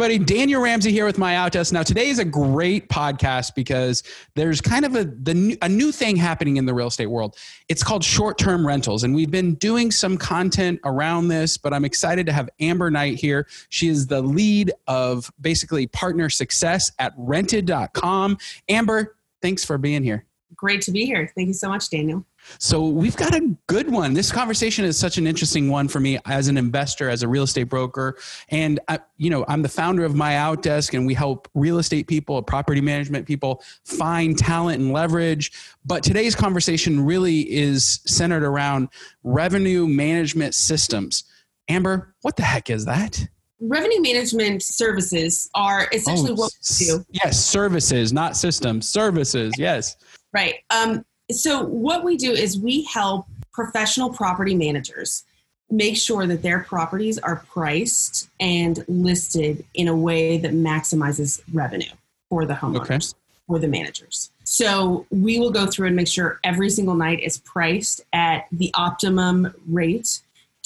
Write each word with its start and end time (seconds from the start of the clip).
Everybody. 0.00 0.24
Daniel 0.24 0.62
Ramsey 0.62 0.92
here 0.92 1.04
with 1.04 1.18
My 1.18 1.34
Outdesk. 1.34 1.72
Now, 1.72 1.82
today 1.82 2.08
is 2.08 2.20
a 2.20 2.24
great 2.24 2.88
podcast 2.88 3.56
because 3.56 4.04
there's 4.36 4.60
kind 4.60 4.84
of 4.84 4.94
a, 4.94 5.06
the, 5.06 5.58
a 5.60 5.68
new 5.68 5.90
thing 5.90 6.14
happening 6.14 6.56
in 6.56 6.66
the 6.66 6.72
real 6.72 6.86
estate 6.86 7.06
world. 7.06 7.36
It's 7.68 7.82
called 7.82 8.04
short 8.04 8.38
term 8.38 8.64
rentals. 8.64 9.02
And 9.02 9.12
we've 9.12 9.32
been 9.32 9.56
doing 9.56 9.90
some 9.90 10.16
content 10.16 10.78
around 10.84 11.26
this, 11.26 11.56
but 11.56 11.74
I'm 11.74 11.84
excited 11.84 12.26
to 12.26 12.32
have 12.32 12.48
Amber 12.60 12.92
Knight 12.92 13.16
here. 13.16 13.48
She 13.70 13.88
is 13.88 14.06
the 14.06 14.22
lead 14.22 14.70
of 14.86 15.32
basically 15.40 15.88
partner 15.88 16.30
success 16.30 16.92
at 17.00 17.12
rented.com. 17.16 18.38
Amber, 18.68 19.16
thanks 19.42 19.64
for 19.64 19.78
being 19.78 20.04
here. 20.04 20.27
Great 20.56 20.80
to 20.82 20.90
be 20.90 21.04
here. 21.04 21.30
Thank 21.36 21.48
you 21.48 21.54
so 21.54 21.68
much, 21.68 21.90
Daniel. 21.90 22.24
So 22.58 22.86
we've 22.86 23.16
got 23.16 23.34
a 23.34 23.54
good 23.66 23.90
one. 23.90 24.14
This 24.14 24.32
conversation 24.32 24.84
is 24.84 24.98
such 24.98 25.18
an 25.18 25.26
interesting 25.26 25.68
one 25.68 25.88
for 25.88 26.00
me 26.00 26.18
as 26.24 26.48
an 26.48 26.56
investor, 26.56 27.10
as 27.10 27.22
a 27.22 27.28
real 27.28 27.42
estate 27.42 27.64
broker, 27.64 28.16
and 28.48 28.80
I, 28.88 29.00
you 29.18 29.28
know 29.28 29.44
I'm 29.48 29.62
the 29.62 29.68
founder 29.68 30.04
of 30.04 30.14
My 30.14 30.32
Outdesk, 30.32 30.94
and 30.94 31.06
we 31.06 31.14
help 31.14 31.48
real 31.54 31.78
estate 31.78 32.06
people, 32.06 32.42
property 32.42 32.80
management 32.80 33.26
people 33.26 33.62
find 33.84 34.38
talent 34.38 34.80
and 34.80 34.92
leverage. 34.92 35.52
But 35.84 36.02
today's 36.02 36.34
conversation 36.34 37.04
really 37.04 37.40
is 37.52 38.00
centered 38.06 38.42
around 38.42 38.88
revenue 39.22 39.86
management 39.86 40.54
systems. 40.54 41.24
Amber, 41.68 42.14
what 42.22 42.36
the 42.36 42.42
heck 42.42 42.70
is 42.70 42.86
that? 42.86 43.28
Revenue 43.60 44.00
management 44.00 44.62
services 44.62 45.50
are 45.54 45.88
essentially 45.92 46.30
oh, 46.30 46.34
what 46.34 46.52
we 46.78 46.86
do. 46.86 47.04
Yes, 47.10 47.44
services, 47.44 48.12
not 48.12 48.36
systems. 48.36 48.88
Services, 48.88 49.52
yes. 49.58 49.96
Right. 50.32 50.56
Um, 50.70 51.04
so 51.30 51.62
what 51.64 52.04
we 52.04 52.16
do 52.16 52.32
is 52.32 52.58
we 52.58 52.84
help 52.84 53.26
professional 53.52 54.10
property 54.10 54.54
managers 54.54 55.24
make 55.70 55.96
sure 55.96 56.26
that 56.26 56.42
their 56.42 56.60
properties 56.60 57.18
are 57.18 57.44
priced 57.52 58.28
and 58.40 58.84
listed 58.88 59.64
in 59.74 59.88
a 59.88 59.94
way 59.94 60.38
that 60.38 60.52
maximizes 60.52 61.42
revenue 61.52 61.90
for 62.30 62.46
the 62.46 62.54
homeowners 62.54 63.12
okay. 63.12 63.18
or 63.48 63.58
the 63.58 63.68
managers. 63.68 64.30
So 64.44 65.06
we 65.10 65.38
will 65.38 65.50
go 65.50 65.66
through 65.66 65.88
and 65.88 65.96
make 65.96 66.08
sure 66.08 66.40
every 66.42 66.70
single 66.70 66.94
night 66.94 67.20
is 67.20 67.38
priced 67.38 68.00
at 68.12 68.46
the 68.50 68.70
optimum 68.74 69.52
rate 69.68 70.20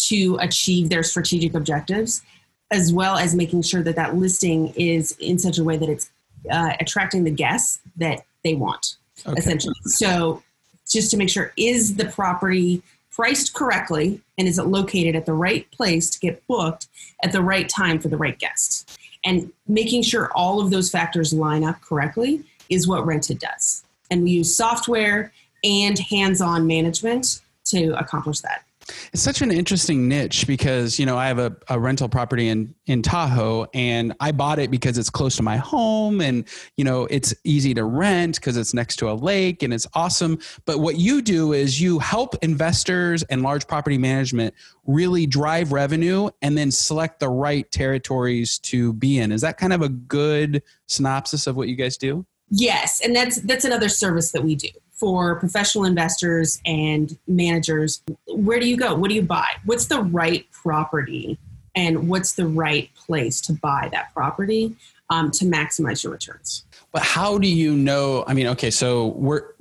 to 0.08 0.36
achieve 0.40 0.88
their 0.88 1.02
strategic 1.02 1.54
objectives, 1.54 2.22
as 2.70 2.92
well 2.92 3.16
as 3.16 3.34
making 3.34 3.62
sure 3.62 3.82
that 3.82 3.96
that 3.96 4.16
listing 4.16 4.68
is 4.76 5.12
in 5.18 5.38
such 5.38 5.58
a 5.58 5.64
way 5.64 5.76
that 5.76 5.88
it's 5.88 6.10
uh, 6.50 6.74
attracting 6.80 7.24
the 7.24 7.30
guests 7.30 7.80
that 7.96 8.24
they 8.44 8.54
want, 8.54 8.96
okay. 9.26 9.38
essentially. 9.38 9.74
So 9.84 10.42
just 10.88 11.10
to 11.10 11.16
make 11.16 11.30
sure 11.30 11.52
is 11.56 11.96
the 11.96 12.06
property 12.06 12.82
priced 13.10 13.54
correctly 13.54 14.20
and 14.38 14.48
is 14.48 14.58
it 14.58 14.64
located 14.64 15.14
at 15.14 15.26
the 15.26 15.34
right 15.34 15.70
place 15.70 16.08
to 16.10 16.18
get 16.18 16.46
booked 16.46 16.88
at 17.22 17.32
the 17.32 17.42
right 17.42 17.68
time 17.68 17.98
for 17.98 18.08
the 18.08 18.16
right 18.16 18.38
guest 18.38 18.98
and 19.24 19.52
making 19.68 20.02
sure 20.02 20.30
all 20.34 20.60
of 20.60 20.70
those 20.70 20.90
factors 20.90 21.32
line 21.32 21.62
up 21.62 21.80
correctly 21.82 22.42
is 22.70 22.88
what 22.88 23.04
rented 23.04 23.38
does 23.38 23.84
and 24.10 24.22
we 24.22 24.30
use 24.30 24.56
software 24.56 25.30
and 25.62 25.98
hands-on 25.98 26.66
management 26.66 27.40
to 27.64 27.92
accomplish 27.98 28.40
that 28.40 28.64
it's 29.12 29.22
such 29.22 29.42
an 29.42 29.50
interesting 29.50 30.08
niche 30.08 30.46
because 30.46 30.98
you 30.98 31.06
know 31.06 31.16
I 31.16 31.28
have 31.28 31.38
a, 31.38 31.56
a, 31.68 31.78
rental 31.78 32.08
property 32.08 32.48
in 32.48 32.74
in 32.86 33.02
Tahoe 33.02 33.66
and 33.74 34.14
I 34.20 34.32
bought 34.32 34.58
it 34.58 34.70
because 34.70 34.98
it's 34.98 35.10
close 35.10 35.36
to 35.36 35.42
my 35.42 35.56
home 35.56 36.20
and 36.20 36.46
you 36.76 36.84
know 36.84 37.06
it's 37.10 37.34
easy 37.44 37.74
to 37.74 37.84
rent 37.84 38.36
because 38.36 38.56
it's 38.56 38.74
next 38.74 38.96
to 38.96 39.10
a 39.10 39.14
lake 39.14 39.62
and 39.62 39.72
it's 39.72 39.86
awesome. 39.94 40.38
But 40.64 40.80
what 40.80 40.96
you 40.96 41.22
do 41.22 41.52
is 41.52 41.80
you 41.80 41.98
help 41.98 42.34
investors 42.42 43.22
and 43.24 43.42
large 43.42 43.66
property 43.66 43.98
management 43.98 44.54
really 44.86 45.26
drive 45.26 45.72
revenue 45.72 46.30
and 46.42 46.56
then 46.56 46.70
select 46.70 47.20
the 47.20 47.28
right 47.28 47.70
territories 47.70 48.58
to 48.58 48.92
be 48.94 49.18
in. 49.18 49.32
Is 49.32 49.40
that 49.42 49.58
kind 49.58 49.72
of 49.72 49.82
a 49.82 49.88
good 49.88 50.62
synopsis 50.86 51.46
of 51.46 51.56
what 51.56 51.68
you 51.68 51.76
guys 51.76 51.96
do? 51.96 52.26
Yes, 52.50 53.00
and 53.02 53.16
that's 53.16 53.40
that's 53.42 53.64
another 53.64 53.88
service 53.88 54.32
that 54.32 54.44
we 54.44 54.54
do 54.54 54.68
for 55.02 55.34
professional 55.34 55.84
investors 55.84 56.62
and 56.64 57.18
managers 57.26 58.04
where 58.28 58.60
do 58.60 58.68
you 58.68 58.76
go? 58.76 58.94
What 58.94 59.08
do 59.08 59.16
you 59.16 59.22
buy? 59.22 59.48
What's 59.64 59.86
the 59.86 60.00
right 60.00 60.48
property? 60.52 61.38
And 61.74 62.08
what's 62.08 62.34
the 62.34 62.46
right 62.46 62.88
place 62.94 63.40
to 63.40 63.52
buy 63.52 63.88
that 63.90 64.14
property 64.14 64.76
um, 65.10 65.32
to 65.32 65.44
maximize 65.44 66.04
your 66.04 66.12
returns? 66.12 66.64
But 66.92 67.02
how 67.02 67.36
do 67.36 67.48
you 67.48 67.74
know 67.74 68.22
i 68.28 68.34
mean 68.34 68.46
okay 68.48 68.70
so 68.70 69.08
we're 69.08 69.54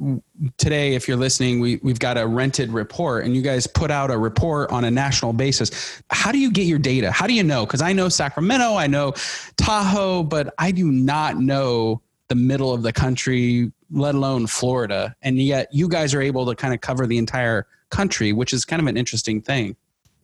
today 0.57 0.96
if 0.96 1.07
you're 1.07 1.18
listening 1.18 1.62
we, 1.62 1.78
we've 1.78 1.97
got 1.97 2.18
a 2.18 2.28
rented 2.28 2.72
report 2.72 3.24
and 3.24 3.34
you 3.34 3.41
guys 3.41 3.66
put 3.66 3.90
out 3.90 4.12
a 4.12 4.18
report 4.18 4.69
on 4.72 4.84
a 4.84 4.91
national 4.91 5.34
basis. 5.34 6.03
How 6.09 6.31
do 6.31 6.38
you 6.38 6.51
get 6.51 6.68
your 6.68 6.78
data? 6.78 7.09
How 7.09 7.25
do 7.25 7.34
you 7.34 7.44
know? 7.44 7.66
Because 7.66 7.81
i 7.81 7.94
know 7.94 8.09
sacramento 8.09 8.75
i 8.75 8.85
know 8.85 9.13
tahoe 9.57 10.22
but 10.22 10.53
i 10.59 10.72
do 10.72 10.91
not 10.91 11.38
know 11.38 12.01
the 12.28 12.35
middle 12.35 12.72
of 12.74 12.81
the 12.81 12.94
country 12.94 13.72
let 13.91 14.16
alone 14.16 14.47
Florida. 14.47 15.16
And 15.22 15.38
yet 15.38 15.68
you 15.72 15.88
guys 15.88 16.13
are 16.13 16.22
able 16.22 16.46
to 16.46 16.56
kind 16.56 16.74
of 16.74 16.81
cover 16.81 17.06
the 17.06 17.18
entire 17.18 17.68
country, 17.90 18.34
which 18.34 18.53
is 18.53 18.66
kind 18.66 18.81
of 18.81 18.88
an 18.88 18.97
interesting 18.97 19.41
thing. 19.41 19.75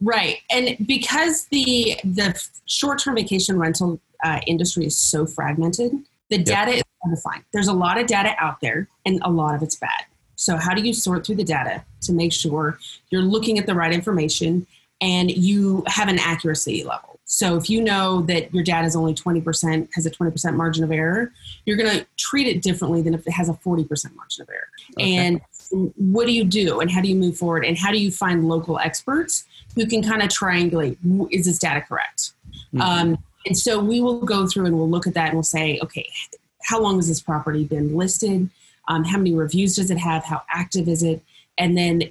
Right. 0.02 0.38
And 0.52 0.78
because 0.86 1.46
the 1.46 1.98
the 2.04 2.40
short-term 2.66 3.16
vacation 3.16 3.58
rental 3.58 4.00
uh, 4.24 4.40
industry 4.46 4.86
is 4.86 4.98
so 4.98 5.26
fragmented, 5.26 5.92
the 6.30 6.38
data 6.38 6.72
yep. 6.72 6.80
is 6.80 6.84
undefined. 7.04 7.44
There's 7.52 7.68
a 7.68 7.74
lot 7.74 7.98
of 7.98 8.08
data 8.08 8.36
out 8.38 8.62
there 8.62 8.88
and 9.06 9.20
a 9.24 9.32
lot 9.32 9.56
of 9.56 9.64
it's 9.64 9.76
bad. 9.76 10.06
So 10.36 10.58
how 10.58 10.74
do 10.76 10.82
you 10.82 10.94
sort 10.94 11.26
through 11.26 11.36
the 11.36 11.44
data 11.44 11.84
to 12.02 12.14
make 12.14 12.32
sure 12.32 12.78
you're 13.10 13.24
looking 13.24 13.58
at 13.58 13.66
the 13.66 13.74
right 13.74 13.92
information 13.92 14.68
and 15.02 15.32
you 15.32 15.84
have 15.88 16.10
an 16.10 16.20
accuracy 16.20 16.84
level? 16.84 17.17
So 17.30 17.58
if 17.58 17.70
you 17.70 17.82
know 17.82 18.22
that 18.24 18.54
your 18.54 18.64
data 18.64 18.88
is 18.88 18.96
only 18.96 19.14
20%, 19.14 19.90
has 19.94 20.06
a 20.06 20.10
20% 20.10 20.56
margin 20.56 20.86
of 20.86 20.92
error, 20.92 21.34
you're 21.66 21.76
going 21.76 22.00
to 22.00 22.06
treat 22.16 22.48
it 22.48 22.62
differently 22.62 23.02
than 23.02 23.14
if 23.14 23.28
it 23.28 23.32
has 23.32 23.50
a 23.50 23.54
40% 23.54 24.16
margin 24.16 24.44
of 24.44 24.50
error. 24.50 24.70
Okay. 24.98 25.18
And 25.18 25.42
what 25.98 26.26
do 26.26 26.32
you 26.32 26.46
do 26.46 26.80
and 26.80 26.90
how 26.90 27.02
do 27.02 27.10
you 27.10 27.16
move 27.16 27.38
forward 27.38 27.66
and 27.66 27.78
how 27.78 27.92
do 27.92 27.98
you 27.98 28.12
find 28.12 28.48
local 28.48 28.80
experts 28.80 29.46
who 29.76 29.86
can 29.86 30.02
kind 30.02 30.22
of 30.22 30.30
triangulate 30.30 30.98
is 31.30 31.46
this 31.46 31.60
data 31.60 31.82
correct? 31.82 32.32
Mm-hmm. 32.74 32.82
Um, 32.82 33.18
and 33.46 33.58
so 33.58 33.78
we 33.78 34.00
will 34.00 34.22
go 34.22 34.48
through 34.48 34.68
and 34.68 34.78
we'll 34.78 34.90
look 34.90 35.06
at 35.06 35.14
that 35.16 35.28
and 35.28 35.34
we'll 35.34 35.44
say, 35.44 35.80
okay, 35.84 36.10
how 36.64 36.82
long 36.82 36.96
has 36.96 37.10
this 37.10 37.22
property 37.22 37.66
been 37.66 37.96
listed? 37.96 38.50
Um, 38.88 39.04
how 39.04 39.18
many 39.18 39.34
reviews 39.34 39.76
does 39.76 39.92
it 39.92 39.98
have? 39.98 40.24
How 40.24 40.44
active 40.50 40.88
is 40.88 41.04
it? 41.04 41.22
And 41.58 41.78
then 41.78 42.04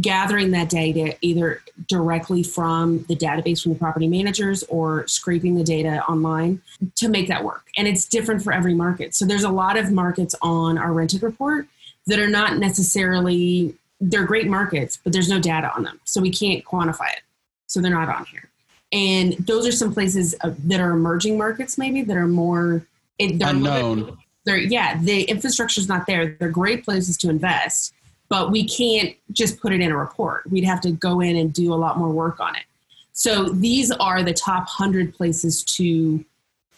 gathering 0.00 0.50
that 0.50 0.68
data 0.68 1.16
either 1.22 1.62
directly 1.86 2.42
from 2.42 3.04
the 3.04 3.16
database 3.16 3.62
from 3.62 3.72
the 3.72 3.78
property 3.78 4.06
managers 4.06 4.62
or 4.64 5.06
scraping 5.06 5.54
the 5.54 5.64
data 5.64 6.04
online 6.06 6.60
to 6.94 7.08
make 7.08 7.28
that 7.28 7.42
work. 7.42 7.64
And 7.76 7.88
it's 7.88 8.04
different 8.04 8.42
for 8.42 8.52
every 8.52 8.74
market. 8.74 9.14
So 9.14 9.24
there's 9.24 9.44
a 9.44 9.50
lot 9.50 9.76
of 9.76 9.90
markets 9.90 10.34
on 10.42 10.78
our 10.78 10.92
rented 10.92 11.22
report 11.22 11.66
that 12.06 12.18
are 12.18 12.28
not 12.28 12.58
necessarily 12.58 13.74
they're 14.00 14.24
great 14.24 14.46
markets, 14.46 14.98
but 15.02 15.12
there's 15.12 15.28
no 15.28 15.40
data 15.40 15.72
on 15.74 15.82
them. 15.82 16.00
So 16.04 16.20
we 16.20 16.30
can't 16.30 16.64
quantify 16.64 17.10
it. 17.12 17.22
So 17.66 17.80
they're 17.80 17.90
not 17.90 18.08
on 18.08 18.24
here. 18.26 18.48
And 18.92 19.34
those 19.34 19.66
are 19.66 19.72
some 19.72 19.92
places 19.92 20.34
that 20.42 20.80
are 20.80 20.92
emerging 20.92 21.36
markets 21.36 21.76
maybe 21.76 22.02
that 22.02 22.16
are 22.16 22.28
more 22.28 22.86
they're 23.18 23.48
unknown. 23.48 24.18
They're, 24.44 24.56
yeah, 24.56 24.98
the 25.02 25.24
infrastructure 25.24 25.80
is 25.80 25.88
not 25.88 26.06
there. 26.06 26.36
They're 26.38 26.48
great 26.48 26.84
places 26.84 27.16
to 27.18 27.28
invest 27.28 27.92
but 28.28 28.50
we 28.50 28.66
can't 28.68 29.16
just 29.32 29.60
put 29.60 29.72
it 29.72 29.80
in 29.80 29.90
a 29.90 29.96
report. 29.96 30.48
We'd 30.50 30.64
have 30.64 30.80
to 30.82 30.92
go 30.92 31.20
in 31.20 31.36
and 31.36 31.52
do 31.52 31.72
a 31.72 31.76
lot 31.76 31.98
more 31.98 32.10
work 32.10 32.40
on 32.40 32.56
it. 32.56 32.64
So 33.12 33.48
these 33.48 33.90
are 33.90 34.22
the 34.22 34.32
top 34.32 34.64
100 34.64 35.14
places 35.14 35.64
to 35.64 36.24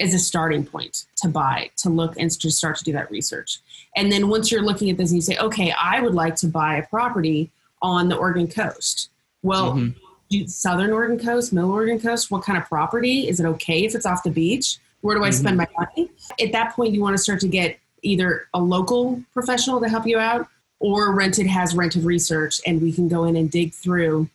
as 0.00 0.14
a 0.14 0.19
starting 0.19 0.64
point 0.64 1.05
to 1.17 1.29
buy, 1.29 1.70
to 1.76 1.91
look 1.91 2.17
and 2.19 2.31
to 2.31 2.50
start 2.50 2.79
to 2.79 2.85
do 2.85 2.93
that 2.93 3.11
research. 3.11 3.58
And 3.97 4.11
then 4.11 4.29
once 4.29 4.50
you're 4.50 4.62
looking 4.62 4.88
at 4.88 4.97
this 4.97 5.11
and 5.11 5.17
you 5.17 5.23
say, 5.23 5.37
okay, 5.37 5.75
I 5.79 6.00
would 6.00 6.14
like 6.14 6.37
to 6.37 6.47
buy 6.47 6.76
a 6.76 6.87
property 6.87 7.50
on 7.82 8.08
the 8.08 8.17
Oregon 8.17 8.49
coast. 8.49 9.11
Well, 9.43 9.75
mm-hmm. 9.75 10.46
Southern 10.46 10.93
Oregon 10.93 11.19
coast, 11.19 11.53
Middle 11.53 11.73
Oregon 11.73 12.00
coast, 12.00 12.31
what 12.31 12.43
kind 12.43 12.56
of 12.56 12.67
property? 12.67 13.29
Is 13.29 13.41
it 13.41 13.46
okay 13.46 13.85
if 13.85 13.94
it's 13.94 14.06
off 14.06 14.23
the 14.23 14.31
beach? 14.31 14.79
Where 15.03 15.17
do 15.17 15.25
I 15.25 15.29
mm-hmm. 15.29 15.38
spend 15.38 15.56
my 15.56 15.67
money? 15.79 16.11
At 16.41 16.53
that 16.53 16.75
point, 16.75 16.94
you 16.94 17.00
want 17.03 17.17
to 17.17 17.23
start 17.23 17.41
to 17.41 17.49
get 17.49 17.79
either 18.03 18.49
a 18.55 18.61
local 18.61 19.23
professional 19.32 19.81
to 19.81 19.88
help 19.88 20.06
you 20.06 20.19
out 20.19 20.49
or 20.81 21.15
rented 21.15 21.47
has 21.47 21.75
rented 21.75 22.05
research 22.05 22.61
and 22.67 22.82
we 22.82 22.91
can 22.91 23.06
go 23.06 23.25
in 23.25 23.37
and 23.37 23.50
dig 23.50 23.73
through 23.73 24.29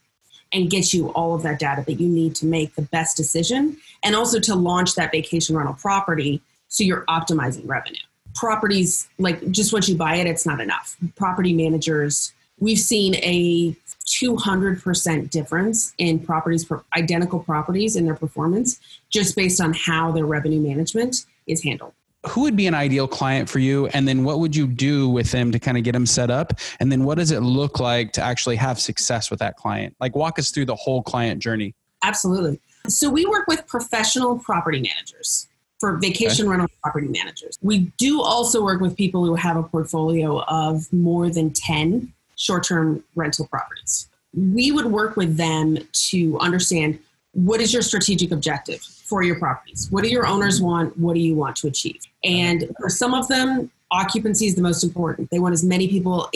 and 0.53 0.69
get 0.69 0.93
you 0.93 1.09
all 1.09 1.35
of 1.35 1.43
that 1.43 1.59
data 1.59 1.83
that 1.85 1.95
you 1.95 2.07
need 2.07 2.35
to 2.35 2.45
make 2.45 2.73
the 2.75 2.81
best 2.83 3.17
decision 3.17 3.75
and 4.03 4.15
also 4.15 4.39
to 4.39 4.55
launch 4.55 4.95
that 4.95 5.11
vacation 5.11 5.57
rental 5.57 5.73
property 5.73 6.41
so 6.67 6.83
you're 6.83 7.03
optimizing 7.05 7.67
revenue. 7.67 7.99
Properties 8.35 9.07
like 9.17 9.51
just 9.51 9.73
once 9.73 9.89
you 9.89 9.95
buy 9.95 10.15
it 10.15 10.27
it's 10.27 10.45
not 10.45 10.61
enough. 10.61 10.95
Property 11.15 11.53
managers 11.53 12.31
we've 12.59 12.79
seen 12.79 13.15
a 13.15 13.75
200% 14.07 15.29
difference 15.31 15.93
in 15.97 16.19
properties 16.19 16.69
identical 16.95 17.39
properties 17.39 17.95
in 17.95 18.05
their 18.05 18.15
performance 18.15 18.79
just 19.09 19.35
based 19.35 19.59
on 19.59 19.73
how 19.73 20.11
their 20.11 20.25
revenue 20.25 20.61
management 20.61 21.25
is 21.47 21.63
handled 21.63 21.93
who 22.27 22.41
would 22.41 22.55
be 22.55 22.67
an 22.67 22.73
ideal 22.73 23.07
client 23.07 23.49
for 23.49 23.59
you 23.59 23.87
and 23.87 24.07
then 24.07 24.23
what 24.23 24.39
would 24.39 24.55
you 24.55 24.67
do 24.67 25.09
with 25.09 25.31
them 25.31 25.51
to 25.51 25.59
kind 25.59 25.77
of 25.77 25.83
get 25.83 25.93
them 25.93 26.05
set 26.05 26.29
up 26.29 26.53
and 26.79 26.91
then 26.91 27.03
what 27.03 27.17
does 27.17 27.31
it 27.31 27.41
look 27.41 27.79
like 27.79 28.11
to 28.13 28.21
actually 28.21 28.55
have 28.55 28.79
success 28.79 29.29
with 29.29 29.39
that 29.39 29.55
client 29.57 29.95
like 29.99 30.15
walk 30.15 30.39
us 30.39 30.51
through 30.51 30.65
the 30.65 30.75
whole 30.75 31.01
client 31.01 31.41
journey 31.41 31.73
absolutely 32.03 32.59
So 32.87 33.09
we 33.09 33.25
work 33.25 33.47
with 33.47 33.65
professional 33.67 34.37
property 34.37 34.79
managers 34.81 35.47
for 35.79 35.97
vacation 35.97 36.45
okay. 36.45 36.51
rental 36.51 36.69
property 36.83 37.07
managers. 37.07 37.57
We 37.61 37.91
do 37.97 38.21
also 38.21 38.63
work 38.63 38.81
with 38.81 38.95
people 38.95 39.25
who 39.25 39.35
have 39.35 39.57
a 39.57 39.63
portfolio 39.63 40.41
of 40.43 40.91
more 40.93 41.29
than 41.29 41.51
10 41.51 42.13
short 42.35 42.63
term 42.63 43.03
rental 43.15 43.47
properties. 43.47 44.07
We 44.33 44.71
would 44.71 44.87
work 44.87 45.15
with 45.15 45.37
them 45.37 45.77
to 46.09 46.39
understand 46.39 46.99
what 47.31 47.59
is 47.59 47.73
your 47.73 47.81
strategic 47.81 48.31
objective 48.31 48.85
for 49.05 49.23
your 49.23 49.39
properties? 49.39 49.87
What 49.91 50.03
do 50.03 50.09
your 50.09 50.27
owners 50.27 50.61
want? 50.61 50.97
What 50.97 51.13
do 51.13 51.19
you 51.19 51.35
want 51.35 51.55
to 51.57 51.67
achieve? 51.67 52.01
And 52.23 52.69
for 52.79 52.89
some 52.89 53.13
of 53.13 53.27
them, 53.27 53.71
occupancy 53.91 54.47
is 54.47 54.55
the 54.55 54.61
most 54.61 54.83
important. 54.83 55.29
They 55.29 55.39
want 55.39 55.53
as 55.53 55.63
many 55.63 55.87
people, 55.87 56.29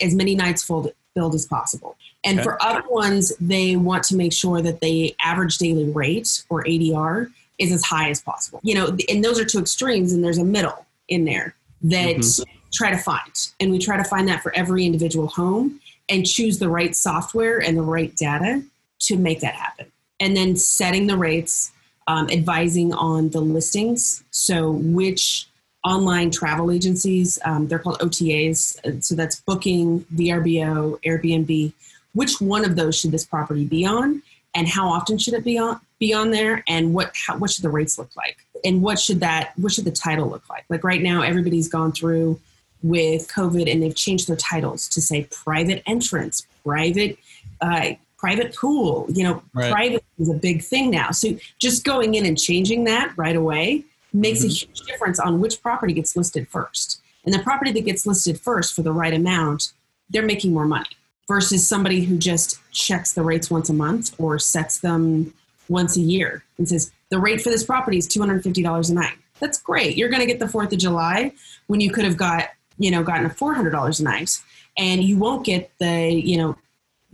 as 0.00 0.14
many 0.14 0.34
nights 0.34 0.62
filled, 0.62 0.90
filled 1.14 1.34
as 1.34 1.46
possible. 1.46 1.96
And 2.24 2.38
okay. 2.38 2.44
for 2.44 2.62
other 2.62 2.82
ones, 2.88 3.32
they 3.38 3.76
want 3.76 4.04
to 4.04 4.16
make 4.16 4.32
sure 4.32 4.62
that 4.62 4.80
the 4.80 5.14
average 5.22 5.58
daily 5.58 5.84
rate 5.84 6.42
or 6.48 6.64
ADR 6.64 7.30
is 7.58 7.70
as 7.72 7.84
high 7.84 8.10
as 8.10 8.20
possible. 8.22 8.60
You 8.62 8.74
know, 8.74 8.96
and 9.08 9.22
those 9.22 9.38
are 9.38 9.44
two 9.44 9.58
extremes, 9.58 10.12
and 10.12 10.24
there's 10.24 10.38
a 10.38 10.44
middle 10.44 10.86
in 11.08 11.24
there 11.24 11.54
that 11.82 12.16
mm-hmm. 12.16 12.50
try 12.72 12.90
to 12.90 12.98
find. 12.98 13.32
And 13.60 13.70
we 13.70 13.78
try 13.78 13.96
to 13.96 14.04
find 14.04 14.26
that 14.28 14.42
for 14.42 14.54
every 14.56 14.86
individual 14.86 15.28
home 15.28 15.80
and 16.08 16.26
choose 16.26 16.58
the 16.58 16.68
right 16.68 16.96
software 16.96 17.58
and 17.62 17.76
the 17.76 17.82
right 17.82 18.14
data 18.16 18.62
to 19.00 19.16
make 19.16 19.40
that 19.40 19.54
happen. 19.54 19.86
And 20.20 20.36
then 20.36 20.56
setting 20.56 21.06
the 21.06 21.16
rates, 21.16 21.72
um, 22.06 22.28
advising 22.30 22.92
on 22.92 23.30
the 23.30 23.40
listings. 23.40 24.24
So, 24.30 24.72
which 24.72 25.46
online 25.84 26.30
travel 26.30 26.70
agencies, 26.70 27.38
um, 27.44 27.68
they're 27.68 27.78
called 27.78 27.98
OTAs. 28.00 29.02
So, 29.04 29.14
that's 29.14 29.40
Booking, 29.40 30.00
VRBO, 30.14 31.00
Airbnb. 31.02 31.72
Which 32.14 32.40
one 32.40 32.64
of 32.64 32.76
those 32.76 32.98
should 32.98 33.10
this 33.10 33.24
property 33.24 33.64
be 33.64 33.84
on? 33.84 34.22
And 34.54 34.68
how 34.68 34.88
often 34.88 35.18
should 35.18 35.34
it 35.34 35.44
be 35.44 35.58
on? 35.58 35.80
be 36.04 36.12
on 36.12 36.30
there 36.30 36.62
and 36.68 36.92
what 36.92 37.12
how, 37.14 37.36
what 37.38 37.50
should 37.50 37.64
the 37.64 37.70
rates 37.70 37.98
look 37.98 38.14
like 38.16 38.36
and 38.64 38.82
what 38.82 38.98
should 38.98 39.20
that 39.20 39.52
what 39.56 39.72
should 39.72 39.84
the 39.84 39.90
title 39.90 40.28
look 40.28 40.48
like 40.50 40.64
like 40.68 40.84
right 40.84 41.02
now 41.02 41.22
everybody's 41.22 41.68
gone 41.68 41.92
through 41.92 42.38
with 42.82 43.26
covid 43.28 43.70
and 43.70 43.82
they've 43.82 43.96
changed 43.96 44.28
their 44.28 44.36
titles 44.36 44.88
to 44.88 45.00
say 45.00 45.26
private 45.30 45.82
entrance 45.86 46.46
private 46.62 47.18
uh, 47.60 47.92
private 48.24 48.54
pool 48.54 49.06
you 49.08 49.22
know 49.22 49.42
right. 49.52 49.70
private 49.70 50.04
is 50.18 50.30
a 50.30 50.34
big 50.34 50.62
thing 50.62 50.90
now 50.90 51.10
so 51.10 51.28
just 51.58 51.84
going 51.84 52.14
in 52.14 52.24
and 52.24 52.38
changing 52.38 52.84
that 52.84 53.12
right 53.16 53.36
away 53.36 53.84
makes 54.12 54.40
mm-hmm. 54.40 54.48
a 54.48 54.52
huge 54.52 54.80
difference 54.82 55.18
on 55.20 55.40
which 55.40 55.60
property 55.62 55.92
gets 55.92 56.16
listed 56.16 56.48
first 56.48 57.02
and 57.24 57.34
the 57.34 57.38
property 57.40 57.70
that 57.70 57.84
gets 57.84 58.06
listed 58.06 58.40
first 58.40 58.74
for 58.74 58.82
the 58.82 58.92
right 58.92 59.14
amount 59.14 59.72
they're 60.10 60.22
making 60.24 60.52
more 60.52 60.66
money 60.66 60.96
versus 61.26 61.66
somebody 61.66 62.04
who 62.04 62.16
just 62.16 62.60
checks 62.72 63.12
the 63.12 63.22
rates 63.22 63.50
once 63.50 63.68
a 63.68 63.74
month 63.74 64.14
or 64.18 64.38
sets 64.38 64.78
them 64.78 65.32
once 65.68 65.96
a 65.96 66.00
year 66.00 66.44
and 66.58 66.68
says 66.68 66.92
the 67.10 67.18
rate 67.18 67.40
for 67.40 67.50
this 67.50 67.64
property 67.64 67.98
is 67.98 68.08
$250 68.08 68.90
a 68.90 68.94
night. 68.94 69.16
That's 69.40 69.60
great. 69.60 69.96
You're 69.96 70.08
going 70.08 70.20
to 70.20 70.26
get 70.26 70.38
the 70.38 70.46
4th 70.46 70.72
of 70.72 70.78
July 70.78 71.32
when 71.66 71.80
you 71.80 71.90
could 71.90 72.04
have 72.04 72.16
got, 72.16 72.50
you 72.78 72.90
know, 72.90 73.02
gotten 73.02 73.26
a 73.26 73.30
$400 73.30 74.00
a 74.00 74.02
night 74.02 74.38
and 74.76 75.02
you 75.02 75.16
won't 75.16 75.44
get 75.44 75.70
the, 75.78 76.12
you 76.12 76.36
know, 76.36 76.56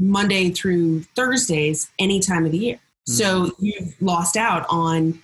Monday 0.00 0.50
through 0.50 1.02
Thursdays 1.14 1.90
any 1.98 2.18
time 2.18 2.44
of 2.46 2.52
the 2.52 2.58
year. 2.58 2.76
Mm-hmm. 2.76 3.12
So 3.12 3.52
you've 3.58 3.94
lost 4.00 4.36
out 4.36 4.66
on 4.68 5.22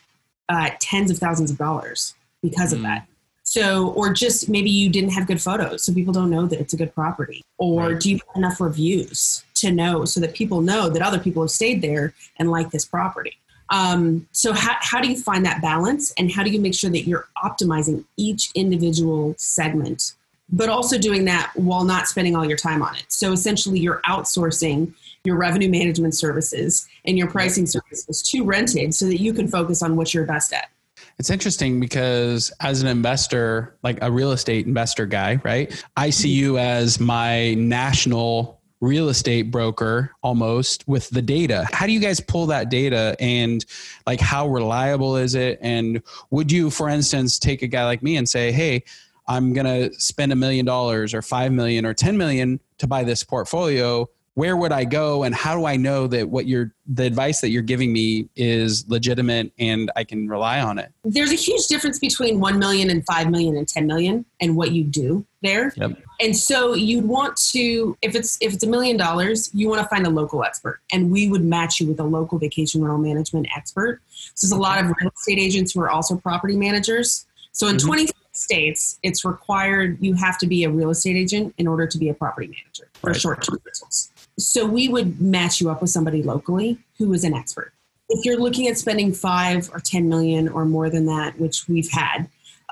uh, 0.49 0.71
tens 0.81 1.11
of 1.11 1.19
thousands 1.19 1.51
of 1.51 1.59
dollars 1.59 2.15
because 2.43 2.73
mm-hmm. 2.73 2.85
of 2.85 2.91
that. 2.91 3.07
So, 3.43 3.91
or 3.91 4.13
just 4.13 4.49
maybe 4.49 4.71
you 4.71 4.91
didn't 4.91 5.11
have 5.11 5.29
good 5.29 5.41
photos, 5.41 5.85
so 5.85 5.95
people 5.95 6.13
don't 6.13 6.31
know 6.31 6.47
that 6.47 6.59
it's 6.61 6.75
a 6.75 6.77
good 6.77 6.93
property. 6.93 7.43
Or 7.59 7.91
right. 7.91 8.01
do 8.01 8.11
you 8.11 8.17
have 8.17 8.37
enough 8.37 8.61
reviews 8.61 9.45
to 9.55 9.71
know 9.71 10.05
so 10.05 10.19
that 10.19 10.35
people 10.35 10.61
know 10.61 10.89
that 10.89 11.01
other 11.01 11.21
people 11.21 11.43
have 11.43 11.51
stayed 11.53 11.81
there 11.81 12.13
and 12.41 12.51
like 12.51 12.73
this 12.73 12.85
property? 12.85 13.39
Um, 13.71 14.29
so, 14.33 14.53
how, 14.53 14.77
how 14.81 15.01
do 15.01 15.09
you 15.09 15.17
find 15.17 15.47
that 15.47 15.63
balance 15.63 16.13
and 16.19 16.31
how 16.31 16.43
do 16.43 16.51
you 16.51 16.61
make 16.61 16.75
sure 16.75 16.91
that 16.91 17.07
you're 17.07 17.29
optimizing 17.43 18.05
each 18.17 18.51
individual 18.57 19.35
segment, 19.39 20.15
but 20.51 20.69
also 20.69 20.99
doing 20.99 21.25
that 21.25 21.51
while 21.55 21.85
not 21.85 22.09
spending 22.09 22.37
all 22.37 22.45
your 22.45 22.57
time 22.57 22.83
on 22.83 22.97
it? 22.97 23.05
So, 23.09 23.33
essentially, 23.33 23.79
you're 23.79 24.01
outsourcing 24.07 24.95
your 25.25 25.37
revenue 25.37 25.69
management 25.69 26.15
services 26.15 26.87
and 27.05 27.19
your 27.19 27.29
pricing 27.29 27.67
services 27.67 28.23
to 28.23 28.45
rented 28.45 28.95
so 28.95 29.07
that 29.07 29.21
you 29.21 29.33
can 29.33 29.49
focus 29.49 29.83
on 29.83 29.97
what 29.97 30.15
you're 30.15 30.25
best 30.25 30.53
at. 30.53 30.71
It's 31.19 31.31
interesting 31.31 31.81
because 31.81 32.53
as 32.61 32.83
an 32.83 32.89
investor, 32.89 33.77
like 33.83 33.99
a 34.03 34.11
real 34.11 34.33
estate 34.33 34.67
investor 34.67 35.07
guy, 35.07 35.41
right? 35.45 35.85
I 35.97 36.11
see 36.11 36.29
mm-hmm. 36.29 36.45
you 36.45 36.59
as 36.59 37.01
my 37.01 37.55
national 37.55 38.61
real 38.81 39.09
estate 39.09 39.51
broker 39.51 40.13
almost 40.23 40.87
with 40.87 41.09
the 41.11 41.23
data. 41.23 41.67
How 41.73 41.87
do 41.87 41.93
you 41.93 42.01
guys 42.01 42.21
pull 42.21 42.47
that 42.47 42.69
data 42.69 43.17
and 43.19 43.65
like 44.07 44.21
how 44.21 44.47
reliable 44.49 45.17
is 45.17 45.35
it? 45.35 45.59
And 45.63 46.03
would 46.31 46.53
you, 46.53 46.69
for 46.69 46.89
instance, 46.91 47.39
take 47.39 47.63
a 47.63 47.67
guy 47.67 47.85
like 47.85 48.03
me 48.03 48.19
and 48.19 48.29
say, 48.29 48.53
hey, 48.53 48.85
I'm 49.29 49.53
going 49.53 49.67
to 49.67 49.99
spend 49.99 50.33
a 50.33 50.37
million 50.37 50.65
dollars 50.65 51.15
or 51.15 51.23
5 51.23 51.53
million 51.53 51.85
or 51.85 51.95
10 51.95 52.17
million 52.17 52.61
to 52.79 52.87
buy 52.87 53.05
this 53.05 53.25
portfolio 53.25 54.09
where 54.37 54.55
would 54.55 54.71
I 54.71 54.85
go 54.85 55.23
and 55.23 55.35
how 55.35 55.57
do 55.57 55.65
I 55.65 55.77
know 55.77 56.07
that 56.09 56.29
what 56.29 56.47
you're 56.47 56.75
the 56.87 57.05
advice 57.05 57.41
that 57.41 57.49
you're 57.49 57.63
giving 57.63 57.91
me 57.91 58.29
is 58.37 58.87
legitimate 58.87 59.51
and 59.59 59.91
I 59.97 60.05
can 60.05 60.29
rely 60.29 60.61
on 60.61 60.79
it? 60.79 60.93
There's 61.05 61.33
a 61.33 61.37
huge 61.37 61.67
difference 61.69 61.99
between 61.99 62.39
1 62.39 62.59
million 62.59 62.91
and 62.91 63.05
5 63.07 63.31
million 63.31 63.57
and 63.57 63.67
10 63.67 63.87
million 63.87 64.27
and 64.43 64.55
what 64.55 64.73
you 64.73 64.85
do 64.85 65.25
there. 65.41 65.73
Yep. 65.77 66.03
And 66.21 66.37
so 66.37 66.75
you'd 66.75 67.07
want 67.07 67.39
to 67.49 67.97
if 68.03 68.15
it's 68.15 68.37
if 68.43 68.53
it's 68.53 68.63
a 68.63 68.69
million 68.69 68.99
dollars, 68.99 69.51
you 69.55 69.71
want 69.71 69.81
to 69.81 69.89
find 69.89 70.07
a 70.07 70.11
local 70.11 70.45
expert 70.45 70.81
and 70.93 71.11
we 71.11 71.31
would 71.31 71.45
match 71.45 71.81
you 71.81 71.87
with 71.87 71.99
a 71.99 72.05
local 72.05 72.39
vacation 72.39 72.83
rental 72.83 72.99
management 72.99 73.49
expert. 73.57 74.03
So 74.35 74.47
there's 74.47 74.59
a 74.59 74.61
lot 74.61 74.79
of 74.85 74.93
real 75.01 75.11
estate 75.17 75.39
agents 75.39 75.73
who 75.73 75.81
are 75.81 75.89
also 75.89 76.15
property 76.15 76.57
managers. 76.57 77.25
So 77.53 77.69
in 77.69 77.77
mm-hmm. 77.77 77.87
20 77.87 78.09
states, 78.37 78.99
it's 79.03 79.25
required 79.25 79.99
you 80.01 80.15
have 80.15 80.39
to 80.39 80.47
be 80.47 80.65
a 80.65 80.71
real 80.71 80.91
estate 80.91 81.17
agent 81.17 81.55
in 81.59 81.67
order 81.67 81.87
to 81.87 81.99
be 81.99 82.09
a 82.09 82.15
property 82.15 82.49
manager 82.49 82.89
for 82.95 83.11
right. 83.11 83.21
short-term 83.21 83.59
rentals. 83.65 84.11
So 84.39 84.67
we 84.67 84.89
would 84.89 85.21
match 85.21 85.61
you 85.61 85.71
up 85.71 85.81
with 85.81 85.91
somebody 85.91 86.23
locally 86.23 86.79
who 86.99 87.13
is 87.13 87.25
an 87.25 87.35
expert. 87.35 87.73
If 88.09 88.25
you're 88.25 88.39
looking 88.39 88.69
at 88.69 88.79
spending 88.79 89.13
five 89.13 89.71
or 89.73 89.81
10 89.81 90.09
million 90.09 90.49
or 90.49 90.65
more 90.65 90.91
than 90.91 91.07
that, 91.07 91.39
which 91.41 91.69
we've 91.69 91.91
had, 91.91 92.29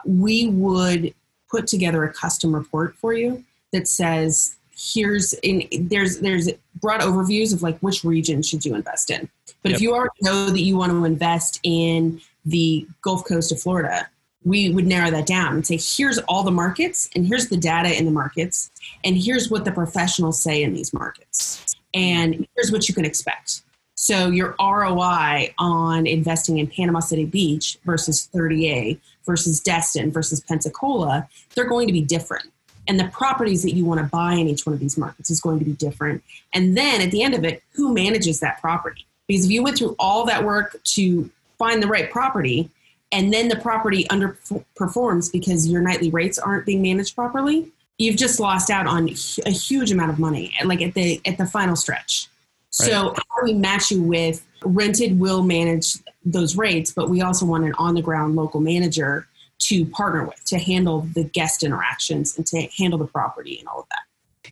we 0.07 0.49
would 0.49 1.15
put 1.51 1.67
together 1.67 2.05
a 2.05 2.13
custom 2.13 2.55
report 2.55 2.97
for 2.97 3.13
you 3.13 3.45
that 3.73 3.89
says 3.89 4.57
here's 4.77 5.33
in 5.35 5.69
there's 5.89 6.19
there's 6.19 6.51
broad 6.81 7.01
overviews 7.01 7.53
of 7.55 7.63
like 7.63 7.79
which 7.79 8.03
region 8.03 8.43
should 8.43 8.65
you 8.65 8.75
invest 8.75 9.11
in 9.11 9.29
but 9.63 9.71
yep. 9.71 9.77
if 9.77 9.81
you 9.81 9.93
already 9.93 10.11
know 10.23 10.47
that 10.51 10.61
you 10.61 10.77
want 10.77 10.91
to 10.91 11.05
invest 11.05 11.61
in 11.63 12.21
the 12.45 12.87
gulf 13.03 13.25
coast 13.25 13.53
of 13.53 13.61
florida 13.61 14.09
we 14.45 14.71
would 14.71 14.87
narrow 14.87 15.11
that 15.11 15.27
down 15.27 15.55
and 15.55 15.67
say 15.67 15.79
here's 15.79 16.19
all 16.21 16.43
the 16.43 16.51
markets 16.51 17.09
and 17.15 17.27
here's 17.27 17.49
the 17.49 17.57
data 17.57 17.97
in 17.97 18.05
the 18.05 18.11
markets 18.11 18.71
and 19.03 19.17
here's 19.17 19.51
what 19.51 19.65
the 19.65 19.73
professionals 19.73 20.41
say 20.41 20.63
in 20.63 20.75
these 20.75 20.93
markets 20.93 21.75
and 21.95 22.47
here's 22.55 22.71
what 22.71 22.89
you 22.89 22.95
can 22.95 23.05
expect. 23.05 23.63
So 23.95 24.29
your 24.29 24.55
roi 24.61 25.55
on 25.59 26.07
investing 26.07 26.59
in 26.59 26.67
panama 26.67 27.01
city 27.01 27.25
beach 27.25 27.79
versus 27.85 28.29
30a 28.35 28.99
versus 29.25 29.61
destin 29.61 30.11
versus 30.11 30.41
pensacola 30.41 31.27
they're 31.55 31.69
going 31.69 31.87
to 31.87 31.93
be 31.93 32.03
different. 32.03 32.45
And 32.87 33.01
the 33.01 33.09
properties 33.09 33.63
that 33.63 33.73
you 33.73 33.87
want 33.87 34.01
to 34.01 34.07
buy 34.07 34.35
in 34.35 34.47
each 34.47 34.67
one 34.67 34.75
of 34.75 34.81
these 34.81 34.99
markets 34.99 35.31
is 35.31 35.41
going 35.41 35.59
to 35.59 35.65
be 35.65 35.73
different. 35.73 36.23
And 36.53 36.77
then 36.77 37.01
at 37.01 37.11
the 37.13 37.23
end 37.23 37.35
of 37.35 37.45
it 37.45 37.63
who 37.73 37.95
manages 37.95 38.41
that 38.41 38.61
property? 38.61 39.07
Because 39.27 39.47
if 39.47 39.51
you 39.51 39.63
went 39.63 39.79
through 39.79 39.97
all 39.99 40.27
that 40.27 40.45
work 40.45 40.83
to 40.85 41.31
find 41.57 41.83
the 41.83 41.87
right 41.87 42.11
property 42.11 42.69
and 43.15 43.33
then 43.33 43.47
the 43.47 43.57
property 43.57 44.05
underperforms 44.11 45.31
because 45.31 45.69
your 45.69 45.81
nightly 45.81 46.11
rates 46.11 46.37
aren't 46.37 46.67
being 46.67 46.83
managed 46.83 47.15
properly, 47.15 47.73
you've 47.97 48.17
just 48.17 48.41
lost 48.41 48.71
out 48.71 48.89
on 48.89 49.09
a 49.09 49.51
huge 49.51 49.93
amount 49.93 50.11
of 50.11 50.19
money, 50.19 50.53
like 50.65 50.83
at 50.83 50.95
the 50.95 51.21
at 51.25 51.39
the 51.39 51.47
final 51.47 51.77
stretch. 51.77 52.29
Right. 52.81 52.91
So 52.91 53.15
how 53.15 53.41
do 53.41 53.45
we 53.45 53.55
match 53.55 53.93
you 53.93 54.03
with 54.03 54.45
rented 54.65 55.21
will 55.21 55.45
manage 55.45 55.95
those 56.25 56.57
rates, 56.57 56.91
but 56.91 57.09
we 57.09 57.23
also 57.23 57.47
want 57.47 57.65
an 57.65 57.73
on 57.75 57.95
the 57.95 58.03
ground 58.03 58.35
local 58.35 58.61
manager 58.61 59.29
to 59.61 59.87
partner 59.87 60.25
with 60.27 60.45
to 60.47 60.59
handle 60.59 61.03
the 61.15 61.23
guest 61.23 61.63
interactions 61.63 62.37
and 62.37 62.45
to 62.49 62.63
handle 62.77 62.99
the 62.99 63.07
property 63.07 63.59
and 63.61 63.69
all 63.69 63.81
of 63.81 63.87
that 63.91 64.04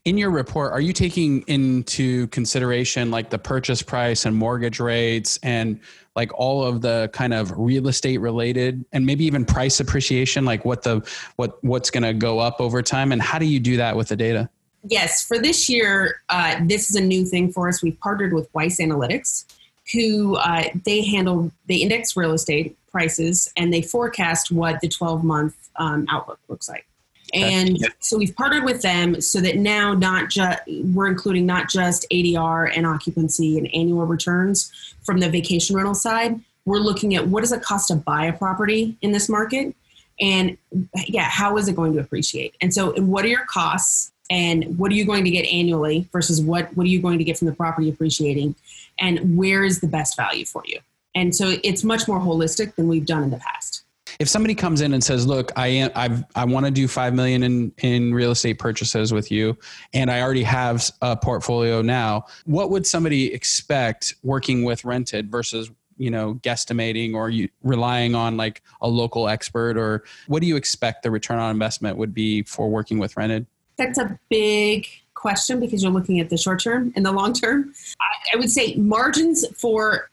in 0.04 0.18
your 0.18 0.30
report, 0.30 0.72
are 0.72 0.80
you 0.80 0.92
taking 0.92 1.42
into 1.42 2.26
consideration 2.28 3.10
like 3.10 3.30
the 3.30 3.38
purchase 3.38 3.82
price 3.82 4.24
and 4.24 4.34
mortgage 4.34 4.80
rates 4.80 5.38
and 5.42 5.78
like 6.16 6.30
all 6.34 6.64
of 6.64 6.80
the 6.80 7.10
kind 7.12 7.32
of 7.32 7.52
real 7.56 7.88
estate 7.88 8.18
related 8.18 8.84
and 8.92 9.06
maybe 9.06 9.24
even 9.24 9.44
price 9.44 9.80
appreciation, 9.80 10.44
like 10.44 10.64
what 10.64 10.82
the 10.82 11.06
what 11.36 11.62
what's 11.64 11.90
going 11.90 12.02
to 12.02 12.12
go 12.12 12.38
up 12.38 12.60
over 12.60 12.82
time, 12.82 13.12
and 13.12 13.22
how 13.22 13.38
do 13.38 13.46
you 13.46 13.60
do 13.60 13.76
that 13.76 13.96
with 13.96 14.08
the 14.08 14.16
data? 14.16 14.48
Yes, 14.84 15.22
for 15.22 15.38
this 15.38 15.68
year, 15.68 16.22
uh, 16.28 16.56
this 16.64 16.90
is 16.90 16.96
a 16.96 17.00
new 17.00 17.24
thing 17.24 17.52
for 17.52 17.68
us. 17.68 17.82
We've 17.82 17.98
partnered 18.00 18.32
with 18.32 18.52
Weiss 18.52 18.78
Analytics, 18.78 19.44
who 19.92 20.36
uh, 20.36 20.64
they 20.84 21.02
handle 21.02 21.52
they 21.66 21.76
index 21.76 22.16
real 22.16 22.32
estate 22.32 22.76
prices 22.90 23.50
and 23.56 23.72
they 23.72 23.80
forecast 23.80 24.50
what 24.50 24.80
the 24.80 24.88
12 24.88 25.24
month 25.24 25.70
um, 25.76 26.06
outlook 26.10 26.38
looks 26.48 26.68
like. 26.68 26.86
And 27.32 27.78
so 28.00 28.18
we've 28.18 28.34
partnered 28.36 28.64
with 28.64 28.82
them 28.82 29.20
so 29.20 29.40
that 29.40 29.56
now 29.56 29.94
not 29.94 30.28
just 30.28 30.60
we're 30.66 31.06
including 31.06 31.46
not 31.46 31.70
just 31.70 32.06
ADR 32.12 32.70
and 32.76 32.86
occupancy 32.86 33.56
and 33.56 33.74
annual 33.74 34.04
returns 34.04 34.70
from 35.02 35.18
the 35.18 35.30
vacation 35.30 35.74
rental 35.74 35.94
side. 35.94 36.38
We're 36.66 36.78
looking 36.78 37.14
at 37.14 37.26
what 37.26 37.40
does 37.40 37.52
it 37.52 37.62
cost 37.62 37.88
to 37.88 37.96
buy 37.96 38.26
a 38.26 38.32
property 38.32 38.96
in 39.00 39.12
this 39.12 39.28
market, 39.28 39.74
and 40.20 40.56
yeah, 41.06 41.28
how 41.28 41.56
is 41.56 41.68
it 41.68 41.74
going 41.74 41.94
to 41.94 42.00
appreciate? 42.00 42.54
And 42.60 42.72
so, 42.72 42.92
what 43.00 43.24
are 43.24 43.28
your 43.28 43.46
costs, 43.46 44.12
and 44.30 44.78
what 44.78 44.92
are 44.92 44.94
you 44.94 45.04
going 45.04 45.24
to 45.24 45.30
get 45.30 45.46
annually 45.46 46.08
versus 46.12 46.40
what 46.40 46.76
what 46.76 46.84
are 46.84 46.90
you 46.90 47.00
going 47.00 47.18
to 47.18 47.24
get 47.24 47.38
from 47.38 47.46
the 47.46 47.54
property 47.54 47.88
appreciating, 47.88 48.54
and 49.00 49.36
where 49.36 49.64
is 49.64 49.80
the 49.80 49.88
best 49.88 50.16
value 50.16 50.44
for 50.44 50.62
you? 50.66 50.78
And 51.14 51.34
so, 51.34 51.56
it's 51.64 51.82
much 51.82 52.06
more 52.06 52.20
holistic 52.20 52.76
than 52.76 52.86
we've 52.86 53.06
done 53.06 53.24
in 53.24 53.30
the 53.30 53.38
past 53.38 53.82
if 54.18 54.28
somebody 54.28 54.54
comes 54.54 54.80
in 54.80 54.92
and 54.92 55.02
says, 55.02 55.26
"Look, 55.26 55.52
I 55.56 55.68
am, 55.68 55.90
I've, 55.94 56.24
I 56.34 56.44
want 56.44 56.66
to 56.66 56.72
do 56.72 56.88
five 56.88 57.14
million 57.14 57.42
in 57.42 57.72
in 57.78 58.14
real 58.14 58.30
estate 58.32 58.58
purchases 58.58 59.12
with 59.12 59.30
you, 59.30 59.56
and 59.92 60.10
I 60.10 60.20
already 60.22 60.42
have 60.42 60.90
a 61.00 61.16
portfolio 61.16 61.82
now," 61.82 62.26
what 62.44 62.70
would 62.70 62.86
somebody 62.86 63.32
expect 63.32 64.14
working 64.22 64.64
with 64.64 64.84
rented 64.84 65.30
versus 65.30 65.70
you 65.96 66.10
know 66.10 66.34
guesstimating 66.42 67.14
or 67.14 67.30
you 67.30 67.48
relying 67.62 68.14
on 68.14 68.36
like 68.36 68.62
a 68.80 68.88
local 68.88 69.28
expert 69.28 69.76
or 69.76 70.04
what 70.26 70.40
do 70.40 70.48
you 70.48 70.56
expect 70.56 71.02
the 71.02 71.10
return 71.10 71.38
on 71.38 71.50
investment 71.50 71.96
would 71.96 72.14
be 72.14 72.42
for 72.42 72.68
working 72.68 72.98
with 72.98 73.16
rented? 73.16 73.46
That's 73.76 73.98
a 73.98 74.18
big 74.28 74.86
question 75.14 75.60
because 75.60 75.82
you're 75.82 75.92
looking 75.92 76.18
at 76.20 76.28
the 76.28 76.36
short 76.36 76.62
term 76.62 76.92
and 76.96 77.06
the 77.06 77.12
long 77.12 77.32
term. 77.32 77.72
I, 78.00 78.34
I 78.34 78.36
would 78.38 78.50
say 78.50 78.74
margins 78.74 79.46
for 79.56 80.10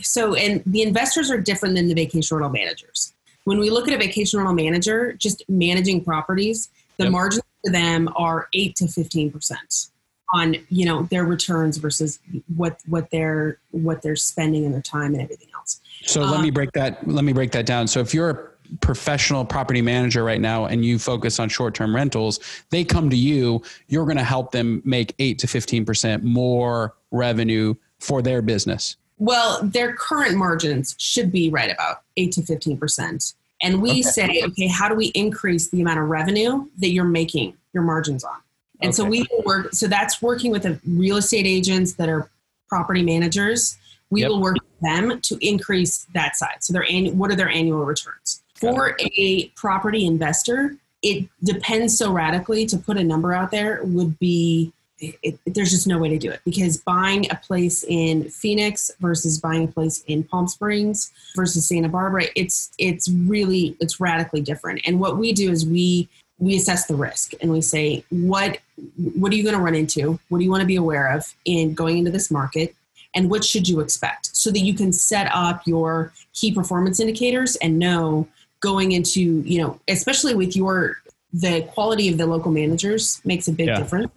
so 0.00 0.34
and 0.34 0.62
the 0.64 0.82
investors 0.82 1.30
are 1.30 1.38
different 1.38 1.74
than 1.74 1.88
the 1.88 1.94
vacation 1.94 2.36
rental 2.36 2.52
managers 2.52 3.12
when 3.46 3.60
we 3.60 3.70
look 3.70 3.86
at 3.86 3.94
a 3.94 3.96
vacation 3.96 4.40
rental 4.40 4.54
manager, 4.54 5.12
just 5.12 5.44
managing 5.48 6.02
properties, 6.02 6.68
the 6.98 7.04
yep. 7.04 7.12
margins 7.12 7.44
for 7.64 7.70
them 7.70 8.08
are 8.16 8.48
eight 8.52 8.74
to 8.76 8.88
fifteen 8.88 9.30
percent 9.30 9.86
on 10.34 10.56
you 10.68 10.84
know 10.84 11.04
their 11.04 11.24
returns 11.24 11.76
versus 11.76 12.18
what 12.56 12.80
what 12.86 13.08
they're 13.10 13.58
what 13.70 14.02
they're 14.02 14.16
spending 14.16 14.64
in 14.64 14.72
their 14.72 14.82
time 14.82 15.14
and 15.14 15.22
everything 15.22 15.46
else. 15.54 15.80
So 16.02 16.22
um, 16.22 16.30
let 16.32 16.40
me 16.40 16.48
um, 16.48 16.54
break 16.54 16.72
that. 16.72 17.06
Let 17.06 17.24
me 17.24 17.32
break 17.32 17.52
that 17.52 17.66
down. 17.66 17.86
So 17.86 18.00
if 18.00 18.12
you're 18.12 18.30
a 18.30 18.76
professional 18.80 19.44
property 19.44 19.80
manager 19.80 20.24
right 20.24 20.40
now 20.40 20.64
and 20.66 20.84
you 20.84 20.98
focus 20.98 21.38
on 21.38 21.48
short-term 21.48 21.94
rentals, 21.94 22.40
they 22.70 22.82
come 22.82 23.08
to 23.10 23.16
you. 23.16 23.62
You're 23.86 24.06
going 24.06 24.16
to 24.16 24.24
help 24.24 24.50
them 24.50 24.82
make 24.84 25.14
eight 25.20 25.38
to 25.38 25.46
fifteen 25.46 25.84
percent 25.84 26.24
more 26.24 26.96
revenue 27.12 27.76
for 28.00 28.22
their 28.22 28.42
business. 28.42 28.96
Well, 29.18 29.62
their 29.62 29.94
current 29.94 30.36
margins 30.36 30.94
should 30.98 31.32
be 31.32 31.50
right 31.50 31.70
about 31.70 32.02
8 32.16 32.32
to 32.32 32.40
15%. 32.42 33.34
And 33.62 33.80
we 33.80 33.90
okay. 33.90 34.02
say, 34.02 34.42
okay, 34.44 34.66
how 34.66 34.88
do 34.88 34.94
we 34.94 35.06
increase 35.06 35.70
the 35.70 35.80
amount 35.80 35.98
of 35.98 36.08
revenue 36.08 36.66
that 36.78 36.88
you're 36.88 37.04
making 37.04 37.56
your 37.72 37.82
margins 37.82 38.24
on? 38.24 38.36
And 38.82 38.90
okay. 38.90 38.96
so 38.96 39.04
we 39.04 39.26
work, 39.44 39.72
so 39.72 39.86
that's 39.86 40.20
working 40.20 40.50
with 40.50 40.64
the 40.64 40.78
real 40.86 41.16
estate 41.16 41.46
agents 41.46 41.94
that 41.94 42.08
are 42.08 42.28
property 42.68 43.02
managers. 43.02 43.78
We 44.10 44.20
yep. 44.20 44.30
will 44.30 44.40
work 44.40 44.56
with 44.56 44.80
them 44.82 45.20
to 45.22 45.38
increase 45.40 46.06
that 46.12 46.36
side. 46.36 46.58
So 46.60 46.74
their 46.74 46.84
annual, 46.84 47.14
what 47.14 47.30
are 47.30 47.36
their 47.36 47.48
annual 47.48 47.84
returns? 47.84 48.42
For 48.54 48.96
a 49.00 49.48
property 49.56 50.06
investor, 50.06 50.76
it 51.02 51.28
depends 51.42 51.96
so 51.96 52.12
radically 52.12 52.66
to 52.66 52.76
put 52.76 52.96
a 52.96 53.04
number 53.04 53.32
out 53.32 53.50
there 53.50 53.80
would 53.84 54.18
be 54.18 54.72
it, 54.98 55.18
it, 55.22 55.38
there's 55.54 55.70
just 55.70 55.86
no 55.86 55.98
way 55.98 56.08
to 56.08 56.18
do 56.18 56.30
it 56.30 56.40
because 56.44 56.78
buying 56.78 57.30
a 57.30 57.36
place 57.36 57.84
in 57.84 58.30
Phoenix 58.30 58.90
versus 59.00 59.38
buying 59.38 59.64
a 59.64 59.68
place 59.68 60.02
in 60.06 60.24
Palm 60.24 60.48
Springs 60.48 61.12
versus 61.34 61.68
Santa 61.68 61.88
Barbara, 61.88 62.24
it's 62.34 62.70
it's 62.78 63.08
really 63.10 63.76
it's 63.80 64.00
radically 64.00 64.40
different. 64.40 64.80
And 64.86 64.98
what 64.98 65.18
we 65.18 65.32
do 65.32 65.50
is 65.50 65.66
we 65.66 66.08
we 66.38 66.56
assess 66.56 66.86
the 66.86 66.94
risk 66.94 67.32
and 67.40 67.50
we 67.50 67.60
say 67.60 68.04
what 68.10 68.58
what 68.96 69.32
are 69.32 69.36
you 69.36 69.42
going 69.42 69.56
to 69.56 69.60
run 69.60 69.74
into? 69.74 70.18
What 70.28 70.38
do 70.38 70.44
you 70.44 70.50
want 70.50 70.62
to 70.62 70.66
be 70.66 70.76
aware 70.76 71.12
of 71.12 71.34
in 71.44 71.74
going 71.74 71.98
into 71.98 72.10
this 72.10 72.30
market? 72.30 72.74
And 73.14 73.30
what 73.30 73.44
should 73.44 73.68
you 73.68 73.80
expect 73.80 74.34
so 74.36 74.50
that 74.50 74.60
you 74.60 74.74
can 74.74 74.92
set 74.92 75.30
up 75.32 75.66
your 75.66 76.12
key 76.32 76.52
performance 76.52 77.00
indicators 77.00 77.56
and 77.56 77.78
know 77.78 78.28
going 78.60 78.92
into 78.92 79.42
you 79.42 79.60
know 79.60 79.78
especially 79.88 80.34
with 80.34 80.56
your 80.56 80.96
the 81.34 81.62
quality 81.74 82.08
of 82.08 82.16
the 82.16 82.26
local 82.26 82.50
managers 82.50 83.20
makes 83.24 83.46
a 83.48 83.52
big 83.52 83.66
yeah. 83.66 83.78
difference 83.78 84.10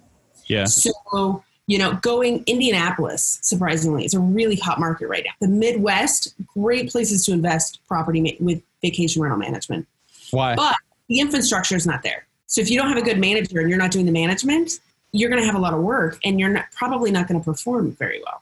yeah. 0.50 0.65
So, 0.65 1.44
you 1.68 1.77
know, 1.77 1.94
going 2.01 2.44
Indianapolis, 2.48 3.39
surprisingly, 3.41 4.03
it's 4.03 4.15
a 4.15 4.20
really 4.20 4.56
hot 4.56 4.79
market 4.79 5.08
right 5.08 5.24
now. 5.24 5.32
The 5.39 5.48
Midwest, 5.48 6.34
great 6.48 6.89
places 6.89 7.25
to 7.25 7.32
invest 7.32 7.79
property 7.88 8.22
ma- 8.22 8.46
with 8.46 8.62
vacation 8.82 9.22
rental 9.22 9.39
management. 9.39 9.88
Why? 10.32 10.56
But 10.56 10.75
the 11.08 11.20
infrastructure 11.20 11.75
is 11.75 11.86
not 11.86 12.03
there. 12.03 12.25
So 12.48 12.62
if 12.62 12.70
you 12.70 12.77
don't 12.77 12.89
have 12.89 12.98
a 12.98 13.01
good 13.01 13.20
manager 13.20 13.60
and 13.60 13.70
you're 13.70 13.79
not 13.79 13.91
doing 13.91 14.06
the 14.06 14.12
management, 14.12 14.72
you're 15.12 15.29
going 15.29 15.41
to 15.41 15.46
have 15.46 15.56
a 15.56 15.60
lot 15.60 15.74
of 15.74 15.82
work 15.82 16.20
and 16.24 16.39
you're 16.39 16.50
not, 16.50 16.65
probably 16.72 17.12
not 17.12 17.27
going 17.27 17.39
to 17.39 17.46
perform 17.46 17.91
very 17.94 18.22
well. 18.25 18.41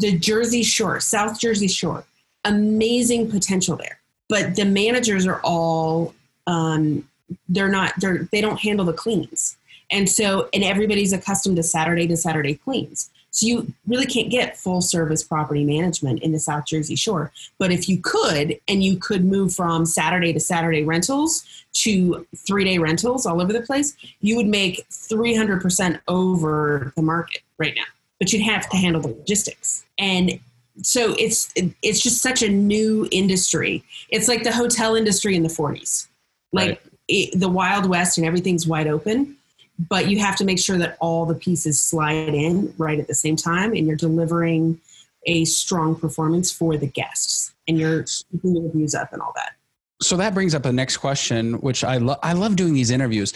The 0.00 0.16
Jersey 0.16 0.62
Shore, 0.62 1.00
South 1.00 1.40
Jersey 1.40 1.68
Shore, 1.68 2.04
amazing 2.44 3.30
potential 3.30 3.76
there. 3.76 3.98
But 4.28 4.56
the 4.56 4.64
managers 4.64 5.26
are 5.26 5.40
all 5.42 6.14
um, 6.46 7.08
they're 7.48 7.68
not 7.68 7.92
they're 7.98 8.28
they 8.32 8.40
don't 8.40 8.58
handle 8.58 8.84
the 8.84 8.92
cleans. 8.92 9.56
And 9.90 10.08
so, 10.08 10.48
and 10.52 10.62
everybody's 10.62 11.12
accustomed 11.12 11.56
to 11.56 11.62
Saturday 11.62 12.06
to 12.08 12.16
Saturday 12.16 12.56
cleans. 12.56 13.10
So 13.30 13.46
you 13.46 13.72
really 13.86 14.06
can't 14.06 14.30
get 14.30 14.56
full 14.56 14.80
service 14.80 15.22
property 15.22 15.64
management 15.64 16.22
in 16.22 16.32
the 16.32 16.40
South 16.40 16.66
Jersey 16.66 16.96
Shore. 16.96 17.30
But 17.58 17.70
if 17.70 17.88
you 17.88 17.98
could, 17.98 18.58
and 18.66 18.82
you 18.82 18.96
could 18.96 19.24
move 19.24 19.54
from 19.54 19.86
Saturday 19.86 20.32
to 20.32 20.40
Saturday 20.40 20.82
rentals 20.82 21.44
to 21.74 22.26
three 22.36 22.64
day 22.64 22.78
rentals 22.78 23.26
all 23.26 23.40
over 23.40 23.52
the 23.52 23.62
place, 23.62 23.96
you 24.20 24.36
would 24.36 24.46
make 24.46 24.86
300% 24.90 26.00
over 26.08 26.92
the 26.96 27.02
market 27.02 27.42
right 27.58 27.74
now. 27.76 27.84
But 28.18 28.32
you'd 28.32 28.42
have 28.42 28.68
to 28.70 28.76
handle 28.76 29.02
the 29.02 29.08
logistics. 29.08 29.84
And 29.98 30.40
so 30.82 31.14
it's 31.18 31.52
it's 31.82 32.00
just 32.00 32.22
such 32.22 32.42
a 32.42 32.48
new 32.48 33.06
industry. 33.10 33.84
It's 34.10 34.28
like 34.28 34.42
the 34.42 34.52
hotel 34.52 34.94
industry 34.94 35.36
in 35.36 35.42
the 35.42 35.48
40s. 35.48 36.08
Like 36.52 36.68
right. 36.68 36.80
it, 37.08 37.38
the 37.38 37.48
Wild 37.48 37.88
West 37.88 38.18
and 38.18 38.26
everything's 38.26 38.66
wide 38.66 38.86
open 38.86 39.37
but 39.78 40.08
you 40.08 40.18
have 40.18 40.36
to 40.36 40.44
make 40.44 40.58
sure 40.58 40.78
that 40.78 40.96
all 41.00 41.24
the 41.24 41.34
pieces 41.34 41.82
slide 41.82 42.34
in 42.34 42.74
right 42.78 42.98
at 42.98 43.06
the 43.06 43.14
same 43.14 43.36
time 43.36 43.72
and 43.72 43.86
you're 43.86 43.96
delivering 43.96 44.80
a 45.24 45.44
strong 45.44 45.94
performance 45.94 46.50
for 46.50 46.76
the 46.76 46.86
guests 46.86 47.54
and 47.66 47.78
you're 47.78 48.04
keeping 48.32 48.54
the 48.54 48.60
reviews 48.60 48.94
up 48.94 49.12
and 49.12 49.22
all 49.22 49.32
that. 49.36 49.52
So 50.00 50.16
that 50.16 50.32
brings 50.32 50.54
up 50.54 50.64
a 50.64 50.72
next 50.72 50.98
question 50.98 51.54
which 51.54 51.82
i 51.82 51.96
love 51.96 52.18
i 52.22 52.32
love 52.32 52.54
doing 52.56 52.72
these 52.72 52.90
interviews. 52.90 53.32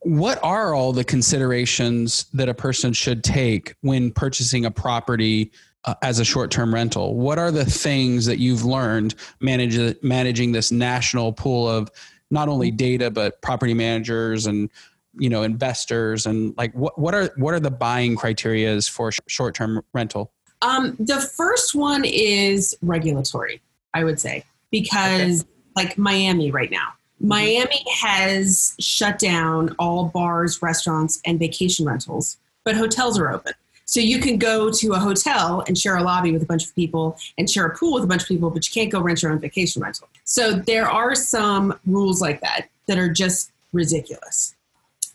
What 0.00 0.38
are 0.42 0.74
all 0.74 0.92
the 0.92 1.04
considerations 1.04 2.26
that 2.34 2.48
a 2.48 2.54
person 2.54 2.92
should 2.92 3.24
take 3.24 3.74
when 3.80 4.12
purchasing 4.12 4.66
a 4.66 4.70
property 4.70 5.52
uh, 5.84 5.94
as 6.02 6.18
a 6.18 6.24
short-term 6.24 6.74
rental? 6.74 7.14
What 7.14 7.38
are 7.38 7.50
the 7.50 7.64
things 7.64 8.26
that 8.26 8.38
you've 8.38 8.64
learned 8.64 9.14
manage, 9.40 9.96
managing 10.02 10.52
this 10.52 10.70
national 10.70 11.32
pool 11.32 11.68
of 11.68 11.90
not 12.30 12.48
only 12.48 12.70
data 12.70 13.10
but 13.10 13.40
property 13.40 13.72
managers 13.72 14.46
and 14.46 14.68
you 15.18 15.28
know 15.28 15.42
investors 15.42 16.26
and 16.26 16.56
like 16.56 16.72
what 16.74 16.98
what 16.98 17.14
are 17.14 17.30
what 17.36 17.54
are 17.54 17.60
the 17.60 17.70
buying 17.70 18.16
criterias 18.16 18.88
for 18.88 19.12
sh- 19.12 19.18
short-term 19.26 19.82
rental 19.92 20.30
um, 20.62 20.96
the 20.98 21.20
first 21.20 21.74
one 21.74 22.04
is 22.04 22.76
regulatory 22.82 23.60
i 23.94 24.04
would 24.04 24.20
say 24.20 24.44
because 24.70 25.42
okay. 25.42 25.50
like 25.76 25.98
miami 25.98 26.50
right 26.50 26.70
now 26.70 26.88
mm-hmm. 26.88 27.28
miami 27.28 27.84
has 27.92 28.74
shut 28.78 29.18
down 29.18 29.74
all 29.78 30.06
bars 30.06 30.60
restaurants 30.62 31.20
and 31.24 31.38
vacation 31.38 31.86
rentals 31.86 32.38
but 32.64 32.76
hotels 32.76 33.18
are 33.18 33.30
open 33.30 33.52
so 33.88 34.00
you 34.00 34.18
can 34.18 34.36
go 34.36 34.68
to 34.68 34.92
a 34.94 34.98
hotel 34.98 35.62
and 35.68 35.78
share 35.78 35.96
a 35.96 36.02
lobby 36.02 36.32
with 36.32 36.42
a 36.42 36.46
bunch 36.46 36.64
of 36.66 36.74
people 36.74 37.16
and 37.38 37.48
share 37.48 37.66
a 37.66 37.76
pool 37.76 37.94
with 37.94 38.02
a 38.02 38.06
bunch 38.08 38.22
of 38.22 38.28
people, 38.28 38.50
but 38.50 38.66
you 38.66 38.72
can't 38.74 38.90
go 38.90 39.00
rent 39.00 39.22
your 39.22 39.30
own 39.30 39.38
vacation 39.38 39.80
rental. 39.80 40.08
So 40.24 40.54
there 40.54 40.90
are 40.90 41.14
some 41.14 41.78
rules 41.86 42.20
like 42.20 42.40
that 42.40 42.68
that 42.88 42.98
are 42.98 43.08
just 43.08 43.52
ridiculous. 43.72 44.55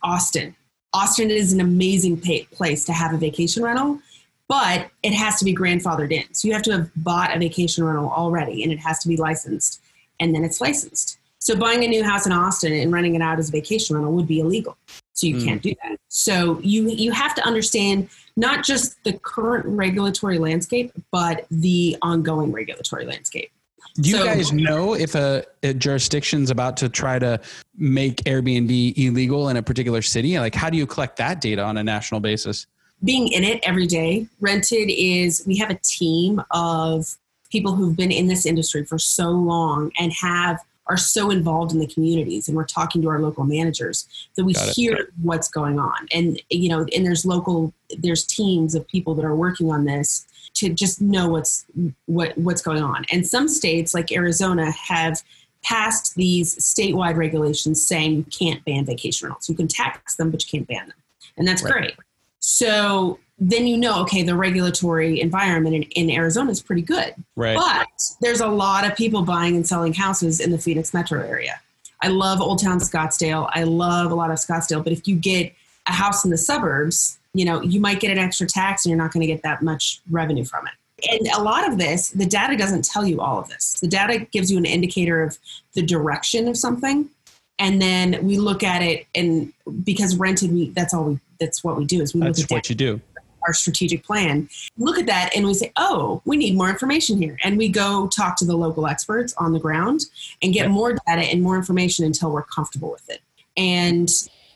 Austin. 0.03 0.55
Austin 0.93 1.31
is 1.31 1.53
an 1.53 1.61
amazing 1.61 2.19
pay- 2.19 2.43
place 2.45 2.85
to 2.85 2.93
have 2.93 3.13
a 3.13 3.17
vacation 3.17 3.63
rental, 3.63 3.99
but 4.47 4.89
it 5.03 5.13
has 5.13 5.37
to 5.37 5.45
be 5.45 5.55
grandfathered 5.55 6.11
in. 6.11 6.33
So 6.33 6.47
you 6.47 6.53
have 6.53 6.63
to 6.63 6.71
have 6.71 6.91
bought 6.97 7.35
a 7.35 7.39
vacation 7.39 7.83
rental 7.83 8.11
already 8.11 8.63
and 8.63 8.71
it 8.71 8.79
has 8.79 8.99
to 8.99 9.07
be 9.07 9.15
licensed 9.15 9.81
and 10.19 10.35
then 10.35 10.43
it's 10.43 10.59
licensed. 10.59 11.17
So 11.39 11.55
buying 11.55 11.83
a 11.83 11.87
new 11.87 12.03
house 12.03 12.25
in 12.25 12.31
Austin 12.31 12.71
and 12.71 12.91
renting 12.91 13.15
it 13.15 13.21
out 13.21 13.39
as 13.39 13.49
a 13.49 13.51
vacation 13.51 13.95
rental 13.95 14.13
would 14.13 14.27
be 14.27 14.39
illegal. 14.39 14.77
So 15.13 15.27
you 15.27 15.37
mm. 15.37 15.45
can't 15.45 15.61
do 15.61 15.73
that. 15.83 15.97
So 16.07 16.59
you 16.61 16.89
you 16.89 17.11
have 17.11 17.33
to 17.35 17.45
understand 17.45 18.09
not 18.37 18.63
just 18.63 19.03
the 19.03 19.13
current 19.13 19.65
regulatory 19.65 20.37
landscape, 20.37 20.91
but 21.11 21.45
the 21.49 21.97
ongoing 22.01 22.51
regulatory 22.51 23.05
landscape. 23.05 23.51
Do 23.95 24.09
you 24.09 24.17
so, 24.17 24.25
guys 24.25 24.53
know 24.53 24.93
if 24.93 25.15
a, 25.15 25.43
a 25.63 25.73
jurisdiction's 25.73 26.49
about 26.49 26.77
to 26.77 26.89
try 26.89 27.19
to 27.19 27.39
make 27.75 28.17
Airbnb 28.23 28.97
illegal 28.97 29.49
in 29.49 29.57
a 29.57 29.63
particular 29.63 30.01
city? 30.01 30.39
Like, 30.39 30.55
how 30.55 30.69
do 30.69 30.77
you 30.77 30.87
collect 30.87 31.17
that 31.17 31.41
data 31.41 31.63
on 31.63 31.77
a 31.77 31.83
national 31.83 32.21
basis? 32.21 32.67
Being 33.03 33.27
in 33.29 33.43
it 33.43 33.59
every 33.63 33.87
day, 33.87 34.27
Rented 34.39 34.89
is, 34.89 35.43
we 35.45 35.57
have 35.57 35.71
a 35.71 35.79
team 35.83 36.41
of 36.51 37.17
people 37.51 37.75
who've 37.75 37.97
been 37.97 38.11
in 38.11 38.27
this 38.27 38.45
industry 38.45 38.85
for 38.85 38.97
so 38.97 39.29
long 39.29 39.91
and 39.99 40.13
have 40.13 40.59
are 40.87 40.97
so 40.97 41.29
involved 41.29 41.71
in 41.71 41.79
the 41.79 41.87
communities 41.87 42.47
and 42.47 42.57
we're 42.57 42.65
talking 42.65 43.01
to 43.01 43.07
our 43.07 43.19
local 43.19 43.43
managers 43.43 44.07
that 44.35 44.43
we 44.43 44.53
hear 44.73 45.09
what's 45.21 45.47
going 45.47 45.79
on 45.79 46.07
and 46.11 46.41
you 46.49 46.67
know 46.67 46.85
and 46.93 47.05
there's 47.05 47.25
local 47.25 47.73
there's 47.99 48.25
teams 48.25 48.73
of 48.73 48.85
people 48.87 49.13
that 49.13 49.23
are 49.23 49.35
working 49.35 49.71
on 49.71 49.85
this 49.85 50.25
to 50.53 50.69
just 50.69 51.01
know 51.01 51.29
what's 51.29 51.65
what 52.05 52.37
what's 52.37 52.61
going 52.61 52.81
on 52.81 53.05
and 53.11 53.27
some 53.27 53.47
states 53.47 53.93
like 53.93 54.11
arizona 54.11 54.71
have 54.71 55.21
passed 55.63 56.15
these 56.15 56.55
statewide 56.57 57.15
regulations 57.15 57.85
saying 57.85 58.15
you 58.15 58.23
can't 58.23 58.63
ban 58.65 58.85
vacation 58.85 59.27
rentals 59.27 59.49
you 59.49 59.55
can 59.55 59.67
tax 59.67 60.15
them 60.15 60.31
but 60.31 60.43
you 60.43 60.59
can't 60.59 60.67
ban 60.67 60.87
them 60.87 60.97
and 61.37 61.47
that's 61.47 61.63
right. 61.63 61.73
great 61.73 61.95
so 62.39 63.19
then 63.41 63.65
you 63.65 63.75
know, 63.75 64.01
okay, 64.01 64.21
the 64.21 64.35
regulatory 64.35 65.19
environment 65.19 65.75
in, 65.75 65.81
in, 65.83 66.11
Arizona 66.11 66.51
is 66.51 66.61
pretty 66.61 66.83
good. 66.83 67.15
Right. 67.35 67.55
But 67.55 67.87
there's 68.21 68.39
a 68.39 68.47
lot 68.47 68.85
of 68.85 68.95
people 68.95 69.23
buying 69.23 69.55
and 69.55 69.67
selling 69.67 69.93
houses 69.93 70.39
in 70.39 70.51
the 70.51 70.59
Phoenix 70.59 70.93
metro 70.93 71.23
area. 71.23 71.59
I 72.03 72.09
love 72.09 72.39
Old 72.39 72.61
Town 72.61 72.79
Scottsdale. 72.79 73.49
I 73.51 73.63
love 73.63 74.11
a 74.11 74.15
lot 74.15 74.29
of 74.29 74.37
Scottsdale. 74.37 74.83
But 74.83 74.93
if 74.93 75.07
you 75.07 75.15
get 75.15 75.53
a 75.87 75.91
house 75.91 76.23
in 76.23 76.29
the 76.29 76.37
suburbs, 76.37 77.17
you 77.33 77.45
know, 77.45 77.61
you 77.61 77.79
might 77.79 77.99
get 77.99 78.11
an 78.11 78.17
extra 78.17 78.47
tax 78.47 78.85
and 78.85 78.91
you're 78.91 78.97
not 78.97 79.11
going 79.11 79.21
to 79.21 79.27
get 79.27 79.43
that 79.43 79.61
much 79.61 80.01
revenue 80.09 80.45
from 80.45 80.67
it. 80.67 80.73
And 81.09 81.27
a 81.35 81.41
lot 81.41 81.67
of 81.67 81.77
this, 81.77 82.09
the 82.09 82.25
data 82.25 82.55
doesn't 82.55 82.85
tell 82.85 83.05
you 83.05 83.21
all 83.21 83.39
of 83.39 83.47
this. 83.49 83.79
The 83.79 83.87
data 83.87 84.19
gives 84.31 84.51
you 84.51 84.57
an 84.57 84.65
indicator 84.65 85.23
of 85.23 85.37
the 85.73 85.81
direction 85.81 86.47
of 86.47 86.57
something. 86.57 87.09
And 87.57 87.81
then 87.81 88.23
we 88.23 88.37
look 88.37 88.63
at 88.63 88.81
it 88.81 89.07
and 89.15 89.53
because 89.83 90.15
rented, 90.15 90.51
we 90.51 90.69
that's 90.71 90.93
all 90.93 91.05
we 91.05 91.19
that's 91.39 91.63
what 91.63 91.77
we 91.77 91.85
do 91.85 92.01
is 92.01 92.13
we 92.13 92.21
that's 92.21 92.39
look 92.39 92.51
at 92.51 92.55
what 92.55 92.69
you 92.69 92.75
do 92.75 93.01
our 93.43 93.53
strategic 93.53 94.03
plan, 94.03 94.49
look 94.77 94.97
at 94.97 95.05
that 95.07 95.31
and 95.35 95.45
we 95.45 95.53
say, 95.53 95.71
oh, 95.77 96.21
we 96.25 96.37
need 96.37 96.55
more 96.55 96.69
information 96.69 97.21
here. 97.21 97.37
And 97.43 97.57
we 97.57 97.69
go 97.69 98.07
talk 98.07 98.37
to 98.37 98.45
the 98.45 98.55
local 98.55 98.87
experts 98.87 99.33
on 99.37 99.53
the 99.53 99.59
ground 99.59 100.01
and 100.41 100.53
get 100.53 100.69
more 100.69 100.93
data 101.07 101.21
and 101.21 101.41
more 101.41 101.55
information 101.55 102.05
until 102.05 102.31
we're 102.31 102.43
comfortable 102.43 102.91
with 102.91 103.09
it. 103.09 103.21
And 103.57 104.09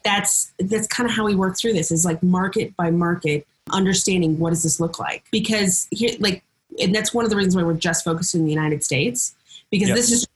that's 0.06 0.54
that's 0.60 0.88
kind 0.88 1.10
of 1.10 1.14
how 1.14 1.26
we 1.26 1.36
work 1.36 1.58
through 1.58 1.74
this 1.74 1.92
is 1.92 2.06
like 2.06 2.24
market 2.24 2.74
by 2.78 2.90
market 2.90 3.46
understanding 3.72 4.40
what 4.40 4.52
does 4.52 4.64
this 4.64 4.80
look 4.80 5.00
like 5.00 5.26
because 5.32 5.88
here 5.92 6.16
like 6.20 6.42
and 6.80 6.96
that's 6.96 7.14
one 7.14 7.26
of 7.26 7.30
the 7.32 7.36
reasons 7.36 7.56
why 7.56 7.64
we're 7.64 7.74
just 7.74 8.06
focused 8.06 8.34
in 8.34 8.46
the 8.46 8.52
united 8.52 8.84
states 8.84 9.36
because 9.72 9.90
yep. 9.90 9.98
this 9.98 10.12
is 10.12 10.28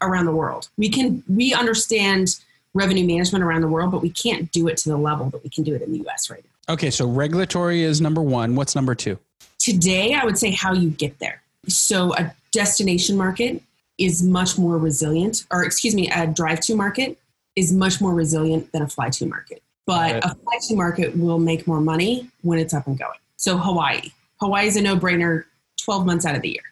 around 0.00 0.24
the 0.24 0.34
world 0.34 0.68
we 0.78 0.88
can 0.88 1.22
we 1.28 1.52
understand 1.52 2.36
revenue 2.72 3.06
management 3.06 3.44
around 3.44 3.60
the 3.60 3.68
world 3.68 3.90
but 3.90 4.00
we 4.00 4.10
can't 4.10 4.50
do 4.52 4.68
it 4.68 4.76
to 4.78 4.88
the 4.88 4.96
level 4.96 5.28
that 5.28 5.42
we 5.42 5.50
can 5.50 5.64
do 5.64 5.74
it 5.74 5.82
in 5.82 5.92
the 5.92 6.08
us 6.08 6.30
right 6.30 6.44
now 6.44 6.50
Okay, 6.68 6.90
so 6.90 7.06
regulatory 7.06 7.82
is 7.82 8.00
number 8.00 8.20
one. 8.20 8.56
What's 8.56 8.74
number 8.74 8.94
two? 8.94 9.18
Today, 9.58 10.14
I 10.14 10.24
would 10.24 10.36
say 10.36 10.50
how 10.50 10.72
you 10.72 10.90
get 10.90 11.18
there. 11.20 11.42
So, 11.68 12.14
a 12.14 12.32
destination 12.52 13.16
market 13.16 13.62
is 13.98 14.22
much 14.22 14.58
more 14.58 14.76
resilient, 14.78 15.46
or 15.50 15.64
excuse 15.64 15.94
me, 15.94 16.10
a 16.10 16.26
drive 16.26 16.60
to 16.60 16.74
market 16.74 17.18
is 17.56 17.72
much 17.72 18.00
more 18.00 18.14
resilient 18.14 18.70
than 18.72 18.82
a 18.82 18.88
fly 18.88 19.08
to 19.10 19.26
market. 19.26 19.62
But 19.86 20.24
a 20.24 20.34
fly 20.34 20.58
to 20.68 20.76
market 20.76 21.16
will 21.16 21.38
make 21.38 21.66
more 21.66 21.80
money 21.80 22.30
when 22.42 22.58
it's 22.58 22.74
up 22.74 22.86
and 22.86 22.98
going. 22.98 23.18
So, 23.36 23.56
Hawaii. 23.56 24.12
Hawaii 24.40 24.66
is 24.66 24.76
a 24.76 24.82
no 24.82 24.96
brainer 24.96 25.44
12 25.82 26.04
months 26.04 26.26
out 26.26 26.34
of 26.34 26.42
the 26.42 26.50
year, 26.50 26.62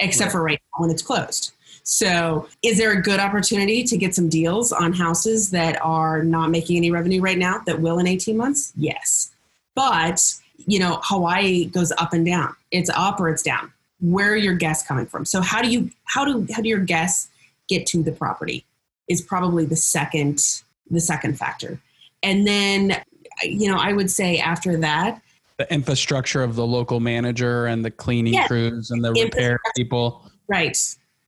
except 0.00 0.28
right. 0.28 0.32
for 0.32 0.42
right 0.42 0.60
now 0.72 0.82
when 0.82 0.90
it's 0.90 1.02
closed. 1.02 1.52
So, 1.84 2.48
is 2.62 2.78
there 2.78 2.92
a 2.92 3.02
good 3.02 3.20
opportunity 3.20 3.84
to 3.84 3.96
get 3.96 4.14
some 4.14 4.28
deals 4.28 4.72
on 4.72 4.92
houses 4.92 5.50
that 5.50 5.80
are 5.82 6.22
not 6.22 6.50
making 6.50 6.76
any 6.76 6.90
revenue 6.90 7.20
right 7.20 7.38
now 7.38 7.58
that 7.66 7.80
will 7.80 7.98
in 7.98 8.06
18 8.06 8.36
months? 8.36 8.72
Yes. 8.76 9.32
But, 9.74 10.20
you 10.66 10.78
know, 10.78 11.00
Hawaii 11.02 11.66
goes 11.66 11.92
up 11.98 12.12
and 12.12 12.24
down. 12.24 12.54
It's 12.70 12.90
up 12.90 13.20
or 13.20 13.28
it's 13.28 13.42
down. 13.42 13.72
Where 14.00 14.32
are 14.32 14.36
your 14.36 14.54
guests 14.54 14.86
coming 14.86 15.06
from? 15.06 15.24
So 15.24 15.40
how 15.40 15.62
do 15.62 15.68
you 15.68 15.90
how 16.04 16.24
do 16.24 16.46
how 16.52 16.62
do 16.62 16.68
your 16.68 16.80
guests 16.80 17.28
get 17.68 17.86
to 17.86 18.02
the 18.02 18.12
property 18.12 18.64
is 19.08 19.22
probably 19.22 19.64
the 19.64 19.76
second 19.76 20.62
the 20.90 21.00
second 21.00 21.38
factor. 21.38 21.80
And 22.22 22.46
then 22.46 23.02
you 23.42 23.70
know, 23.70 23.78
I 23.78 23.92
would 23.92 24.10
say 24.10 24.38
after 24.38 24.76
that 24.78 25.22
the 25.58 25.72
infrastructure 25.72 26.42
of 26.42 26.56
the 26.56 26.66
local 26.66 27.00
manager 27.00 27.66
and 27.66 27.84
the 27.84 27.90
cleaning 27.90 28.34
yes. 28.34 28.48
crews 28.48 28.90
and 28.90 29.04
the 29.04 29.12
repair 29.12 29.60
people. 29.76 30.30
Right 30.48 30.76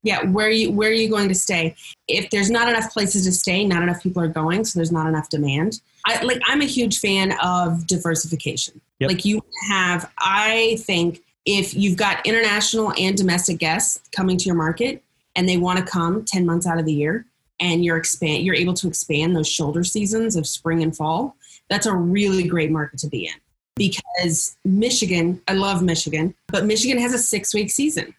yeah 0.05 0.23
where 0.27 0.47
are 0.47 0.51
you 0.51 0.71
where 0.71 0.91
are 0.91 0.93
you 0.93 1.09
going 1.09 1.29
to 1.29 1.35
stay 1.35 1.75
if 2.07 2.31
there's 2.31 2.51
not 2.51 2.69
enough 2.69 2.93
places 2.93 3.25
to 3.25 3.33
stay 3.33 3.65
not 3.65 3.83
enough 3.83 4.01
people 4.01 4.23
are 4.23 4.29
going 4.29 4.65
so 4.65 4.79
there's 4.79 4.93
not 4.93 5.09
enough 5.09 5.29
demand 5.29 5.81
i 6.07 6.23
like 6.23 6.41
i'm 6.47 6.61
a 6.61 6.67
huge 6.67 7.01
fan 7.01 7.35
of 7.43 7.87
diversification 7.89 8.81
yep. 9.01 9.11
like 9.11 9.25
you 9.25 9.43
have 9.69 10.11
i 10.19 10.77
think 10.81 11.23
if 11.45 11.75
you've 11.75 11.97
got 11.97 12.25
international 12.25 12.93
and 12.99 13.17
domestic 13.17 13.59
guests 13.59 14.01
coming 14.13 14.37
to 14.37 14.45
your 14.45 14.55
market 14.55 15.03
and 15.35 15.49
they 15.49 15.57
want 15.57 15.79
to 15.79 15.85
come 15.85 16.25
10 16.25 16.47
months 16.47 16.67
out 16.67 16.79
of 16.79 16.85
the 16.85 16.93
year 16.93 17.27
and 17.61 17.85
you're 17.85 17.97
expand 17.97 18.45
you're 18.45 18.55
able 18.55 18.75
to 18.75 18.89
expand 18.89 19.37
those 19.37 19.49
shoulder 19.49 19.85
seasons 19.85 20.37
of 20.37 20.47
spring 20.47 20.83
and 20.83 20.97
fall 20.97 21.37
that's 21.71 21.87
a 21.87 21.95
really 21.95 22.47
great 22.47 22.71
market 22.71 22.99
to 22.99 23.09
be 23.09 23.27
in 23.27 23.35
because 23.77 24.57
michigan 24.65 25.41
i 25.49 25.53
love 25.53 25.83
michigan 25.83 26.35
but 26.49 26.65
michigan 26.65 26.99
has 26.99 27.13
a 27.15 27.19
six 27.19 27.55
week 27.55 27.71
season 27.71 28.15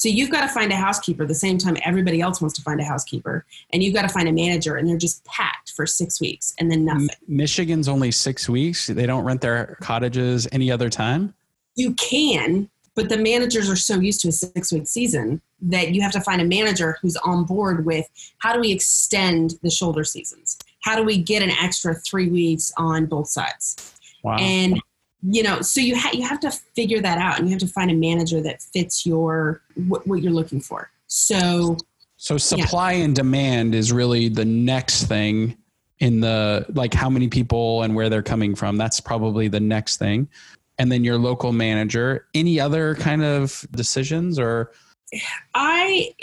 so 0.00 0.08
you've 0.08 0.30
got 0.30 0.40
to 0.40 0.48
find 0.48 0.72
a 0.72 0.76
housekeeper 0.76 1.26
the 1.26 1.34
same 1.34 1.58
time 1.58 1.76
everybody 1.84 2.22
else 2.22 2.40
wants 2.40 2.56
to 2.56 2.62
find 2.62 2.80
a 2.80 2.84
housekeeper, 2.84 3.44
and 3.70 3.82
you've 3.82 3.92
got 3.92 4.00
to 4.00 4.08
find 4.08 4.30
a 4.30 4.32
manager, 4.32 4.76
and 4.76 4.88
they're 4.88 4.96
just 4.96 5.22
packed 5.26 5.72
for 5.72 5.84
six 5.84 6.22
weeks 6.22 6.54
and 6.58 6.70
then 6.70 6.86
nothing. 6.86 7.10
Michigan's 7.28 7.86
only 7.86 8.10
six 8.10 8.48
weeks. 8.48 8.86
They 8.86 9.04
don't 9.04 9.24
rent 9.24 9.42
their 9.42 9.76
cottages 9.82 10.48
any 10.52 10.72
other 10.72 10.88
time. 10.88 11.34
You 11.74 11.92
can, 11.94 12.70
but 12.94 13.08
the 13.08 13.16
managers 13.16 13.70
are 13.70 13.76
so 13.76 13.98
used 14.00 14.20
to 14.20 14.28
a 14.28 14.32
six 14.32 14.72
week 14.72 14.86
season 14.86 15.40
that 15.62 15.94
you 15.94 16.02
have 16.02 16.12
to 16.12 16.20
find 16.20 16.40
a 16.40 16.44
manager 16.44 16.96
who's 17.00 17.16
on 17.16 17.44
board 17.44 17.86
with 17.86 18.06
how 18.38 18.52
do 18.52 18.60
we 18.60 18.72
extend 18.72 19.54
the 19.62 19.70
shoulder 19.70 20.04
seasons? 20.04 20.58
How 20.82 20.96
do 20.96 21.02
we 21.02 21.18
get 21.18 21.42
an 21.42 21.50
extra 21.50 21.94
three 21.94 22.28
weeks 22.28 22.72
on 22.76 23.06
both 23.06 23.28
sides? 23.28 23.94
Wow. 24.22 24.36
And 24.38 24.80
you 25.22 25.42
know 25.42 25.60
so 25.60 25.80
you 25.80 25.94
have 25.94 26.14
you 26.14 26.26
have 26.26 26.40
to 26.40 26.50
figure 26.50 27.00
that 27.00 27.18
out 27.18 27.38
and 27.38 27.48
you 27.48 27.52
have 27.52 27.60
to 27.60 27.66
find 27.66 27.90
a 27.90 27.94
manager 27.94 28.40
that 28.40 28.62
fits 28.62 29.04
your 29.04 29.60
what, 29.86 30.06
what 30.06 30.22
you're 30.22 30.32
looking 30.32 30.60
for 30.60 30.90
so 31.06 31.76
so 32.16 32.38
supply 32.38 32.92
yeah. 32.92 33.04
and 33.04 33.14
demand 33.14 33.74
is 33.74 33.92
really 33.92 34.28
the 34.28 34.44
next 34.44 35.04
thing 35.04 35.56
in 35.98 36.20
the 36.20 36.64
like 36.70 36.94
how 36.94 37.10
many 37.10 37.28
people 37.28 37.82
and 37.82 37.94
where 37.94 38.08
they're 38.08 38.22
coming 38.22 38.54
from 38.54 38.76
that's 38.76 39.00
probably 39.00 39.48
the 39.48 39.60
next 39.60 39.98
thing 39.98 40.28
and 40.80 40.90
then 40.90 41.04
your 41.04 41.18
local 41.18 41.52
manager. 41.52 42.26
Any 42.34 42.58
other 42.58 42.94
kind 42.94 43.22
of 43.22 43.66
decisions 43.72 44.38
or? 44.38 44.72
I 45.54 46.14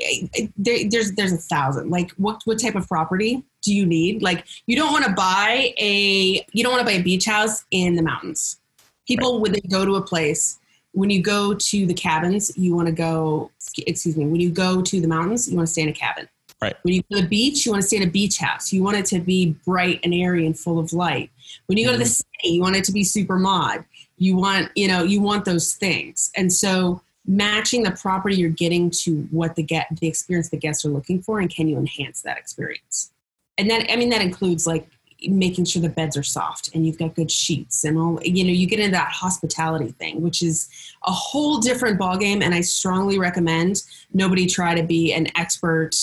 there, 0.58 0.80
there's 0.90 1.12
there's 1.12 1.34
a 1.34 1.38
thousand. 1.38 1.92
Like 1.92 2.12
what 2.12 2.42
what 2.46 2.60
type 2.60 2.76
of 2.76 2.88
property 2.88 3.44
do 3.62 3.74
you 3.74 3.86
need? 3.86 4.24
Like 4.24 4.46
you 4.66 4.76
don't 4.76 4.92
want 4.92 5.06
to 5.06 5.12
buy 5.12 5.74
a 5.78 6.44
you 6.54 6.64
don't 6.64 6.72
want 6.72 6.88
to 6.88 6.92
buy 6.92 7.00
a 7.00 7.04
beach 7.04 7.26
house 7.26 7.66
in 7.70 7.96
the 7.96 8.02
mountains. 8.02 8.60
People 9.08 9.34
right. 9.34 9.42
when 9.42 9.52
they 9.52 9.62
go 9.70 9.86
to 9.86 9.96
a 9.96 10.02
place 10.02 10.58
when 10.94 11.12
you 11.12 11.22
go 11.22 11.54
to 11.54 11.86
the 11.86 11.94
cabins 11.94 12.58
you 12.58 12.76
want 12.76 12.88
to 12.88 12.94
go 12.94 13.52
excuse 13.86 14.18
me 14.18 14.26
when 14.26 14.40
you 14.40 14.50
go 14.50 14.82
to 14.82 15.00
the 15.00 15.08
mountains 15.08 15.48
you 15.48 15.56
want 15.56 15.68
to 15.68 15.72
stay 15.72 15.84
in 15.84 15.90
a 15.90 15.94
cabin. 15.94 16.28
Right. 16.60 16.76
When 16.82 16.96
you 16.96 17.04
go 17.12 17.18
to 17.18 17.22
the 17.24 17.28
beach 17.28 17.66
you 17.66 17.74
want 17.74 17.84
to 17.84 17.88
stay 17.88 17.98
in 17.98 18.04
a 18.04 18.12
beach 18.12 18.38
house. 18.38 18.74
You 18.74 18.84
want 18.84 18.98
it 18.98 19.06
to 19.08 19.20
be 19.20 19.58
bright 19.66 20.00
and 20.04 20.14
airy 20.14 20.46
and 20.46 20.58
full 20.58 20.80
of 20.80 20.94
light. 20.94 21.30
When 21.68 21.78
you 21.78 21.86
go 21.86 21.92
to 21.92 21.98
the 21.98 22.06
mm-hmm. 22.06 22.40
city 22.42 22.56
you 22.56 22.62
want 22.62 22.78
it 22.78 22.86
to 22.86 22.94
be 22.94 23.04
super 23.04 23.38
mod 23.38 23.84
you 24.18 24.36
want 24.36 24.72
you 24.76 24.88
know 24.88 25.04
you 25.04 25.22
want 25.22 25.46
those 25.46 25.74
things. 25.74 26.32
And 26.36 26.52
so 26.52 27.02
matching 27.26 27.84
the 27.84 27.92
property 27.92 28.36
you're 28.36 28.50
getting 28.50 28.90
to 28.90 29.28
what 29.32 29.56
the 29.56 29.64
get 29.64 29.88
the 30.00 30.08
experience 30.08 30.50
the 30.50 30.58
guests 30.58 30.86
are 30.86 30.90
looking 30.90 31.22
for 31.22 31.40
and 31.40 31.50
can 31.50 31.68
you 31.68 31.78
enhance 31.78 32.22
that 32.22 32.38
experience? 32.38 33.12
And 33.58 33.70
that 33.70 33.92
i 33.92 33.96
mean 33.96 34.10
that 34.10 34.22
includes 34.22 34.68
like 34.68 34.88
making 35.28 35.66
sure 35.66 35.82
the 35.82 35.90
beds 35.90 36.16
are 36.16 36.24
soft 36.24 36.70
and 36.76 36.86
you've 36.86 37.00
got 37.00 37.16
good 37.16 37.32
sheets 37.32 37.84
and 37.84 37.98
all 37.98 38.20
you 38.24 38.44
know 38.44 38.52
you 38.52 38.68
get 38.68 38.80
into 38.80 38.92
that 38.92 39.08
hospitality 39.08 39.92
thing 39.94 40.22
which 40.22 40.44
is 40.44 40.70
a 41.06 41.12
whole 41.12 41.58
different 41.58 42.00
ballgame. 42.00 42.44
And 42.44 42.54
i 42.54 42.62
strongly 42.62 43.18
recommend 43.18 43.84
nobody 44.14 44.46
try 44.46 44.76
to 44.76 44.84
be 44.84 45.14
an 45.14 45.28
expert 45.36 45.96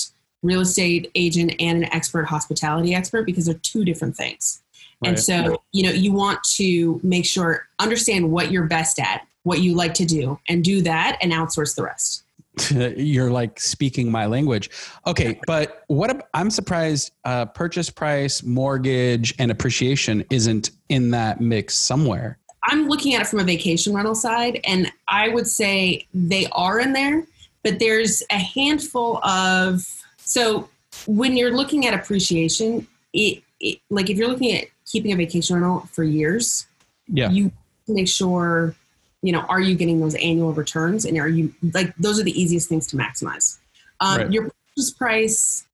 real 0.42 0.60
estate 0.60 1.10
agent 1.14 1.54
and 1.60 1.84
an 1.84 1.94
expert 1.94 2.24
hospitality 2.24 2.94
expert 2.94 3.24
because 3.24 3.46
they're 3.46 3.54
two 3.54 3.84
different 3.84 4.16
things 4.16 4.63
right. 5.04 5.10
and 5.10 5.20
so 5.20 5.62
you 5.72 5.82
know 5.82 5.90
you 5.90 6.12
want 6.12 6.42
to 6.44 7.00
make 7.02 7.24
sure 7.24 7.66
understand 7.78 8.30
what 8.30 8.50
you're 8.50 8.66
best 8.66 8.98
at 8.98 9.26
what 9.42 9.60
you 9.60 9.74
like 9.74 9.94
to 9.94 10.04
do 10.04 10.38
and 10.48 10.64
do 10.64 10.82
that 10.82 11.18
and 11.20 11.32
outsource 11.32 11.74
the 11.76 11.82
rest 11.82 12.24
you're 12.96 13.30
like 13.30 13.58
speaking 13.58 14.10
my 14.10 14.26
language. 14.26 14.70
Okay, 15.06 15.40
but 15.46 15.82
what 15.88 16.28
I'm 16.34 16.50
surprised 16.50 17.12
uh, 17.24 17.46
purchase 17.46 17.90
price, 17.90 18.42
mortgage, 18.42 19.34
and 19.38 19.50
appreciation 19.50 20.24
isn't 20.30 20.70
in 20.88 21.10
that 21.10 21.40
mix 21.40 21.74
somewhere. 21.74 22.38
I'm 22.64 22.88
looking 22.88 23.14
at 23.14 23.22
it 23.22 23.26
from 23.26 23.40
a 23.40 23.44
vacation 23.44 23.92
rental 23.94 24.14
side, 24.14 24.60
and 24.64 24.90
I 25.08 25.28
would 25.28 25.46
say 25.46 26.06
they 26.14 26.46
are 26.52 26.80
in 26.80 26.92
there, 26.92 27.26
but 27.62 27.78
there's 27.78 28.22
a 28.30 28.38
handful 28.38 29.18
of. 29.24 29.84
So 30.18 30.68
when 31.06 31.36
you're 31.36 31.54
looking 31.54 31.86
at 31.86 31.94
appreciation, 31.94 32.86
it, 33.12 33.42
it 33.60 33.80
like 33.90 34.10
if 34.10 34.16
you're 34.16 34.28
looking 34.28 34.56
at 34.56 34.68
keeping 34.90 35.12
a 35.12 35.16
vacation 35.16 35.56
rental 35.56 35.80
for 35.92 36.04
years, 36.04 36.66
yeah, 37.08 37.30
you 37.30 37.52
make 37.88 38.08
sure 38.08 38.74
you 39.22 39.32
know, 39.32 39.40
are 39.40 39.60
you 39.60 39.74
getting 39.74 40.00
those 40.00 40.14
annual 40.16 40.52
returns 40.52 41.06
and 41.06 41.16
are 41.16 41.28
you 41.28 41.52
like 41.72 41.96
those 41.96 42.20
are 42.20 42.22
the 42.22 42.38
easiest 42.38 42.68
things 42.68 42.86
to 42.88 42.96
maximize. 42.96 43.58
Um, 44.00 44.18
right. 44.18 44.32
Your 44.32 44.50
purchase 44.76 44.90
price 44.90 45.64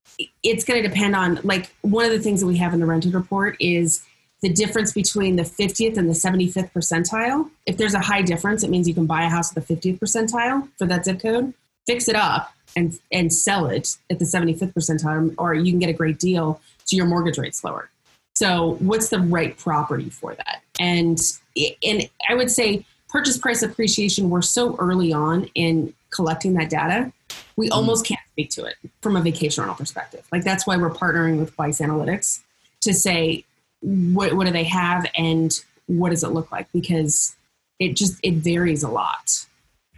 it's 0.43 0.65
going 0.65 0.83
to 0.83 0.89
depend 0.89 1.17
on 1.17 1.41
like 1.43 1.75
one 1.83 2.05
of 2.05 2.13
the 2.13 2.21
things 2.21 2.41
that 2.41 2.47
we 2.47 2.57
have 2.59 2.75
in 2.75 2.81
the 2.81 2.87
rented 2.87 3.15
report 3.15 3.57
is 3.59 4.05
the 4.43 4.49
difference 4.49 4.93
between 4.93 5.37
the 5.37 5.43
50th 5.43 5.97
and 5.97 6.09
the 6.09 6.15
75th 6.15 6.73
percentile. 6.73 7.51
If 7.67 7.77
there's 7.77 7.95
a 7.95 8.01
high 8.01 8.23
difference, 8.23 8.63
it 8.63 8.71
means 8.71 8.89
you 8.89 8.95
can 8.95 9.07
buy 9.07 9.25
a 9.25 9.29
house 9.29 9.55
at 9.55 9.67
the 9.67 9.75
50th 9.75 9.99
percentile 9.99 10.69
for 10.79 10.87
that 10.87 11.05
zip 11.05 11.21
code, 11.21 11.53
fix 11.87 12.09
it 12.09 12.17
up, 12.17 12.53
and 12.77 12.99
and 13.11 13.33
sell 13.33 13.67
it 13.67 13.97
at 14.11 14.19
the 14.19 14.25
75th 14.25 14.73
percentile, 14.73 15.35
or 15.39 15.55
you 15.55 15.73
can 15.73 15.81
get 15.81 15.91
a 15.91 15.95
great 15.95 16.19
deal 16.19 16.61
so 16.85 16.97
your 16.97 17.07
mortgage 17.07 17.37
rate's 17.37 17.65
lower. 17.65 17.91
So, 18.41 18.79
what's 18.79 19.11
the 19.11 19.19
right 19.19 19.55
property 19.59 20.09
for 20.09 20.35
that? 20.35 20.63
And 20.79 21.21
and 21.83 22.09
I 22.27 22.35
would 22.35 22.51
say 22.51 22.87
purchase 23.11 23.37
price 23.37 23.61
appreciation. 23.61 24.31
We're 24.31 24.41
so 24.41 24.77
early 24.77 25.13
on 25.13 25.51
in 25.55 25.93
collecting 26.09 26.55
that 26.55 26.71
data, 26.71 27.13
we 27.57 27.69
mm 27.69 27.73
almost 27.73 28.07
can't 28.07 28.21
speak 28.31 28.49
to 28.53 28.65
it 28.65 28.77
from 29.03 29.15
a 29.15 29.21
vacation 29.21 29.61
rental 29.61 29.77
perspective. 29.77 30.27
Like 30.33 30.43
that's 30.43 30.67
why 30.67 30.79
we're 30.79 30.89
partnering 30.89 31.39
with 31.39 31.57
Weiss 31.59 31.81
Analytics 31.81 32.41
to 32.81 32.95
say 32.95 33.45
what 33.83 34.33
what 34.33 34.47
do 34.47 34.55
they 34.55 34.65
have 34.65 35.05
and 35.15 35.61
what 35.85 36.09
does 36.09 36.25
it 36.25 36.29
look 36.29 36.51
like 36.51 36.73
because 36.73 37.37
it 37.79 37.95
just 37.95 38.19
it 38.23 38.37
varies 38.37 38.83
a 38.83 38.89
lot 38.89 39.45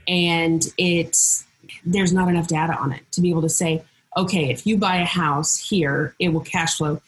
and 0.09 0.67
it's 0.79 1.45
there's 1.87 2.13
not 2.13 2.29
enough 2.29 2.49
data 2.49 2.75
on 2.75 2.91
it 2.91 3.03
to 3.13 3.21
be 3.21 3.31
able 3.31 3.43
to 3.43 3.49
say 3.49 3.85
okay 4.17 4.51
if 4.51 4.67
you 4.67 4.77
buy 4.77 4.97
a 4.97 5.05
house 5.05 5.57
here 5.59 6.17
it 6.19 6.31
will 6.31 6.41
cash 6.41 6.77
flow 6.77 7.01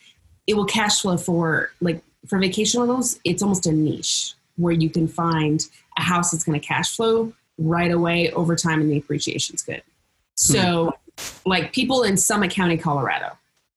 it 0.46 0.54
will 0.54 0.64
cash 0.64 1.02
flow 1.02 1.16
for 1.16 1.70
like 1.80 2.02
for 2.26 2.38
vacation 2.38 2.80
rentals 2.80 3.18
it's 3.24 3.42
almost 3.42 3.66
a 3.66 3.72
niche 3.72 4.34
where 4.56 4.72
you 4.72 4.88
can 4.88 5.08
find 5.08 5.68
a 5.98 6.02
house 6.02 6.30
that's 6.30 6.44
going 6.44 6.58
to 6.58 6.66
cash 6.66 6.96
flow 6.96 7.32
right 7.58 7.90
away 7.90 8.30
over 8.32 8.56
time 8.56 8.80
and 8.80 8.90
the 8.90 8.98
appreciation's 8.98 9.62
good 9.62 9.82
so 10.34 10.92
hmm. 11.18 11.48
like 11.48 11.72
people 11.72 12.02
in 12.02 12.16
summit 12.16 12.50
county 12.50 12.76
colorado 12.76 13.30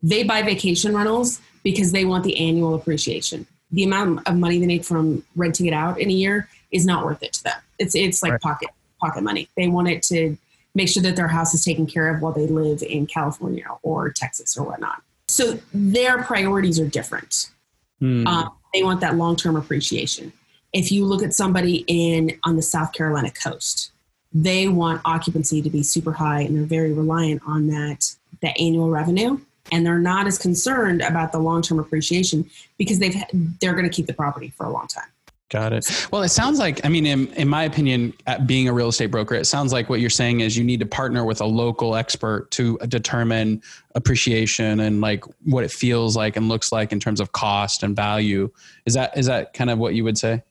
they 0.03 0.23
buy 0.23 0.41
vacation 0.41 0.95
rentals 0.95 1.41
because 1.63 1.91
they 1.91 2.05
want 2.05 2.23
the 2.23 2.37
annual 2.37 2.75
appreciation. 2.75 3.45
The 3.71 3.83
amount 3.83 4.27
of 4.27 4.37
money 4.37 4.59
they 4.59 4.67
make 4.67 4.85
from 4.85 5.23
renting 5.35 5.65
it 5.65 5.73
out 5.73 5.99
in 5.99 6.09
a 6.09 6.13
year 6.13 6.47
is 6.71 6.85
not 6.85 7.03
worth 7.03 7.23
it 7.23 7.33
to 7.33 7.43
them. 7.43 7.59
It's 7.79 7.95
it's 7.95 8.23
like 8.23 8.33
right. 8.33 8.41
pocket 8.41 8.69
pocket 9.01 9.23
money. 9.23 9.49
They 9.57 9.67
want 9.67 9.89
it 9.89 10.03
to 10.03 10.37
make 10.75 10.89
sure 10.89 11.03
that 11.03 11.15
their 11.15 11.27
house 11.27 11.53
is 11.53 11.65
taken 11.65 11.87
care 11.87 12.13
of 12.13 12.21
while 12.21 12.31
they 12.31 12.47
live 12.47 12.83
in 12.83 13.07
California 13.07 13.65
or 13.81 14.11
Texas 14.11 14.55
or 14.57 14.63
whatnot. 14.65 15.01
So 15.37 15.59
their 15.71 16.23
priorities 16.23 16.79
are 16.79 16.87
different. 16.87 17.51
Mm. 18.01 18.25
Um, 18.25 18.53
they 18.73 18.81
want 18.81 19.01
that 19.01 19.17
long 19.17 19.35
term 19.35 19.55
appreciation. 19.55 20.33
If 20.73 20.91
you 20.91 21.05
look 21.05 21.21
at 21.21 21.31
somebody 21.31 21.85
in 21.85 22.39
on 22.43 22.55
the 22.55 22.63
South 22.63 22.91
Carolina 22.91 23.29
coast, 23.29 23.91
they 24.33 24.67
want 24.67 24.99
occupancy 25.05 25.61
to 25.61 25.69
be 25.69 25.83
super 25.83 26.11
high 26.11 26.41
and 26.41 26.57
they're 26.57 26.65
very 26.65 26.91
reliant 26.91 27.43
on 27.45 27.67
that 27.67 28.15
that 28.41 28.59
annual 28.59 28.89
revenue 28.89 29.39
and 29.71 29.85
they're 29.85 29.99
not 29.99 30.25
as 30.25 30.39
concerned 30.39 31.03
about 31.03 31.31
the 31.31 31.37
long-term 31.37 31.77
appreciation 31.77 32.49
because 32.79 32.97
they've 32.97 33.15
they're 33.61 33.73
going 33.73 33.87
to 33.87 33.95
keep 33.95 34.07
the 34.07 34.13
property 34.13 34.49
for 34.57 34.65
a 34.65 34.71
long 34.71 34.87
time 34.87 35.09
Got 35.49 35.71
it. 35.71 36.07
Well, 36.11 36.23
it 36.23 36.29
sounds 36.29 36.59
like, 36.59 36.85
I 36.85 36.89
mean, 36.89 37.05
in, 37.05 37.27
in 37.33 37.47
my 37.47 37.63
opinion, 37.63 38.13
uh, 38.27 38.37
being 38.39 38.67
a 38.67 38.73
real 38.73 38.89
estate 38.89 39.07
broker, 39.07 39.33
it 39.33 39.45
sounds 39.45 39.71
like 39.71 39.89
what 39.89 40.01
you're 40.01 40.09
saying 40.09 40.41
is 40.41 40.57
you 40.57 40.63
need 40.63 40.81
to 40.81 40.85
partner 40.85 41.23
with 41.23 41.39
a 41.39 41.45
local 41.45 41.95
expert 41.95 42.51
to 42.51 42.77
determine 42.89 43.61
appreciation 43.95 44.81
and 44.81 44.99
like 44.99 45.23
what 45.45 45.63
it 45.63 45.71
feels 45.71 46.17
like 46.17 46.35
and 46.35 46.49
looks 46.49 46.73
like 46.73 46.91
in 46.91 46.99
terms 46.99 47.21
of 47.21 47.31
cost 47.31 47.81
and 47.81 47.95
value. 47.95 48.51
Is 48.85 48.93
that, 48.95 49.17
is 49.17 49.25
that 49.27 49.53
kind 49.53 49.69
of 49.69 49.79
what 49.79 49.93
you 49.93 50.03
would 50.03 50.17
say? 50.17 50.43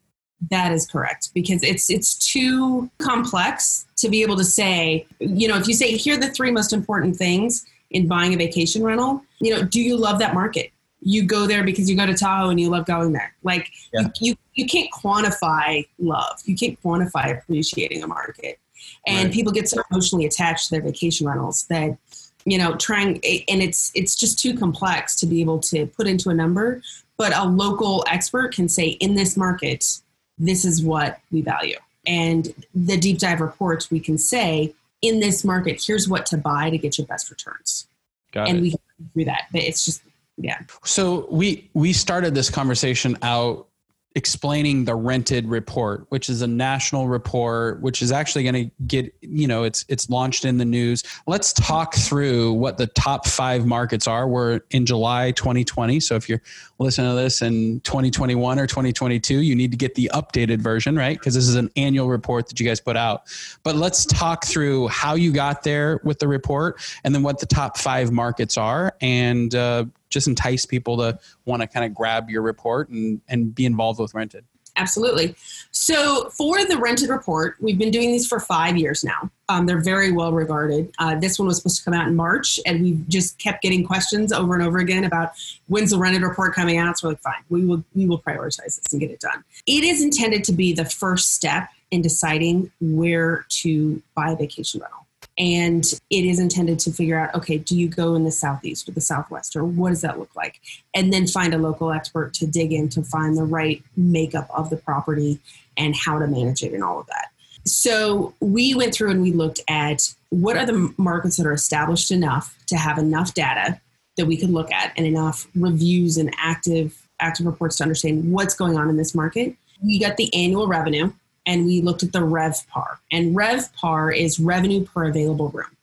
That 0.50 0.72
is 0.72 0.86
correct 0.86 1.30
because 1.34 1.62
it's, 1.62 1.90
it's 1.90 2.14
too 2.14 2.90
complex 2.96 3.86
to 3.96 4.08
be 4.08 4.22
able 4.22 4.36
to 4.36 4.44
say, 4.44 5.06
you 5.18 5.46
know, 5.46 5.58
if 5.58 5.68
you 5.68 5.74
say, 5.74 5.94
here 5.96 6.14
are 6.16 6.20
the 6.20 6.30
three 6.30 6.50
most 6.50 6.72
important 6.72 7.16
things, 7.16 7.66
in 7.90 8.08
buying 8.08 8.34
a 8.34 8.36
vacation 8.36 8.82
rental, 8.82 9.22
you 9.40 9.54
know, 9.54 9.62
do 9.62 9.80
you 9.80 9.96
love 9.96 10.18
that 10.18 10.34
market? 10.34 10.72
You 11.08 11.24
go 11.24 11.46
there 11.46 11.64
because 11.64 11.88
you 11.88 11.96
go 11.96 12.06
to 12.06 12.14
Tahoe 12.14 12.50
and 12.50 12.60
you 12.60 12.68
love 12.68 12.86
going 12.86 13.12
there. 13.12 13.34
Like 13.42 13.70
yeah. 13.92 14.08
you, 14.20 14.30
you, 14.30 14.36
you 14.54 14.66
can't 14.66 14.90
quantify 14.92 15.86
love. 15.98 16.40
You 16.44 16.56
can't 16.56 16.80
quantify 16.82 17.38
appreciating 17.38 18.02
a 18.02 18.06
market. 18.06 18.58
And 19.06 19.26
right. 19.26 19.32
people 19.32 19.52
get 19.52 19.68
so 19.68 19.82
emotionally 19.90 20.26
attached 20.26 20.68
to 20.68 20.70
their 20.72 20.82
vacation 20.82 21.26
rentals 21.26 21.64
that 21.64 21.96
you 22.44 22.58
know 22.58 22.76
trying 22.76 23.20
and 23.48 23.62
it's 23.62 23.90
it's 23.94 24.14
just 24.14 24.38
too 24.38 24.56
complex 24.56 25.16
to 25.16 25.26
be 25.26 25.40
able 25.40 25.58
to 25.58 25.86
put 25.86 26.06
into 26.06 26.30
a 26.30 26.34
number 26.34 26.80
but 27.16 27.36
a 27.36 27.42
local 27.42 28.04
expert 28.06 28.54
can 28.54 28.68
say 28.68 28.90
in 28.90 29.16
this 29.16 29.36
market 29.36 30.00
this 30.38 30.64
is 30.64 30.80
what 30.80 31.18
we 31.32 31.42
value 31.42 31.76
and 32.06 32.54
the 32.72 32.96
deep 32.96 33.18
dive 33.18 33.40
reports 33.40 33.90
we 33.90 33.98
can 33.98 34.16
say 34.16 34.72
in 35.02 35.20
this 35.20 35.44
market, 35.44 35.82
here's 35.84 36.08
what 36.08 36.26
to 36.26 36.38
buy 36.38 36.70
to 36.70 36.78
get 36.78 36.98
your 36.98 37.06
best 37.06 37.30
returns. 37.30 37.86
Got 38.32 38.48
and 38.48 38.58
it. 38.58 38.62
we 38.62 38.70
can 38.70 38.80
do 39.14 39.24
that. 39.24 39.46
But 39.52 39.62
it's 39.62 39.84
just 39.84 40.02
yeah. 40.36 40.58
So 40.84 41.26
we 41.30 41.70
we 41.74 41.92
started 41.92 42.34
this 42.34 42.50
conversation 42.50 43.16
out 43.22 43.68
explaining 44.16 44.86
the 44.86 44.94
rented 44.94 45.46
report 45.46 46.06
which 46.08 46.30
is 46.30 46.40
a 46.40 46.46
national 46.46 47.06
report 47.06 47.82
which 47.82 48.00
is 48.00 48.10
actually 48.10 48.42
going 48.42 48.54
to 48.54 48.70
get 48.86 49.14
you 49.20 49.46
know 49.46 49.62
it's 49.62 49.84
it's 49.88 50.08
launched 50.08 50.46
in 50.46 50.56
the 50.56 50.64
news. 50.64 51.04
Let's 51.26 51.52
talk 51.52 51.94
through 51.94 52.54
what 52.54 52.78
the 52.78 52.86
top 52.86 53.26
five 53.26 53.66
markets 53.66 54.06
are. 54.06 54.26
We're 54.26 54.60
in 54.70 54.86
july 54.86 55.32
2020 55.32 56.00
so 56.00 56.16
if 56.16 56.30
you're 56.30 56.40
listening 56.78 57.10
to 57.10 57.14
this 57.14 57.42
in 57.42 57.80
2021 57.80 58.58
or 58.58 58.66
2022 58.66 59.40
you 59.40 59.54
need 59.54 59.70
to 59.70 59.76
get 59.76 59.94
the 59.94 60.10
updated 60.14 60.60
version 60.60 60.96
right? 60.96 61.18
Because 61.18 61.34
this 61.34 61.46
is 61.46 61.56
an 61.56 61.70
annual 61.76 62.08
report 62.08 62.48
that 62.48 62.58
you 62.58 62.66
guys 62.66 62.80
put 62.80 62.96
out. 62.96 63.24
But 63.64 63.76
let's 63.76 64.06
talk 64.06 64.46
through 64.46 64.88
how 64.88 65.14
you 65.14 65.30
got 65.30 65.62
there 65.62 66.00
with 66.04 66.20
the 66.20 66.28
report 66.28 66.80
and 67.04 67.14
then 67.14 67.22
what 67.22 67.38
the 67.38 67.46
top 67.46 67.76
five 67.76 68.10
markets 68.12 68.56
are 68.56 68.96
and 69.02 69.54
uh, 69.54 69.84
just 70.08 70.28
entice 70.28 70.64
people 70.64 70.96
to 70.98 71.18
want 71.44 71.62
to 71.62 71.68
kind 71.68 71.84
of 71.84 71.94
grab 71.94 72.30
your 72.30 72.42
report 72.42 72.88
and, 72.88 73.20
and 73.28 73.54
be 73.54 73.64
involved 73.64 74.00
with 74.00 74.14
rented. 74.14 74.44
Absolutely. 74.76 75.34
So 75.70 76.28
for 76.30 76.64
the 76.64 76.76
rented 76.76 77.08
report 77.08 77.56
we've 77.60 77.78
been 77.78 77.90
doing 77.90 78.12
these 78.12 78.26
for 78.26 78.38
five 78.38 78.76
years 78.76 79.02
now. 79.02 79.30
Um, 79.48 79.64
they're 79.64 79.80
very 79.80 80.12
well 80.12 80.32
regarded. 80.32 80.92
Uh, 80.98 81.14
this 81.18 81.38
one 81.38 81.48
was 81.48 81.58
supposed 81.58 81.78
to 81.78 81.84
come 81.84 81.94
out 81.94 82.06
in 82.08 82.14
march 82.14 82.60
and 82.66 82.82
we 82.82 83.00
just 83.08 83.38
kept 83.38 83.62
getting 83.62 83.86
questions 83.86 84.32
over 84.32 84.54
and 84.54 84.62
over 84.62 84.78
again 84.78 85.04
about 85.04 85.32
when's 85.68 85.90
the 85.90 85.98
rented 85.98 86.22
report 86.22 86.54
coming 86.54 86.78
out 86.78 86.98
so 86.98 87.08
we're 87.08 87.12
like 87.12 87.22
fine 87.22 87.42
we 87.48 87.64
will 87.64 87.82
we 87.94 88.06
will 88.06 88.20
prioritize 88.20 88.76
this 88.76 88.84
and 88.92 89.00
get 89.00 89.10
it 89.10 89.20
done. 89.20 89.42
It 89.66 89.84
is 89.84 90.02
intended 90.02 90.44
to 90.44 90.52
be 90.52 90.72
the 90.72 90.84
first 90.84 91.34
step 91.34 91.68
in 91.90 92.02
deciding 92.02 92.70
where 92.80 93.46
to 93.48 94.02
buy 94.14 94.32
a 94.32 94.36
vacation 94.36 94.80
rental 94.80 95.05
and 95.38 95.84
it 96.10 96.24
is 96.24 96.38
intended 96.38 96.78
to 96.78 96.90
figure 96.90 97.18
out 97.18 97.34
okay 97.34 97.58
do 97.58 97.78
you 97.78 97.88
go 97.88 98.14
in 98.14 98.24
the 98.24 98.30
southeast 98.30 98.88
or 98.88 98.92
the 98.92 99.00
southwest 99.00 99.54
or 99.54 99.64
what 99.64 99.90
does 99.90 100.00
that 100.00 100.18
look 100.18 100.34
like? 100.34 100.60
And 100.94 101.12
then 101.12 101.26
find 101.26 101.54
a 101.54 101.58
local 101.58 101.92
expert 101.92 102.34
to 102.34 102.46
dig 102.46 102.72
in 102.72 102.88
to 102.90 103.02
find 103.02 103.36
the 103.36 103.44
right 103.44 103.82
makeup 103.96 104.48
of 104.50 104.70
the 104.70 104.76
property 104.76 105.40
and 105.76 105.94
how 105.94 106.18
to 106.18 106.26
manage 106.26 106.62
it 106.62 106.72
and 106.72 106.82
all 106.82 107.00
of 107.00 107.06
that. 107.06 107.28
So 107.64 108.34
we 108.40 108.74
went 108.74 108.94
through 108.94 109.10
and 109.10 109.22
we 109.22 109.32
looked 109.32 109.60
at 109.68 110.14
what 110.30 110.56
are 110.56 110.64
the 110.64 110.94
markets 110.96 111.36
that 111.36 111.46
are 111.46 111.52
established 111.52 112.10
enough 112.10 112.56
to 112.68 112.76
have 112.76 112.96
enough 112.96 113.34
data 113.34 113.80
that 114.16 114.26
we 114.26 114.36
could 114.36 114.50
look 114.50 114.72
at 114.72 114.92
and 114.96 115.06
enough 115.06 115.46
reviews 115.54 116.16
and 116.16 116.34
active 116.38 117.02
active 117.18 117.46
reports 117.46 117.76
to 117.76 117.82
understand 117.82 118.30
what's 118.30 118.54
going 118.54 118.76
on 118.76 118.88
in 118.88 118.96
this 118.96 119.14
market. 119.14 119.56
We 119.82 119.98
got 119.98 120.16
the 120.16 120.32
annual 120.34 120.68
revenue 120.68 121.12
and 121.46 121.64
we 121.64 121.80
looked 121.80 122.02
at 122.02 122.12
the 122.12 122.20
RevPAR. 122.20 122.98
And 123.12 123.36
RevPAR 123.36 124.16
is 124.16 124.38
revenue 124.40 124.84
per 124.84 125.04
available 125.04 125.48
room. 125.48 125.76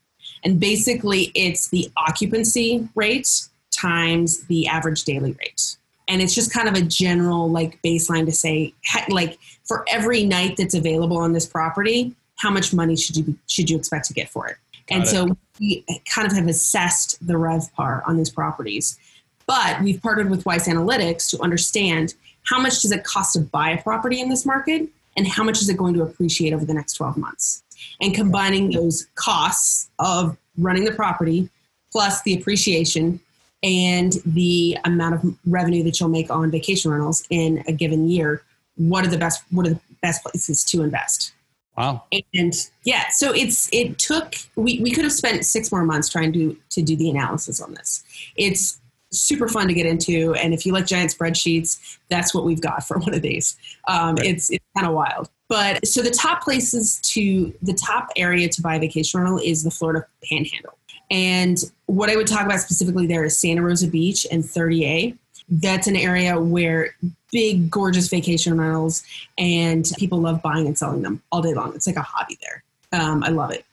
And 0.44 0.60
basically, 0.60 1.32
it's 1.34 1.70
the 1.70 1.90
occupancy 1.96 2.88
rate 2.96 3.48
times 3.72 4.44
the 4.46 4.68
average 4.68 5.04
daily 5.06 5.32
rate. 5.40 5.78
And 6.08 6.22
it's 6.22 6.36
just 6.36 6.54
kind 6.54 6.68
of 6.68 6.76
a 6.76 6.82
general 6.82 7.50
like 7.50 7.82
baseline 7.82 8.26
to 8.26 8.32
say, 8.32 8.74
like 9.10 9.40
for 9.64 9.86
every 9.90 10.26
night 10.26 10.58
that's 10.58 10.74
available 10.74 11.18
on 11.18 11.32
this 11.32 11.46
property, 11.46 12.14
how 12.36 12.52
much 12.52 12.74
money 12.74 12.98
should 12.98 13.16
you 13.16 13.24
be, 13.24 13.36
should 13.48 13.70
you 13.70 13.78
expect 13.78 14.06
to 14.08 14.14
get 14.14 14.30
for 14.30 14.48
it? 14.48 14.58
Got 14.88 14.96
and 14.96 15.04
it. 15.06 15.08
so 15.08 15.38
we 15.60 15.86
kind 16.14 16.28
of 16.28 16.34
have 16.34 16.48
assessed 16.48 17.26
the 17.26 17.34
RevPAR 17.34 18.02
on 18.06 18.18
these 18.18 18.30
properties. 18.30 19.00
But 19.46 19.82
we've 19.82 20.02
partnered 20.02 20.30
with 20.30 20.46
Weiss 20.46 20.68
Analytics 20.68 21.30
to 21.32 21.42
understand 21.42 22.16
how 22.44 22.60
much 22.60 22.82
does 22.82 22.92
it 22.92 23.06
cost 23.06 23.34
to 23.34 23.40
buy 23.40 23.70
a 23.70 23.82
property 23.82 24.20
in 24.20 24.30
this 24.30 24.46
market 24.46 24.90
and 25.18 25.28
how 25.28 25.44
much 25.44 25.62
is 25.62 25.70
it 25.70 25.78
going 25.78 25.94
to 25.94 26.02
appreciate 26.02 26.54
over 26.54 26.66
the 26.66 26.74
next 26.74 26.94
12 26.94 27.18
months? 27.18 27.64
And 28.02 28.14
combining 28.14 28.72
those 28.72 29.08
costs 29.16 29.90
of 30.00 30.38
running 30.58 30.86
the 30.86 30.92
property 30.92 31.50
plus 31.92 32.22
the 32.24 32.34
appreciation 32.34 33.20
and 33.62 34.14
the 34.26 34.78
amount 34.84 35.16
of 35.16 35.38
revenue 35.46 35.84
that 35.84 36.00
you'll 36.00 36.10
make 36.10 36.30
on 36.30 36.52
vacation 36.52 36.92
rentals 36.92 37.26
in 37.30 37.64
a 37.68 37.72
given 37.72 38.10
year 38.10 38.44
what 38.76 39.06
are 39.06 39.10
the 39.10 39.18
best 39.18 39.44
what 39.52 39.68
are 39.68 39.72
the 39.72 39.80
best 40.02 40.24
places 40.24 40.64
to 40.66 40.82
invest? 40.82 41.34
Wow. 41.78 42.04
And 42.34 42.54
yeah 42.84 43.10
so 43.10 43.32
it's 43.32 43.70
it 43.72 43.98
took 43.98 44.36
we, 44.56 44.80
we 44.80 44.92
could 44.92 45.04
have 45.04 45.14
spent 45.14 45.46
six 45.46 45.72
more 45.72 45.86
months 45.86 46.10
trying 46.10 46.34
to 46.34 46.58
to 46.72 46.82
do 46.82 46.96
the 46.96 47.10
analysis 47.10 47.62
on 47.62 47.74
this. 47.74 48.04
It's 48.36 48.80
super 49.14 49.48
fun 49.48 49.68
to 49.68 49.74
get 49.74 49.86
into. 49.86 50.34
And 50.36 50.54
if 50.54 50.66
you 50.66 50.74
like 50.74 50.86
giant 50.86 51.16
spreadsheets, 51.16 51.98
that's 52.10 52.34
what 52.34 52.44
we've 52.44 52.62
got 52.62 52.88
for 52.88 52.98
one 53.00 53.14
of 53.14 53.22
these. 53.22 53.58
Um, 53.88 54.16
right. 54.16 54.26
It's 54.26 54.52
it's 54.52 54.66
kind 54.76 54.88
of 54.88 54.94
wild. 54.94 55.30
But 55.48 55.86
so 55.88 56.02
the 56.02 56.10
top 56.10 56.42
places 56.42 57.00
to 57.04 57.54
the 57.62 57.74
top 57.74 58.10
area 58.16 58.50
to 58.50 58.62
buy 58.62 58.76
a 58.76 58.80
vacation 58.80 59.20
rental 59.20 59.40
is 59.40 59.64
the 59.64 59.72
Florida 59.72 60.06
Panhandle. 60.28 60.78
And 61.12 61.60
what 61.86 62.10
I 62.10 62.16
would 62.16 62.28
talk 62.28 62.46
about 62.46 62.60
specifically 62.60 63.06
there 63.06 63.24
is 63.24 63.38
Santa 63.38 63.62
Rosa 63.62 63.88
Beach 63.88 64.26
and 64.32 64.44
30A. 64.44 65.16
That's 65.50 65.88
an 65.88 65.96
area 65.96 66.40
where 66.40 66.96
big, 67.32 67.70
gorgeous 67.70 68.08
vacation 68.08 68.58
rentals 68.58 69.04
and 69.38 69.92
people 69.98 70.20
love 70.20 70.42
buying 70.42 70.66
and 70.66 70.78
selling 70.78 71.02
them 71.02 71.22
all 71.32 71.42
day 71.42 71.54
long. 71.54 71.76
It's 71.76 71.86
like 71.86 71.98
a 71.98 72.02
hobby 72.02 72.40
there. 72.42 72.64
Um, 73.00 73.24
I 73.24 73.30
love 73.30 73.52
it. 73.52 73.66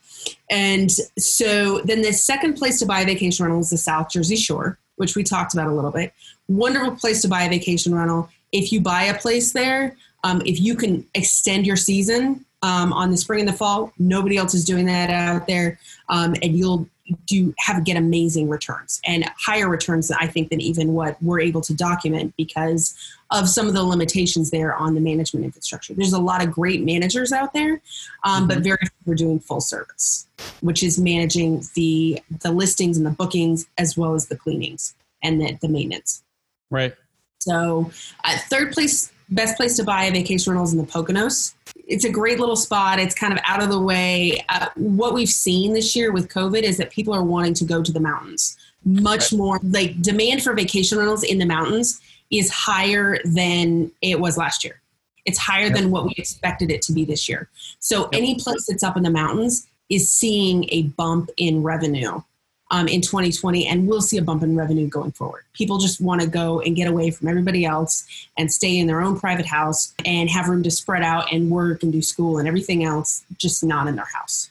And 0.49 0.91
so 1.17 1.79
then 1.81 2.01
the 2.01 2.13
second 2.13 2.55
place 2.55 2.79
to 2.79 2.85
buy 2.85 3.01
a 3.01 3.05
vacation 3.05 3.45
rental 3.45 3.61
is 3.61 3.69
the 3.69 3.77
South 3.77 4.09
Jersey 4.09 4.35
Shore, 4.35 4.77
which 5.01 5.15
we 5.15 5.23
talked 5.23 5.53
about 5.53 5.67
a 5.67 5.73
little 5.73 5.91
bit. 5.91 6.13
Wonderful 6.47 6.95
place 6.95 7.23
to 7.23 7.27
buy 7.27 7.43
a 7.43 7.49
vacation 7.49 7.93
rental. 7.93 8.29
If 8.51 8.71
you 8.71 8.79
buy 8.79 9.03
a 9.05 9.17
place 9.17 9.51
there, 9.51 9.97
um, 10.23 10.43
if 10.45 10.61
you 10.61 10.75
can 10.75 11.05
extend 11.15 11.65
your 11.65 11.75
season 11.75 12.45
um, 12.61 12.93
on 12.93 13.09
the 13.09 13.17
spring 13.17 13.39
and 13.41 13.49
the 13.49 13.53
fall, 13.53 13.91
nobody 13.97 14.37
else 14.37 14.53
is 14.53 14.63
doing 14.63 14.85
that 14.85 15.09
out 15.09 15.47
there, 15.47 15.79
um, 16.09 16.35
and 16.43 16.55
you'll 16.55 16.87
do 17.25 17.53
have 17.59 17.83
get 17.83 17.97
amazing 17.97 18.49
returns 18.49 19.01
and 19.05 19.29
higher 19.37 19.69
returns 19.69 20.11
I 20.11 20.27
think 20.27 20.49
than 20.49 20.61
even 20.61 20.93
what 20.93 21.21
we're 21.21 21.39
able 21.39 21.61
to 21.61 21.73
document 21.73 22.33
because 22.37 22.95
of 23.31 23.47
some 23.47 23.67
of 23.67 23.73
the 23.73 23.83
limitations 23.83 24.51
there 24.51 24.75
on 24.75 24.93
the 24.93 25.01
management 25.01 25.45
infrastructure. 25.45 25.93
There's 25.93 26.13
a 26.13 26.19
lot 26.19 26.43
of 26.43 26.51
great 26.51 26.83
managers 26.83 27.31
out 27.31 27.53
there, 27.53 27.81
um, 28.23 28.41
mm-hmm. 28.41 28.47
but 28.47 28.57
very 28.59 28.77
few 29.03 29.13
are 29.13 29.15
doing 29.15 29.39
full 29.39 29.61
service, 29.61 30.27
which 30.61 30.83
is 30.83 30.99
managing 30.99 31.63
the 31.75 32.21
the 32.41 32.51
listings 32.51 32.97
and 32.97 33.05
the 33.05 33.11
bookings 33.11 33.67
as 33.77 33.97
well 33.97 34.13
as 34.13 34.27
the 34.27 34.35
cleanings 34.35 34.95
and 35.23 35.41
the, 35.41 35.57
the 35.61 35.67
maintenance. 35.67 36.23
Right. 36.69 36.95
So, 37.39 37.91
uh, 38.23 38.37
third 38.49 38.71
place, 38.71 39.11
best 39.31 39.57
place 39.57 39.75
to 39.77 39.83
buy 39.83 40.05
a 40.05 40.11
vacation 40.11 40.51
rentals 40.51 40.73
in 40.73 40.79
the 40.79 40.85
Poconos 40.85 41.53
it's 41.91 42.05
a 42.05 42.09
great 42.09 42.39
little 42.39 42.55
spot. 42.55 42.99
It's 42.99 43.13
kind 43.13 43.33
of 43.33 43.39
out 43.45 43.61
of 43.61 43.69
the 43.69 43.79
way. 43.79 44.43
Uh, 44.47 44.67
what 44.75 45.13
we've 45.13 45.29
seen 45.29 45.73
this 45.73 45.93
year 45.93 46.13
with 46.13 46.29
COVID 46.29 46.63
is 46.63 46.77
that 46.77 46.89
people 46.89 47.13
are 47.13 47.23
wanting 47.23 47.53
to 47.55 47.65
go 47.65 47.83
to 47.83 47.91
the 47.91 47.99
mountains 47.99 48.57
much 48.85 49.33
more. 49.33 49.59
Like 49.61 50.01
demand 50.01 50.41
for 50.41 50.53
vacation 50.53 50.97
rentals 50.97 51.23
in 51.23 51.37
the 51.37 51.45
mountains 51.45 52.01
is 52.31 52.49
higher 52.49 53.19
than 53.25 53.91
it 54.01 54.19
was 54.19 54.37
last 54.37 54.63
year. 54.63 54.81
It's 55.25 55.37
higher 55.37 55.65
yep. 55.65 55.75
than 55.75 55.91
what 55.91 56.05
we 56.05 56.13
expected 56.17 56.71
it 56.71 56.81
to 56.83 56.93
be 56.93 57.05
this 57.05 57.27
year. 57.27 57.49
So 57.79 58.03
yep. 58.03 58.09
any 58.13 58.35
place 58.35 58.65
that's 58.67 58.83
up 58.83 58.97
in 58.97 59.03
the 59.03 59.11
mountains 59.11 59.67
is 59.89 60.11
seeing 60.11 60.65
a 60.69 60.83
bump 60.83 61.29
in 61.37 61.61
revenue 61.61 62.21
um, 62.71 62.87
in 62.87 63.01
2020, 63.01 63.67
and 63.67 63.87
we'll 63.87 64.01
see 64.01 64.17
a 64.17 64.21
bump 64.21 64.41
in 64.41 64.55
revenue 64.55 64.87
going 64.87 65.11
forward. 65.11 65.43
People 65.53 65.77
just 65.77 66.01
want 66.01 66.21
to 66.21 66.27
go 66.27 66.61
and 66.61 66.75
get 66.75 66.87
away 66.87 67.11
from 67.11 67.27
everybody 67.27 67.65
else 67.65 68.07
and 68.37 68.51
stay 68.51 68.79
in 68.79 68.87
their 68.87 69.01
own 69.01 69.19
private 69.19 69.45
house 69.45 69.93
and 70.05 70.29
have 70.29 70.47
room 70.47 70.63
to 70.63 70.71
spread 70.71 71.03
out 71.03 71.31
and 71.31 71.51
work 71.51 71.83
and 71.83 71.91
do 71.91 72.01
school 72.01 72.39
and 72.39 72.47
everything 72.47 72.83
else, 72.83 73.23
just 73.37 73.63
not 73.63 73.87
in 73.87 73.95
their 73.95 74.05
house. 74.05 74.49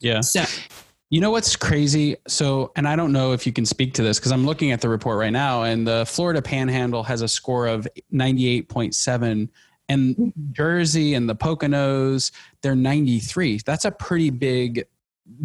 Yeah. 0.00 0.20
So. 0.20 0.44
You 1.08 1.20
know 1.20 1.30
what's 1.30 1.54
crazy? 1.54 2.16
So, 2.26 2.72
and 2.74 2.88
I 2.88 2.96
don't 2.96 3.12
know 3.12 3.32
if 3.32 3.46
you 3.46 3.52
can 3.52 3.64
speak 3.64 3.94
to 3.94 4.02
this 4.02 4.18
because 4.18 4.32
I'm 4.32 4.44
looking 4.44 4.72
at 4.72 4.80
the 4.80 4.88
report 4.88 5.18
right 5.18 5.30
now, 5.30 5.62
and 5.62 5.86
the 5.86 6.04
Florida 6.04 6.42
Panhandle 6.42 7.04
has 7.04 7.22
a 7.22 7.28
score 7.28 7.68
of 7.68 7.86
98.7, 8.12 9.48
and 9.88 10.16
mm-hmm. 10.16 10.30
Jersey 10.50 11.14
and 11.14 11.28
the 11.28 11.36
Poconos, 11.36 12.32
they're 12.60 12.74
93. 12.74 13.60
That's 13.64 13.84
a 13.84 13.92
pretty 13.92 14.30
big 14.30 14.84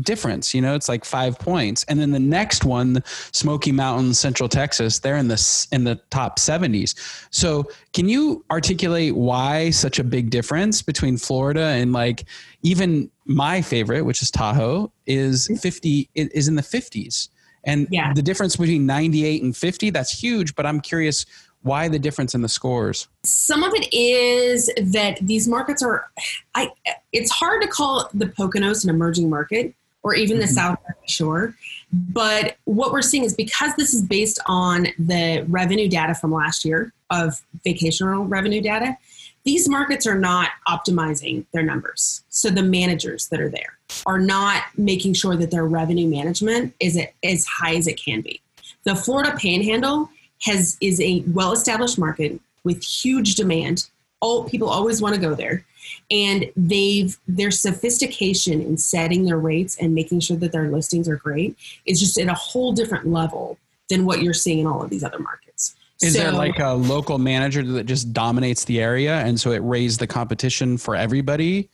difference 0.02 0.54
you 0.54 0.62
know 0.62 0.76
it's 0.76 0.88
like 0.88 1.04
five 1.04 1.38
points. 1.40 1.84
And 1.86 2.00
then 2.00 2.12
the 2.12 2.20
next 2.20 2.64
one 2.64 3.04
smoky 3.32 3.72
mountains 3.72 4.20
central 4.20 4.48
texas 4.48 5.00
they're 5.00 5.18
in 5.18 5.28
the 5.28 5.68
in 5.72 5.84
the 5.84 5.96
top 6.10 6.40
70s 6.40 6.96
so 7.32 7.70
can 7.94 8.08
you 8.08 8.46
articulate 8.52 9.16
why 9.16 9.70
such 9.70 10.00
a 10.00 10.04
big 10.04 10.30
difference 10.30 10.82
between 10.82 11.18
florida 11.18 11.64
and 11.64 11.94
like 11.94 12.26
even 12.62 13.10
my 13.26 13.62
favorite 13.62 14.04
which 14.04 14.22
is 14.22 14.32
tahoe 14.32 14.92
is 15.06 15.50
50 15.62 16.10
is 16.16 16.48
in 16.48 16.56
the 16.56 16.62
50s 16.62 17.30
and 17.64 17.88
yeah. 17.92 18.14
the 18.14 18.22
difference 18.22 18.56
between 18.56 18.86
98 18.86 19.44
and 19.44 19.56
50 19.56 19.90
that's 19.90 20.12
huge 20.12 20.56
but 20.56 20.66
i'm 20.66 20.80
curious 20.80 21.26
why 21.64 21.88
the 21.88 22.00
difference 22.00 22.34
in 22.34 22.42
the 22.42 22.50
scores? 22.50 23.08
Some 23.24 23.64
of 23.64 23.74
it 23.76 23.94
is 23.94 24.70
that 24.78 25.20
these 25.22 25.48
markets 25.48 25.84
are 25.84 26.10
i 26.56 26.70
it's 27.12 27.32
hard 27.32 27.62
to 27.62 27.68
call 27.68 28.10
the 28.14 28.26
poconos 28.26 28.84
an 28.84 28.90
emerging 28.90 29.30
market 29.30 29.74
or 30.04 30.16
even 30.16 30.40
the 30.40 30.46
mm-hmm. 30.46 30.54
south 30.54 30.80
shore 31.08 31.56
but 31.94 32.58
what 32.66 32.92
we're 32.92 33.02
seeing 33.02 33.24
is 33.24 33.34
because 33.34 33.76
this 33.76 33.94
is 33.94 34.02
based 34.02 34.40
on 34.46 34.88
the 34.98 35.46
revenue 35.48 35.88
data 35.88 36.16
from 36.16 36.32
last 36.32 36.66
year 36.66 36.94
of 37.10 37.42
vacational 37.64 38.26
revenue 38.26 38.62
data 38.62 38.98
these 39.44 39.68
markets 39.68 40.06
are 40.06 40.18
not 40.18 40.50
optimizing 40.68 41.46
their 41.52 41.64
numbers. 41.64 42.24
So 42.30 42.50
the 42.50 42.62
managers 42.62 43.28
that 43.30 43.42
are 43.42 43.50
there 43.50 43.78
are 44.06 44.20
not 44.20 44.64
making 44.78 45.14
sure 45.14 45.36
that 45.36 45.52
their 45.52 45.66
revenue 45.66 46.08
management 46.08 46.76
is 46.80 47.00
as 47.24 47.46
high 47.46 47.76
as 47.76 47.88
it 47.88 48.00
can 48.00 48.22
be. 48.22 48.42
The 48.84 48.96
florida 48.96 49.36
panhandle 49.38 50.10
has 50.42 50.78
is 50.82 51.00
a 51.02 51.24
well 51.28 51.52
established 51.52 51.98
market 51.98 52.40
with 52.64 52.84
huge 52.84 53.36
demand. 53.36 53.88
All 54.20 54.44
people 54.44 54.70
always 54.70 55.02
want 55.02 55.16
to 55.16 55.22
go 55.22 55.34
there. 55.34 55.66
And 56.10 56.52
they've 56.56 57.18
their 57.28 57.52
sophistication 57.52 58.62
in 58.62 58.78
setting 58.78 59.26
their 59.26 59.38
rates 59.38 59.78
and 59.78 59.96
making 59.96 60.20
sure 60.20 60.38
that 60.38 60.52
their 60.52 60.70
listings 60.70 61.10
are 61.10 61.16
great 61.16 61.58
is 61.86 62.00
just 62.00 62.18
at 62.20 62.28
a 62.28 62.34
whole 62.34 62.72
different 62.72 63.08
level 63.08 63.58
than 63.90 64.06
what 64.06 64.22
you're 64.22 64.34
seeing 64.34 64.60
in 64.60 64.68
all 64.68 64.84
of 64.84 64.90
these 64.90 65.04
other 65.04 65.20
markets. 65.20 65.76
Is 66.02 66.14
so, 66.14 66.20
there 66.20 66.32
like 66.32 66.60
a 66.60 66.74
local 66.74 67.18
manager 67.18 67.64
that 67.64 67.86
just 67.86 68.14
dominates 68.14 68.66
the 68.66 68.82
area 68.82 69.18
and 69.18 69.40
so 69.40 69.52
it 69.52 69.60
raised 69.60 70.00
the 70.00 70.08
competition 70.08 70.78
for 70.78 70.96
everybody? 70.96 71.70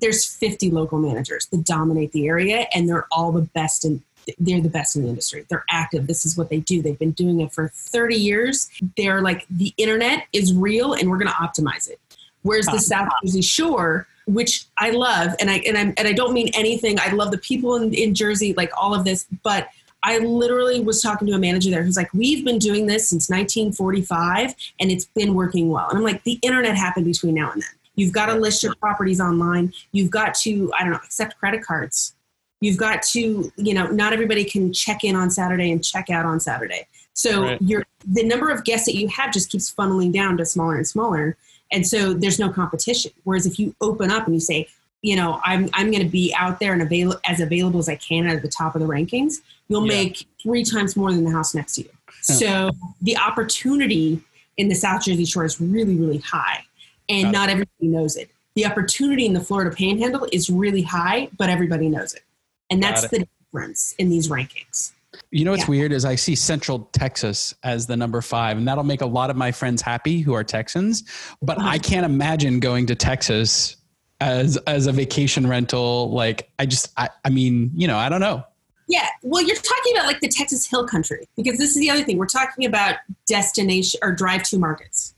There's 0.00 0.26
50 0.26 0.70
local 0.70 0.98
managers 0.98 1.46
that 1.46 1.64
dominate 1.64 2.12
the 2.12 2.28
area 2.28 2.66
and 2.74 2.88
they're 2.88 3.06
all 3.10 3.32
the 3.32 3.42
best 3.42 3.84
in 3.84 4.02
they're 4.38 4.60
the 4.60 4.68
best 4.68 4.96
in 4.96 5.02
the 5.02 5.08
industry. 5.08 5.46
They're 5.48 5.64
active. 5.70 6.06
This 6.06 6.24
is 6.24 6.36
what 6.36 6.50
they 6.50 6.60
do. 6.60 6.82
They've 6.82 6.98
been 6.98 7.12
doing 7.12 7.40
it 7.40 7.52
for 7.52 7.68
30 7.68 8.16
years. 8.16 8.70
They're 8.96 9.22
like, 9.22 9.46
the 9.50 9.74
internet 9.76 10.26
is 10.32 10.54
real 10.54 10.94
and 10.94 11.10
we're 11.10 11.18
going 11.18 11.28
to 11.28 11.34
optimize 11.34 11.88
it. 11.88 12.00
Whereas 12.42 12.66
the 12.66 12.78
South 12.78 13.08
Jersey 13.22 13.42
Shore, 13.42 14.06
which 14.26 14.66
I 14.78 14.90
love, 14.90 15.34
and 15.40 15.50
I 15.50 15.56
and 15.66 15.76
I 15.76 15.92
and 15.98 16.08
I 16.08 16.12
don't 16.12 16.32
mean 16.32 16.48
anything. 16.54 16.98
I 16.98 17.10
love 17.10 17.30
the 17.32 17.38
people 17.38 17.76
in, 17.76 17.92
in 17.92 18.14
Jersey, 18.14 18.54
like 18.54 18.70
all 18.76 18.94
of 18.94 19.04
this, 19.04 19.26
but 19.42 19.68
I 20.02 20.18
literally 20.18 20.80
was 20.80 21.02
talking 21.02 21.28
to 21.28 21.34
a 21.34 21.38
manager 21.38 21.70
there 21.70 21.82
who's 21.82 21.96
like, 21.96 22.12
We've 22.14 22.44
been 22.44 22.58
doing 22.58 22.86
this 22.86 23.08
since 23.08 23.28
1945 23.28 24.54
and 24.80 24.90
it's 24.90 25.04
been 25.04 25.34
working 25.34 25.68
well. 25.68 25.88
And 25.88 25.98
I'm 25.98 26.04
like, 26.04 26.22
The 26.24 26.38
internet 26.42 26.76
happened 26.76 27.06
between 27.06 27.34
now 27.34 27.52
and 27.52 27.62
then. 27.62 27.70
You've 27.96 28.12
got 28.12 28.26
to 28.26 28.34
list 28.34 28.62
your 28.62 28.74
properties 28.76 29.20
online. 29.20 29.74
You've 29.92 30.10
got 30.10 30.34
to, 30.36 30.72
I 30.78 30.82
don't 30.82 30.92
know, 30.92 31.00
accept 31.04 31.38
credit 31.38 31.62
cards. 31.62 32.14
You've 32.60 32.76
got 32.76 33.02
to, 33.04 33.50
you 33.56 33.74
know, 33.74 33.86
not 33.86 34.12
everybody 34.12 34.44
can 34.44 34.72
check 34.72 35.02
in 35.02 35.16
on 35.16 35.30
Saturday 35.30 35.72
and 35.72 35.82
check 35.82 36.10
out 36.10 36.26
on 36.26 36.40
Saturday. 36.40 36.86
So 37.14 37.42
right. 37.42 37.62
your 37.62 37.84
the 38.06 38.22
number 38.22 38.50
of 38.50 38.64
guests 38.64 38.86
that 38.86 38.94
you 38.94 39.08
have 39.08 39.32
just 39.32 39.50
keeps 39.50 39.72
funneling 39.72 40.12
down 40.12 40.36
to 40.38 40.46
smaller 40.46 40.76
and 40.76 40.86
smaller. 40.86 41.36
And 41.72 41.86
so 41.86 42.12
there's 42.12 42.38
no 42.38 42.50
competition. 42.50 43.12
Whereas 43.24 43.46
if 43.46 43.58
you 43.58 43.74
open 43.80 44.10
up 44.10 44.26
and 44.26 44.34
you 44.34 44.40
say, 44.40 44.68
you 45.02 45.16
know, 45.16 45.40
I'm 45.44 45.68
I'm 45.72 45.90
going 45.90 46.02
to 46.02 46.08
be 46.08 46.34
out 46.36 46.60
there 46.60 46.72
and 46.72 46.82
avail- 46.82 47.18
as 47.24 47.40
available 47.40 47.80
as 47.80 47.88
I 47.88 47.96
can 47.96 48.26
at 48.26 48.42
the 48.42 48.48
top 48.48 48.74
of 48.74 48.80
the 48.80 48.88
rankings, 48.88 49.36
you'll 49.68 49.86
yeah. 49.86 50.02
make 50.02 50.26
three 50.42 50.64
times 50.64 50.96
more 50.96 51.12
than 51.12 51.24
the 51.24 51.30
house 51.30 51.54
next 51.54 51.74
to 51.76 51.82
you. 51.82 51.90
So 52.22 52.70
the 53.00 53.16
opportunity 53.16 54.20
in 54.58 54.68
the 54.68 54.74
South 54.74 55.04
Jersey 55.04 55.24
Shore 55.24 55.46
is 55.46 55.58
really 55.58 55.96
really 55.96 56.18
high, 56.18 56.62
and 57.08 57.24
Got 57.24 57.32
not 57.32 57.48
it. 57.48 57.52
everybody 57.52 57.88
knows 57.88 58.16
it. 58.16 58.30
The 58.56 58.66
opportunity 58.66 59.24
in 59.24 59.32
the 59.32 59.40
Florida 59.40 59.74
Panhandle 59.74 60.28
is 60.30 60.50
really 60.50 60.82
high, 60.82 61.30
but 61.38 61.48
everybody 61.48 61.88
knows 61.88 62.12
it. 62.12 62.22
And 62.70 62.82
that's 62.82 63.08
the 63.08 63.26
difference 63.52 63.94
in 63.98 64.08
these 64.08 64.28
rankings. 64.28 64.92
You 65.32 65.44
know 65.44 65.50
what's 65.50 65.64
yeah. 65.64 65.70
weird 65.70 65.92
is 65.92 66.04
I 66.04 66.14
see 66.14 66.34
Central 66.34 66.88
Texas 66.92 67.54
as 67.62 67.86
the 67.86 67.96
number 67.96 68.20
five, 68.20 68.56
and 68.56 68.66
that'll 68.66 68.84
make 68.84 69.00
a 69.00 69.06
lot 69.06 69.30
of 69.30 69.36
my 69.36 69.52
friends 69.52 69.82
happy 69.82 70.20
who 70.20 70.34
are 70.34 70.44
Texans. 70.44 71.04
But 71.42 71.58
I 71.58 71.76
uh-huh. 71.76 71.78
can't 71.82 72.06
imagine 72.06 72.60
going 72.60 72.86
to 72.86 72.94
Texas 72.94 73.76
as 74.20 74.56
as 74.66 74.86
a 74.86 74.92
vacation 74.92 75.46
rental. 75.46 76.10
Like 76.10 76.50
I 76.58 76.66
just, 76.66 76.92
I, 76.96 77.10
I 77.24 77.30
mean, 77.30 77.70
you 77.74 77.88
know, 77.88 77.98
I 77.98 78.08
don't 78.08 78.20
know. 78.20 78.44
Yeah, 78.88 79.08
well, 79.22 79.40
you're 79.40 79.56
talking 79.56 79.96
about 79.96 80.06
like 80.06 80.20
the 80.20 80.28
Texas 80.28 80.68
Hill 80.68 80.86
Country 80.86 81.28
because 81.36 81.58
this 81.58 81.70
is 81.70 81.76
the 81.76 81.90
other 81.90 82.02
thing 82.02 82.18
we're 82.18 82.26
talking 82.26 82.66
about 82.66 82.96
destination 83.28 84.00
or 84.02 84.12
drive-to 84.12 84.58
markets. 84.58 85.14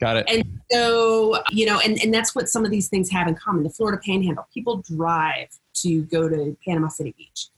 Got 0.00 0.18
it. 0.18 0.26
And 0.28 0.60
so, 0.70 1.42
you 1.50 1.66
know, 1.66 1.80
and, 1.80 2.00
and 2.00 2.14
that's 2.14 2.36
what 2.36 2.48
some 2.48 2.64
of 2.64 2.70
these 2.70 2.88
things 2.88 3.10
have 3.10 3.26
in 3.26 3.34
common. 3.34 3.64
The 3.64 3.70
Florida 3.70 4.00
Panhandle, 4.04 4.46
people 4.54 4.76
drive 4.88 5.48
to 5.82 6.02
go 6.02 6.28
to 6.28 6.56
Panama 6.64 6.88
City 6.88 7.14
Beach. 7.16 7.48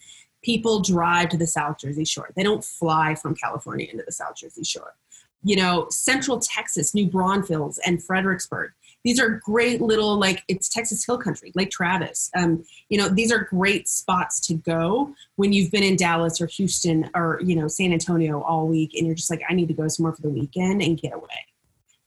People 0.43 0.81
drive 0.81 1.29
to 1.31 1.37
the 1.37 1.47
South 1.47 1.79
Jersey 1.79 2.05
Shore. 2.05 2.31
They 2.37 2.43
don't 2.43 2.65
fly 2.65 3.15
from 3.15 3.35
California 3.35 3.89
into 3.91 4.05
the 4.05 4.13
South 4.13 4.37
Jersey 4.37 4.65
Shore. 4.65 4.95
You 5.43 5.57
know, 5.57 5.87
Central 5.91 6.39
Texas, 6.39 6.95
New 6.95 7.09
Braunfels, 7.09 7.79
and 7.87 8.03
Fredericksburg. 8.03 8.73
These 9.05 9.21
are 9.21 9.41
great 9.45 9.81
little, 9.81 10.19
like, 10.19 10.43
it's 10.49 10.69
Texas 10.69 11.05
Hill 11.05 11.19
Country, 11.19 11.53
Lake 11.55 11.71
Travis. 11.71 12.31
Um, 12.37 12.65
you 12.89 12.99
know, 12.99 13.09
these 13.09 13.31
are 13.31 13.45
great 13.45 13.89
spots 13.89 14.41
to 14.49 14.55
go 14.55 15.15
when 15.37 15.53
you've 15.53 15.71
been 15.71 15.85
in 15.85 15.97
Dallas 15.97 16.41
or 16.41 16.47
Houston 16.47 17.09
or, 17.15 17.41
you 17.43 17.55
know, 17.55 17.69
San 17.69 17.93
Antonio 17.93 18.43
all 18.43 18.67
week 18.67 18.95
and 18.95 19.07
you're 19.07 19.15
just 19.15 19.31
like, 19.31 19.43
I 19.49 19.55
need 19.55 19.69
to 19.69 19.75
go 19.75 19.87
somewhere 19.87 20.13
for 20.13 20.23
the 20.23 20.29
weekend 20.29 20.83
and 20.83 21.01
get 21.01 21.15
away 21.15 21.47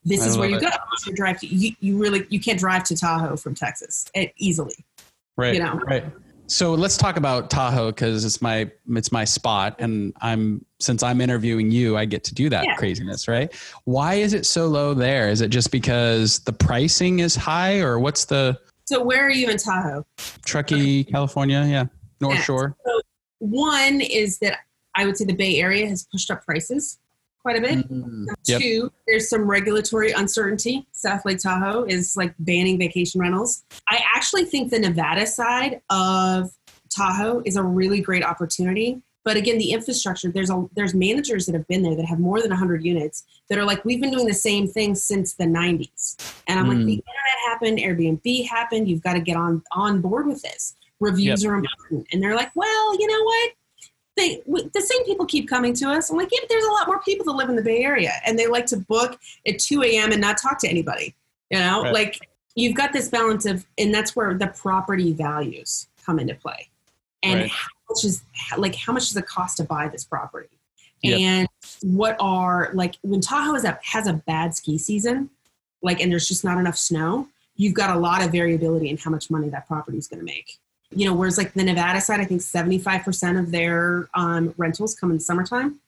this 0.04 0.24
I 0.24 0.28
is 0.28 0.38
where 0.38 0.50
you 0.50 0.58
it. 0.58 0.62
go. 0.62 0.70
You 1.06 1.14
drive 1.14 1.40
to, 1.40 1.48
you, 1.48 1.76
you 1.80 1.98
really 1.98 2.26
you 2.30 2.40
can't 2.40 2.60
drive 2.60 2.84
to 2.86 2.96
Tahoe 2.96 3.36
from 3.36 3.56
Texas 3.56 4.06
it, 4.14 4.34
easily. 4.38 4.76
Right. 5.38 5.56
You 5.56 5.64
know. 5.64 5.80
Right. 5.86 6.06
So 6.48 6.74
let's 6.74 6.98
talk 6.98 7.16
about 7.16 7.50
Tahoe 7.50 7.92
because 7.92 8.26
it's 8.26 8.42
my 8.42 8.70
it's 8.90 9.12
my 9.12 9.24
spot, 9.24 9.76
and 9.80 10.14
I'm 10.20 10.66
since 10.82 11.02
I'm 11.02 11.22
interviewing 11.22 11.72
you, 11.72 11.96
I 11.96 12.04
get 12.04 12.26
to 12.26 12.34
do 12.36 12.50
that 12.50 12.66
Yeah. 12.66 12.76
craziness, 12.76 13.30
right? 13.30 13.54
Why 13.86 14.16
is 14.16 14.34
it 14.34 14.46
so 14.46 14.68
low 14.68 14.94
there? 14.94 15.30
Is 15.30 15.40
it 15.40 15.48
just 15.48 15.72
because 15.72 16.40
the 16.40 16.52
pricing 16.52 17.20
is 17.20 17.36
high, 17.38 17.80
or 17.80 18.00
what's 18.00 18.26
the 18.26 18.60
So 18.84 19.02
where 19.02 19.26
are 19.26 19.30
you 19.32 19.48
in 19.50 19.58
Tahoe? 19.58 20.06
Truckee, 20.44 21.06
California? 21.06 21.66
Yeah, 21.66 21.86
North 22.20 22.36
Yeah. 22.36 22.44
Shore. 22.44 22.76
One 23.40 24.02
is 24.02 24.40
that 24.40 24.58
I 24.96 25.06
would 25.06 25.16
say 25.18 25.24
the 25.24 25.34
Bay 25.34 25.62
Area 25.62 25.88
has 25.88 26.06
pushed 26.12 26.30
up 26.30 26.44
prices 26.44 27.00
quite 27.42 27.58
a 27.58 27.62
bit. 27.62 27.90
Mm, 27.90 28.26
Yep. 28.48 28.62
Two, 28.62 28.92
there's 29.08 29.30
some 29.30 29.50
regulatory 29.50 30.12
uncertainty. 30.12 30.88
South 30.92 31.26
Lake 31.26 31.40
Tahoe 31.40 31.84
is 31.86 32.16
like 32.18 32.34
banning 32.40 32.78
vacation 32.78 33.20
rentals. 33.22 33.64
I 33.90 34.02
actually 34.16 34.46
think 34.46 34.72
the 34.72 34.80
Nevada 34.80 35.26
side 35.26 35.82
of 35.90 36.52
Tahoe 36.90 37.42
is 37.46 37.56
a 37.56 37.64
really 37.64 38.02
great 38.02 38.24
opportunity. 38.24 39.02
But 39.24 39.38
again, 39.38 39.60
the 39.60 39.72
infrastructure, 39.72 40.32
there's 40.32 40.50
a 40.50 40.66
there's 40.76 40.96
managers 40.96 41.46
that 41.46 41.54
have 41.54 41.68
been 41.68 41.84
there 41.84 41.96
that 41.96 42.06
have 42.06 42.20
more 42.20 42.42
than 42.42 42.50
100 42.50 42.84
units 42.84 43.24
that 43.50 43.60
are 43.60 43.66
like, 43.66 43.86
we've 43.86 44.02
been 44.02 44.10
doing 44.10 44.26
the 44.26 44.34
same 44.34 44.68
thing 44.68 44.96
since 44.96 45.34
the 45.36 45.44
90s. 45.46 46.16
And 46.48 46.60
I'm 46.60 46.68
like, 46.68 46.80
Mm. 46.80 46.86
the 46.86 46.94
internet 46.94 47.38
happened, 47.48 47.78
Airbnb 47.78 48.48
happened, 48.48 48.88
you've 48.90 49.04
got 49.04 49.14
to 49.14 49.20
get 49.22 49.38
on 49.38 49.62
on 49.74 50.02
board 50.02 50.26
with 50.26 50.42
this. 50.42 50.76
Reviews 51.00 51.46
are 51.46 51.56
important. 51.56 52.08
And 52.12 52.22
they're 52.22 52.36
like, 52.36 52.52
well, 52.56 53.00
you 53.00 53.06
know 53.08 53.24
what? 53.24 53.52
They 54.18 54.42
w- 54.46 54.70
the 54.74 54.82
same 54.82 55.06
people 55.06 55.26
keep 55.26 55.48
coming 55.48 55.74
to 55.76 55.90
us. 55.90 56.10
I'm 56.10 56.18
like, 56.18 56.30
yeah, 56.32 56.40
but 56.42 56.50
there's 56.50 56.66
a 56.66 56.72
lot 56.72 56.88
more 56.88 57.00
people 57.02 57.26
that 57.26 57.32
live 57.34 57.50
in 57.50 57.56
the 57.56 57.62
Bay 57.62 57.84
Area, 57.84 58.12
and 58.26 58.38
they 58.38 58.48
like 58.48 58.66
to 58.68 58.78
book 58.78 59.20
at 59.48 59.60
2 59.60 59.84
a.m. 59.84 60.12
and 60.12 60.20
not 60.22 60.38
talk 60.38 60.60
to 60.60 60.68
anybody. 60.70 61.16
You 61.50 61.60
know, 61.60 61.84
Right. 61.84 61.94
like 61.94 62.20
you've 62.56 62.76
got 62.76 62.94
this 62.94 63.08
balance 63.10 63.46
of, 63.46 63.66
and 63.78 63.94
that's 63.94 64.16
where 64.16 64.34
the 64.38 64.48
property 64.48 65.14
values 65.14 65.88
come 66.06 66.20
into 66.20 66.36
play, 66.36 66.70
and 67.24 67.42
Right. 67.42 67.52
how 67.52 67.68
much 67.90 68.04
is 68.06 68.24
like 68.58 68.76
how 68.76 68.94
much 68.94 69.08
does 69.08 69.18
it 69.18 69.26
cost 69.26 69.58
to 69.58 69.64
buy 69.64 69.88
this 69.88 70.04
property, 70.04 70.50
Yep. 71.02 71.20
and 71.20 71.48
what 71.82 72.16
are 72.20 72.72
like 72.74 72.96
when 73.02 73.22
Tahoe 73.22 73.56
is 73.56 73.64
a, 73.64 73.80
has 73.84 74.08
a 74.08 74.14
bad 74.14 74.56
ski 74.56 74.78
season, 74.78 75.30
like 75.82 76.00
and 76.02 76.12
there's 76.12 76.28
just 76.28 76.44
not 76.44 76.58
enough 76.58 76.78
snow, 76.78 77.28
you've 77.56 77.74
got 77.74 77.96
a 77.96 78.00
lot 78.00 78.24
of 78.24 78.32
variability 78.32 78.90
in 78.90 78.98
how 78.98 79.12
much 79.12 79.30
money 79.30 79.50
that 79.50 79.68
property 79.68 79.98
is 79.98 80.08
going 80.08 80.20
to 80.20 80.26
make 80.26 80.60
you 80.92 81.06
know, 81.06 81.14
whereas 81.14 81.38
like 81.38 81.54
the 81.54 81.64
Nevada 81.64 82.02
side, 82.02 82.20
I 82.20 82.26
think 82.26 82.42
75% 82.42 83.40
of 83.40 83.52
their 83.52 84.10
um, 84.14 84.54
rentals 84.58 84.94
come 84.96 85.12
in 85.12 85.20
summertime. 85.20 85.80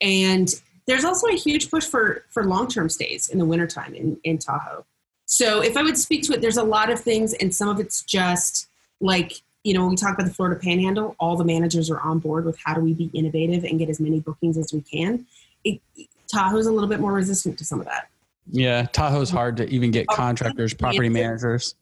And 0.00 0.48
there's 0.86 1.04
also 1.04 1.26
a 1.26 1.34
huge 1.34 1.70
push 1.70 1.84
for, 1.84 2.24
for 2.30 2.44
long-term 2.44 2.88
stays 2.88 3.28
in 3.28 3.38
the 3.38 3.44
wintertime 3.44 3.94
in, 3.94 4.18
in 4.24 4.38
Tahoe. 4.38 4.84
So 5.26 5.60
if 5.60 5.76
I 5.76 5.82
would 5.82 5.98
speak 5.98 6.22
to 6.24 6.32
it, 6.32 6.40
there's 6.40 6.56
a 6.56 6.62
lot 6.62 6.90
of 6.90 7.00
things 7.00 7.34
and 7.34 7.54
some 7.54 7.68
of 7.68 7.80
it's 7.80 8.02
just 8.02 8.68
like, 9.00 9.32
you 9.64 9.74
know, 9.74 9.80
when 9.82 9.90
we 9.90 9.96
talk 9.96 10.14
about 10.14 10.26
the 10.26 10.32
Florida 10.32 10.58
Panhandle, 10.58 11.14
all 11.18 11.36
the 11.36 11.44
managers 11.44 11.90
are 11.90 12.00
on 12.00 12.20
board 12.20 12.44
with 12.44 12.58
how 12.64 12.74
do 12.74 12.80
we 12.80 12.94
be 12.94 13.10
innovative 13.12 13.64
and 13.64 13.78
get 13.78 13.90
as 13.90 14.00
many 14.00 14.20
bookings 14.20 14.56
as 14.56 14.72
we 14.72 14.80
can. 14.80 15.26
It, 15.64 15.80
Tahoe's 16.32 16.66
a 16.66 16.72
little 16.72 16.88
bit 16.88 17.00
more 17.00 17.12
resistant 17.12 17.58
to 17.58 17.64
some 17.64 17.80
of 17.80 17.86
that. 17.86 18.08
Yeah, 18.50 18.86
Tahoe's 18.86 19.30
hard 19.30 19.56
to 19.58 19.68
even 19.68 19.90
get 19.90 20.06
Oh, 20.08 20.14
contractors, 20.14 20.72
property 20.72 21.08
managers. 21.08 21.74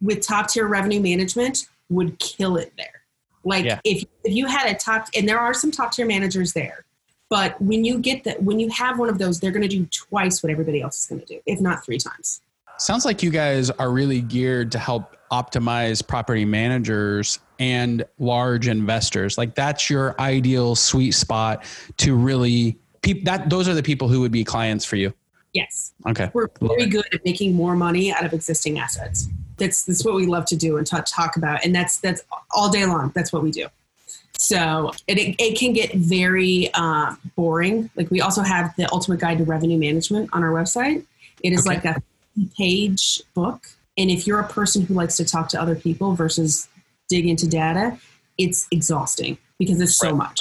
with 0.00 0.20
top 0.20 0.48
tier 0.48 0.66
revenue 0.66 1.00
management 1.00 1.66
would 1.88 2.18
kill 2.18 2.56
it 2.56 2.72
there. 2.76 3.02
Like 3.44 3.64
Yeah. 3.64 3.80
if 3.84 4.04
if 4.24 4.32
you 4.32 4.46
had 4.46 4.70
a 4.70 4.74
top 4.74 5.08
and 5.16 5.28
there 5.28 5.38
are 5.38 5.52
some 5.54 5.70
top 5.70 5.92
tier 5.92 6.06
managers 6.06 6.52
there, 6.52 6.84
but 7.28 7.60
when 7.60 7.84
you 7.84 7.98
get 7.98 8.24
that 8.24 8.42
when 8.42 8.60
you 8.60 8.68
have 8.70 8.98
one 8.98 9.08
of 9.08 9.18
those, 9.18 9.40
they're 9.40 9.50
going 9.50 9.62
to 9.62 9.68
do 9.68 9.86
twice 9.86 10.42
what 10.42 10.50
everybody 10.50 10.80
else 10.80 11.00
is 11.00 11.06
going 11.06 11.20
to 11.20 11.26
do, 11.26 11.40
if 11.46 11.60
not 11.60 11.84
three 11.84 11.98
times. 11.98 12.40
Sounds 12.78 13.04
like 13.04 13.22
you 13.22 13.30
guys 13.30 13.70
are 13.70 13.90
really 13.90 14.20
geared 14.20 14.72
to 14.72 14.78
help 14.78 15.16
optimize 15.30 16.06
property 16.06 16.44
managers 16.44 17.38
and 17.58 18.04
large 18.18 18.68
investors. 18.68 19.38
Like 19.38 19.54
that's 19.54 19.88
your 19.88 20.14
ideal 20.20 20.74
sweet 20.74 21.12
spot 21.12 21.64
to 21.98 22.14
really 22.14 22.78
peop 23.02 23.24
that 23.24 23.50
those 23.50 23.68
are 23.68 23.74
the 23.74 23.82
people 23.82 24.08
who 24.08 24.20
would 24.20 24.32
be 24.32 24.44
clients 24.44 24.84
for 24.84 24.96
you. 24.96 25.12
Yes, 25.52 25.92
Okay. 26.08 26.30
we're 26.32 26.48
very 26.60 26.86
good 26.86 27.04
at 27.12 27.24
making 27.24 27.54
more 27.54 27.76
money 27.76 28.12
out 28.12 28.24
of 28.24 28.32
existing 28.32 28.78
assets. 28.78 29.28
That's 29.62 29.84
that's 29.84 30.04
what 30.04 30.14
we 30.14 30.26
love 30.26 30.44
to 30.46 30.56
do 30.56 30.76
and 30.76 30.86
talk 30.86 31.06
talk 31.06 31.36
about, 31.36 31.64
and 31.64 31.72
that's 31.74 31.98
that's 31.98 32.22
all 32.50 32.68
day 32.68 32.84
long. 32.84 33.12
That's 33.14 33.32
what 33.32 33.42
we 33.44 33.52
do. 33.52 33.68
So 34.36 34.90
it, 35.06 35.18
it, 35.18 35.36
it 35.38 35.56
can 35.56 35.72
get 35.72 35.94
very 35.94 36.68
uh, 36.74 37.14
boring. 37.36 37.90
Like 37.94 38.10
we 38.10 38.20
also 38.20 38.42
have 38.42 38.74
the 38.76 38.90
Ultimate 38.90 39.20
Guide 39.20 39.38
to 39.38 39.44
Revenue 39.44 39.78
Management 39.78 40.30
on 40.32 40.42
our 40.42 40.50
website. 40.50 41.04
It 41.44 41.52
is 41.52 41.64
Okay. 41.64 41.76
like 41.76 41.84
a 41.84 42.02
page 42.58 43.22
book, 43.34 43.68
and 43.96 44.10
if 44.10 44.26
you're 44.26 44.40
a 44.40 44.48
person 44.48 44.84
who 44.84 44.94
likes 44.94 45.16
to 45.18 45.24
talk 45.24 45.48
to 45.50 45.62
other 45.62 45.76
people 45.76 46.14
versus 46.14 46.68
dig 47.08 47.26
into 47.26 47.46
data, 47.46 47.98
it's 48.36 48.66
exhausting 48.72 49.38
because 49.60 49.80
it's 49.80 49.94
so 49.94 50.08
Right. 50.08 50.16
much. 50.16 50.40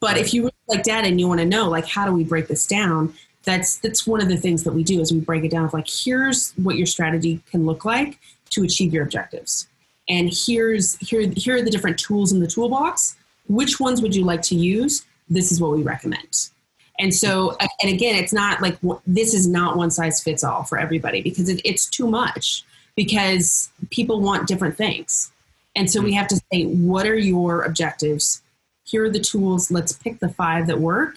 But 0.00 0.16
if 0.18 0.34
you 0.34 0.42
really 0.42 0.54
like 0.66 0.82
data 0.82 1.06
and 1.06 1.20
you 1.20 1.28
want 1.28 1.40
to 1.40 1.46
know, 1.46 1.68
like, 1.68 1.86
how 1.86 2.06
do 2.06 2.12
we 2.12 2.24
break 2.24 2.48
this 2.48 2.66
down? 2.66 3.14
That's 3.44 3.76
that's 3.76 4.06
one 4.06 4.20
of 4.20 4.28
the 4.28 4.36
things 4.36 4.64
that 4.64 4.72
we 4.72 4.82
do 4.82 5.00
is 5.00 5.12
we 5.12 5.20
break 5.20 5.44
it 5.44 5.50
down 5.50 5.64
of 5.64 5.72
like, 5.72 5.88
here's 5.88 6.52
what 6.52 6.76
your 6.76 6.86
strategy 6.86 7.40
can 7.50 7.66
look 7.66 7.84
like 7.84 8.18
to 8.50 8.64
achieve 8.64 8.92
your 8.92 9.02
objectives, 9.02 9.68
and 10.08 10.30
here's 10.32 10.96
here 10.98 11.28
here 11.36 11.56
are 11.56 11.62
the 11.62 11.70
different 11.70 11.98
tools 11.98 12.32
in 12.32 12.40
the 12.40 12.46
toolbox. 12.46 13.16
Which 13.48 13.80
ones 13.80 14.02
would 14.02 14.14
you 14.14 14.24
like 14.24 14.42
to 14.42 14.54
use? 14.54 15.04
This 15.28 15.52
is 15.52 15.60
what 15.60 15.72
we 15.72 15.82
recommend. 15.82 16.50
And 16.98 17.14
so, 17.14 17.56
and 17.80 17.92
again, 17.92 18.16
it's 18.16 18.32
not 18.32 18.60
like 18.60 18.76
this 19.06 19.32
is 19.32 19.46
not 19.46 19.76
one 19.76 19.90
size 19.90 20.22
fits 20.22 20.42
all 20.42 20.64
for 20.64 20.78
everybody 20.78 21.22
because 21.22 21.48
it, 21.48 21.60
it's 21.64 21.88
too 21.88 22.08
much 22.08 22.64
because 22.96 23.70
people 23.90 24.20
want 24.20 24.48
different 24.48 24.76
things. 24.76 25.30
And 25.76 25.88
so 25.88 26.00
we 26.00 26.10
mm. 26.10 26.16
have 26.16 26.26
to 26.28 26.40
say, 26.52 26.64
what 26.64 27.06
are 27.06 27.16
your 27.16 27.62
objectives? 27.62 28.42
Here 28.84 29.04
are 29.04 29.10
the 29.10 29.20
tools. 29.20 29.70
Let's 29.70 29.92
pick 29.92 30.18
the 30.18 30.28
five 30.28 30.66
that 30.66 30.80
work 30.80 31.16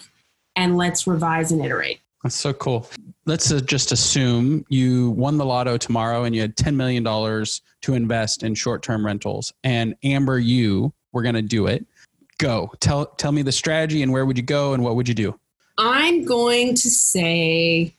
and 0.54 0.76
let's 0.76 1.06
revise 1.06 1.50
and 1.50 1.64
iterate. 1.64 2.00
That's 2.22 2.36
so 2.36 2.52
cool. 2.52 2.88
Let's 3.26 3.50
uh, 3.50 3.60
just 3.60 3.90
assume 3.92 4.64
you 4.68 5.10
won 5.10 5.38
the 5.38 5.44
lotto 5.44 5.76
tomorrow 5.76 6.24
and 6.24 6.34
you 6.34 6.40
had 6.40 6.56
$10 6.56 6.74
million 6.74 7.04
to 7.04 7.94
invest 7.94 8.42
in 8.42 8.54
short 8.54 8.82
term 8.82 9.04
rentals. 9.04 9.52
And 9.64 9.94
Amber, 10.04 10.38
you 10.38 10.92
were 11.12 11.22
going 11.22 11.34
to 11.34 11.42
do 11.42 11.66
it. 11.66 11.84
Go. 12.38 12.72
Tell, 12.80 13.06
tell 13.06 13.32
me 13.32 13.42
the 13.42 13.52
strategy 13.52 14.02
and 14.02 14.12
where 14.12 14.24
would 14.24 14.36
you 14.36 14.42
go 14.42 14.74
and 14.74 14.82
what 14.84 14.96
would 14.96 15.08
you 15.08 15.14
do? 15.14 15.38
I'm 15.78 16.24
going 16.24 16.74
to 16.74 16.90
say, 16.90 17.92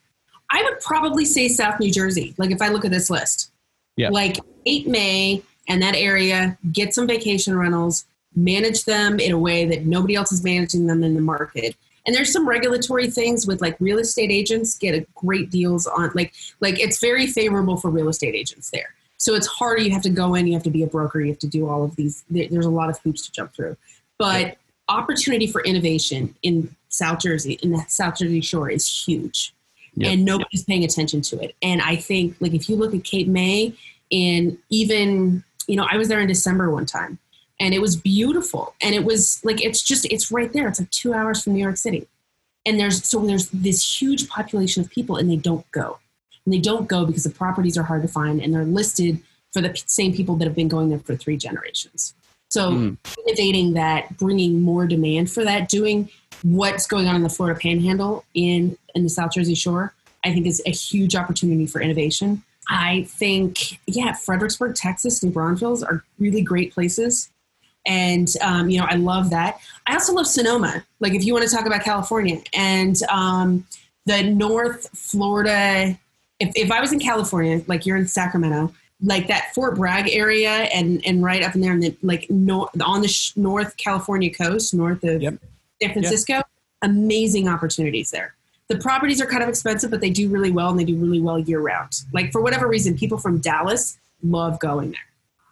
I 0.50 0.64
would 0.64 0.80
probably 0.80 1.26
say 1.26 1.48
South 1.50 1.80
New 1.80 1.92
Jersey. 1.92 2.34
Like 2.38 2.52
if 2.52 2.62
I 2.62 2.70
look 2.70 2.86
at 2.86 2.92
this 2.92 3.10
list, 3.10 3.52
Yeah. 3.98 4.10
like 4.10 4.38
Cape 4.66 4.88
May 4.88 5.44
and 5.68 5.82
that 5.82 5.96
area, 5.96 6.58
get 6.72 6.94
some 6.94 7.08
vacation 7.08 7.58
rentals, 7.58 8.06
manage 8.36 8.86
them 8.86 9.20
in 9.20 9.32
a 9.32 9.38
way 9.38 9.66
that 9.66 9.86
nobody 9.86 10.16
else 10.16 10.32
is 10.32 10.44
managing 10.44 10.88
them 10.88 11.04
in 11.04 11.14
the 11.14 11.22
market. 11.22 11.76
And 12.06 12.16
there's 12.16 12.32
some 12.32 12.48
regulatory 12.48 13.10
things 13.10 13.48
with 13.48 13.62
like 13.62 13.78
real 13.80 14.00
estate 14.00 14.32
agents 14.32 14.78
get 14.78 14.94
a 14.94 15.06
great 15.16 15.50
deals 15.50 15.88
on 15.88 16.12
like 16.16 16.34
like 16.60 16.80
it's 16.80 17.00
very 17.00 17.28
favorable 17.28 17.78
for 17.78 17.90
real 17.90 18.10
estate 18.10 18.36
agents 18.36 18.70
there. 18.72 18.94
So 19.18 19.36
it's 19.36 19.48
harder. 19.48 19.82
You 19.82 19.92
have 19.92 20.02
to 20.02 20.10
go 20.10 20.36
in. 20.36 20.48
You 20.48 20.54
have 20.54 20.64
to 20.64 20.70
be 20.70 20.84
a 20.84 20.88
broker. 20.88 21.22
You 21.22 21.30
have 21.30 21.40
to 21.40 21.48
do 21.48 21.70
all 21.70 21.84
of 21.84 21.96
these. 21.96 22.26
There's 22.30 22.66
a 22.66 22.70
lot 22.70 22.90
of 22.90 23.00
hoops 23.00 23.26
to 23.26 23.32
jump 23.32 23.54
through. 23.54 23.78
But 24.18 24.58
opportunity 24.90 25.48
for 25.48 25.64
innovation 25.64 26.36
in 26.44 26.76
South 26.90 27.20
Jersey, 27.20 27.54
in 27.64 27.72
the 27.72 27.86
South 27.88 28.18
Jersey 28.18 28.42
Shore, 28.42 28.70
is 28.70 29.06
huge, 29.06 29.54
Yep. 29.96 30.12
and 30.12 30.26
nobody's 30.26 30.64
paying 30.64 30.84
attention 30.84 31.22
to 31.22 31.40
it. 31.40 31.56
And 31.62 31.82
I 31.82 31.96
think, 31.96 32.36
like, 32.40 32.54
if 32.54 32.68
you 32.68 32.76
look 32.76 32.94
at 32.94 33.04
Cape 33.04 33.28
May, 33.28 33.74
and 34.12 34.58
even 34.70 35.44
you 35.68 35.76
know, 35.76 35.88
I 35.90 35.98
was 35.98 36.08
there 36.08 36.20
in 36.20 36.28
December 36.28 36.70
one 36.70 36.86
time, 36.86 37.20
and 37.64 37.74
it 37.74 37.82
was 37.82 37.96
beautiful, 37.96 38.76
and 38.82 38.94
it 38.94 39.06
was 39.06 39.40
like 39.44 39.64
it's 39.64 39.82
just 39.82 40.06
it's 40.12 40.32
right 40.32 40.52
there. 40.54 40.68
It's 40.68 40.80
like 40.82 40.92
two 40.92 41.14
hours 41.14 41.44
from 41.44 41.54
New 41.54 41.64
York 41.64 41.78
City, 41.78 42.08
and 42.66 42.80
there's 42.80 43.06
so 43.06 43.26
there's 43.26 43.50
this 43.50 43.80
huge 44.02 44.28
population 44.28 44.84
of 44.84 44.90
people, 44.90 45.16
and 45.16 45.30
they 45.32 45.38
don't 45.50 45.66
go, 45.72 46.00
and 46.46 46.54
they 46.54 46.60
don't 46.60 46.88
go 46.88 47.06
because 47.06 47.24
the 47.24 47.30
properties 47.30 47.78
are 47.78 47.84
hard 47.84 48.02
to 48.02 48.08
find, 48.08 48.42
and 48.42 48.54
they're 48.54 48.66
listed 48.66 49.20
for 49.54 49.62
the 49.62 49.72
same 49.88 50.14
people 50.14 50.36
that 50.38 50.46
have 50.46 50.56
been 50.56 50.68
going 50.68 50.90
there 50.90 51.00
for 51.00 51.16
three 51.16 51.38
generations. 51.38 52.14
So 52.50 52.72
Mm. 52.72 52.98
innovating 53.26 53.74
that, 53.74 54.18
bringing 54.18 54.62
more 54.62 54.86
demand 54.86 55.32
for 55.32 55.44
that, 55.44 55.70
doing 55.70 56.10
what's 56.44 56.86
going 56.88 57.08
on 57.08 57.16
in 57.16 57.24
the 57.24 57.30
Florida 57.30 57.60
Panhandle 57.60 58.26
in 58.34 58.78
in 58.96 59.04
the 59.04 59.10
South 59.10 59.32
Jersey 59.32 59.56
Shore, 59.56 59.94
I 60.26 60.34
think 60.34 60.46
is 60.46 60.62
a 60.66 60.72
huge 60.72 61.16
opportunity 61.16 61.66
for 61.66 61.82
innovation. 61.82 62.44
I 62.70 63.04
think, 63.10 63.80
yeah, 63.88 64.14
Fredericksburg, 64.14 64.76
Texas, 64.76 65.22
New 65.24 65.32
Braunfels 65.32 65.84
are 65.84 66.04
really 66.20 66.42
great 66.42 66.74
places, 66.74 67.30
and 67.86 68.30
um, 68.42 68.70
you 68.70 68.80
know 68.80 68.86
I 68.90 68.96
love 68.96 69.30
that. 69.32 69.60
I 69.88 69.94
also 69.94 70.14
love 70.14 70.28
Sonoma. 70.28 70.84
Like 71.00 71.14
if 71.14 71.24
you 71.26 71.34
want 71.34 71.48
to 71.48 71.54
talk 71.54 71.66
about 71.66 71.84
California 71.84 72.42
and 72.54 73.02
um, 73.04 73.66
the 74.06 74.24
North 74.24 74.90
Florida. 74.98 75.98
If, 76.40 76.52
if 76.56 76.72
I 76.72 76.82
was 76.82 76.92
in 76.92 77.00
California, 77.00 77.62
like 77.68 77.86
you're 77.86 77.96
in 77.96 78.08
Sacramento, 78.08 78.74
like 79.02 79.28
that 79.28 79.54
Fort 79.54 79.76
Bragg 79.76 80.10
area 80.10 80.50
and 80.50 81.06
and 81.06 81.24
right 81.24 81.44
up 81.44 81.56
in 81.56 81.62
there, 81.62 81.74
and 81.74 81.84
the, 81.84 81.96
like 82.02 82.30
no, 82.30 82.70
on 82.84 83.02
the 83.02 83.08
sh- 83.08 83.36
North 83.36 83.78
California 83.78 84.34
coast, 84.34 84.74
north 84.74 85.04
of 85.04 85.22
Yep. 85.22 85.36
San 85.82 85.94
Francisco, 85.94 86.42
amazing 86.82 87.48
opportunities 87.48 88.12
there. 88.12 88.36
The 88.70 88.78
properties 88.78 89.22
are 89.22 89.26
kind 89.26 89.44
of 89.44 89.50
expensive, 89.50 89.92
but 89.92 90.02
they 90.02 90.10
do 90.10 90.30
really 90.30 90.52
well, 90.52 90.70
and 90.70 90.80
they 90.80 90.86
do 90.86 90.96
really 90.96 91.22
well 91.22 91.38
year 91.38 91.60
round. 91.60 92.02
Like 92.14 92.32
for 92.32 92.42
whatever 92.42 92.68
reason, 92.68 92.98
people 92.98 93.18
from 93.18 93.40
Dallas 93.40 93.98
love 94.24 94.60
going 94.60 94.92
there. 94.92 95.00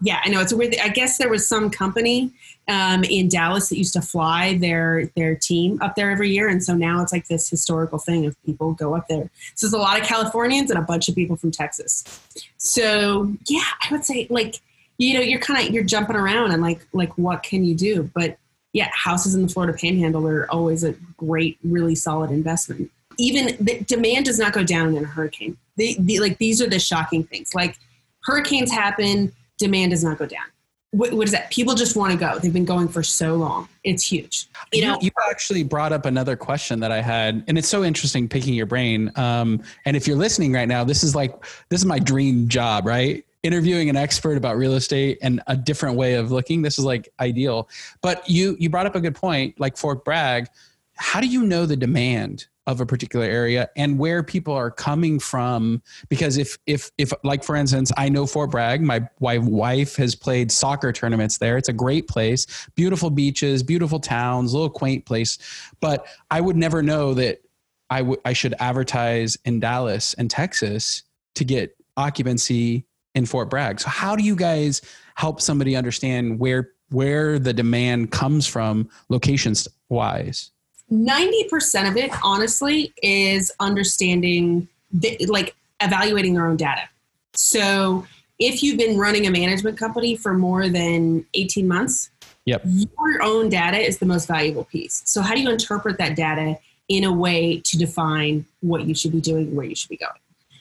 Yeah, 0.02 0.20
I 0.24 0.30
know 0.30 0.42
it's 0.42 0.52
a 0.52 0.58
weird. 0.58 0.76
I 0.82 0.90
guess 0.90 1.18
there 1.18 1.30
was 1.30 1.48
some 1.48 1.70
company 1.70 2.32
um, 2.68 3.04
in 3.04 3.30
Dallas 3.30 3.70
that 3.70 3.78
used 3.78 3.94
to 3.94 4.02
fly 4.02 4.58
their 4.58 5.12
their 5.16 5.36
team 5.36 5.80
up 5.82 5.96
there 5.96 6.10
every 6.10 6.32
year, 6.32 6.50
and 6.50 6.64
so 6.64 6.74
now 6.74 7.02
it's 7.02 7.14
like 7.14 7.28
this 7.28 7.50
historical 7.50 8.00
thing 8.00 8.26
of 8.26 8.36
people 8.44 8.74
go 8.74 8.96
up 8.96 9.08
there. 9.08 9.30
So 9.56 9.68
there's 9.68 9.74
a 9.74 9.78
lot 9.78 10.00
of 10.00 10.06
Californians 10.06 10.72
and 10.72 10.80
a 10.80 10.84
bunch 10.84 11.08
of 11.08 11.14
people 11.14 11.36
from 11.36 11.52
Texas. 11.52 12.04
So 12.58 13.32
yeah, 13.48 13.64
I 13.84 13.92
would 13.92 14.04
say 14.04 14.26
like 14.30 14.60
you 14.98 15.14
know 15.14 15.22
you're 15.22 15.40
kind 15.40 15.68
of 15.68 15.74
you're 15.74 15.84
jumping 15.84 16.16
around 16.16 16.52
and 16.52 16.62
like 16.64 16.86
like 16.94 17.16
what 17.18 17.44
can 17.44 17.64
you 17.64 17.76
do? 17.76 18.10
But 18.16 18.38
yeah, 18.74 18.90
houses 18.94 19.36
in 19.36 19.44
the 19.44 19.50
Florida 19.50 19.78
Panhandle 19.78 20.28
are 20.28 20.50
always 20.50 20.84
a 20.84 20.94
great, 21.18 21.60
really 21.64 21.96
solid 21.96 22.32
investment. 22.32 22.90
Even 23.18 23.56
the 23.60 23.82
demand 23.82 24.26
does 24.26 24.40
not 24.40 24.54
go 24.54 24.64
down 24.64 24.96
in 24.96 25.04
a 25.04 25.08
hurricane. 25.08 25.58
They, 25.78 25.96
the, 26.00 26.20
like 26.20 26.38
these 26.38 26.62
are 26.62 26.70
the 26.70 26.80
shocking 26.80 27.24
things. 27.24 27.54
Like 27.54 27.78
hurricanes 28.24 28.72
happen, 28.72 29.34
demand 29.62 29.92
does 29.92 30.04
not 30.04 30.18
go 30.18 30.26
down. 30.26 30.46
What, 30.92 31.14
what 31.14 31.26
is 31.26 31.32
that? 31.32 31.50
People 31.52 31.74
just 31.74 31.96
want 31.96 32.12
to 32.12 32.20
go. 32.20 32.38
They've 32.38 32.52
been 32.52 32.66
going 32.66 32.90
for 32.90 33.02
so 33.02 33.36
long. 33.36 33.70
It's 33.86 34.04
huge. 34.04 34.48
You, 34.74 34.82
you 34.82 34.88
know, 34.88 34.98
you 35.02 35.10
actually 35.30 35.64
brought 35.64 35.94
up 35.94 36.06
another 36.06 36.36
question 36.36 36.82
that 36.82 36.92
I 36.92 37.02
had, 37.02 37.46
and 37.48 37.58
it's 37.58 37.70
so 37.70 37.86
interesting 37.86 38.28
picking 38.28 38.54
your 38.54 38.66
brain. 38.66 39.10
Um, 39.16 39.64
and 39.86 39.96
if 39.96 40.06
you're 40.06 40.18
listening 40.18 40.52
right 40.52 40.68
now, 40.68 40.84
this 40.84 41.02
is 41.02 41.16
like 41.16 41.34
this 41.70 41.80
is 41.80 41.86
my 41.86 42.00
dream 42.00 42.50
job, 42.50 42.86
right? 42.86 43.24
interviewing 43.44 43.90
an 43.90 43.96
expert 43.96 44.38
about 44.38 44.56
real 44.56 44.74
estate 44.74 45.18
and 45.22 45.42
a 45.48 45.58
different 45.58 45.96
way 45.96 46.14
of 46.14 46.32
looking 46.32 46.62
this 46.62 46.78
is 46.78 46.86
like 46.86 47.12
ideal 47.20 47.68
but 48.02 48.28
you 48.30 48.56
you 48.60 48.70
brought 48.70 48.86
up 48.86 48.96
a 48.96 49.02
good 49.02 49.16
point 49.16 49.60
like 49.60 49.76
fort 49.78 50.06
bragg 50.06 50.48
how 50.96 51.20
do 51.20 51.28
you 51.28 51.44
know 51.44 51.66
the 51.66 51.76
demand 51.76 52.46
of 52.68 52.80
a 52.80 52.86
particular 52.86 53.26
area 53.26 53.70
and 53.76 53.98
where 53.98 54.22
people 54.24 54.54
are 54.54 54.70
coming 54.70 55.20
from. 55.20 55.82
Because 56.10 56.38
if 56.38 56.58
if 56.68 56.92
if 56.98 57.12
like 57.24 57.44
for 57.44 57.56
instance 57.56 57.92
i 57.98 58.08
know 58.08 58.26
fort 58.26 58.52
bragg. 58.52 58.82
My 58.82 59.08
wife 59.20 59.96
has 59.96 60.16
played 60.16 60.52
soccer 60.52 60.92
tournaments 60.92 61.38
there. 61.38 61.58
It's 61.58 61.70
a 61.70 61.74
great 61.74 62.08
place. 62.08 62.46
Beautiful 62.76 63.10
beaches 63.10 63.64
beautiful 63.64 64.00
towns 64.00 64.54
little 64.54 64.70
quaint 64.70 65.06
place. 65.06 65.38
But 65.80 66.06
i 66.30 66.40
would 66.40 66.56
never 66.56 66.82
know 66.82 67.14
that 67.16 67.42
I, 67.90 68.32
should 68.32 68.56
advertise 68.60 69.38
in 69.44 69.60
dallas 69.60 70.14
and 70.14 70.32
texas 70.32 71.04
to 71.36 71.44
get 71.44 71.76
occupancy 71.98 72.86
in 73.16 73.26
Fort 73.26 73.50
Bragg. 73.50 73.80
So 73.80 73.90
how 73.90 74.16
do 74.16 74.24
you 74.24 74.36
guys 74.36 74.82
help 75.16 75.42
somebody 75.42 75.76
understand 75.76 76.40
where 76.40 76.72
where 76.90 77.40
the 77.40 77.54
demand 77.54 78.12
comes 78.12 78.48
from 78.48 78.90
locations 79.10 79.68
wise? 79.90 80.52
90% 80.92 81.90
of 81.90 81.98
it 81.98 82.12
honestly 82.24 82.94
is 83.02 83.52
understanding 83.60 84.68
the, 84.92 85.18
like 85.28 85.56
evaluating 85.80 86.34
their 86.34 86.46
own 86.46 86.58
data. 86.58 86.82
So 87.34 88.06
if 88.40 88.62
you've 88.62 88.78
been 88.78 88.98
running 88.98 89.26
a 89.26 89.32
management 89.32 89.78
company 89.78 90.16
for 90.16 90.34
more 90.34 90.68
than 90.68 91.26
18 91.34 91.68
months, 91.68 92.10
yep. 92.46 92.62
your 92.66 93.24
own 93.24 93.50
data 93.50 93.78
is 93.78 94.00
the 94.00 94.06
most 94.06 94.28
valuable 94.28 94.66
piece. 94.66 95.02
So 95.06 95.22
how 95.22 95.34
do 95.34 95.42
you 95.42 95.50
interpret 95.50 95.98
that 96.00 96.16
data 96.16 96.60
in 96.90 97.06
a 97.06 97.14
way 97.14 97.62
to 97.62 97.78
define 97.78 98.46
what 98.60 98.86
you 98.86 98.94
should 98.94 99.14
be 99.14 99.22
doing, 99.22 99.56
where 99.56 99.66
you 99.66 99.76
should 99.76 99.90
be 99.90 99.98
going? 99.98 100.12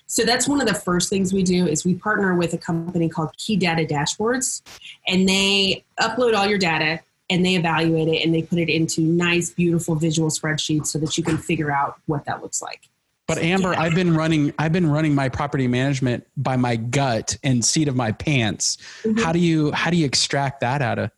So 0.06 0.24
that's 0.24 0.48
one 0.48 0.60
of 0.60 0.66
the 0.66 0.74
first 0.74 1.08
things 1.08 1.32
we 1.32 1.44
do 1.44 1.68
is 1.68 1.84
we 1.84 1.94
partner 1.94 2.34
with 2.34 2.52
a 2.52 2.58
company 2.58 3.08
called 3.08 3.30
Key 3.36 3.56
Data 3.56 3.84
Dashboards 3.84 4.60
and 5.06 5.28
they 5.28 5.84
upload 6.00 6.36
all 6.36 6.48
your 6.48 6.58
data 6.58 7.00
and 7.30 7.46
they 7.46 7.54
evaluate 7.54 8.08
it 8.08 8.24
and 8.24 8.34
they 8.34 8.42
put 8.42 8.58
it 8.58 8.68
into 8.68 9.00
nice 9.00 9.50
beautiful 9.50 9.94
visual 9.94 10.28
spreadsheets 10.28 10.88
so 10.88 10.98
that 10.98 11.16
you 11.16 11.24
can 11.24 11.38
figure 11.38 11.70
out 11.70 11.96
what 12.06 12.24
that 12.24 12.42
looks 12.42 12.60
like. 12.60 12.88
But 13.26 13.38
Amber, 13.38 13.72
yeah. 13.72 13.82
I've 13.82 13.94
been 13.94 14.14
running 14.14 14.52
I've 14.58 14.72
been 14.72 14.90
running 14.90 15.14
my 15.14 15.28
property 15.28 15.68
management 15.68 16.26
by 16.36 16.56
my 16.56 16.76
gut 16.76 17.36
and 17.44 17.64
seat 17.64 17.86
of 17.86 17.94
my 17.94 18.10
pants. 18.12 18.76
Mm-hmm. 19.02 19.22
How 19.22 19.32
do 19.32 19.38
you 19.38 19.70
how 19.72 19.90
do 19.90 19.96
you 19.96 20.04
extract 20.04 20.60
that 20.60 20.82
out 20.82 20.98
of? 20.98 21.10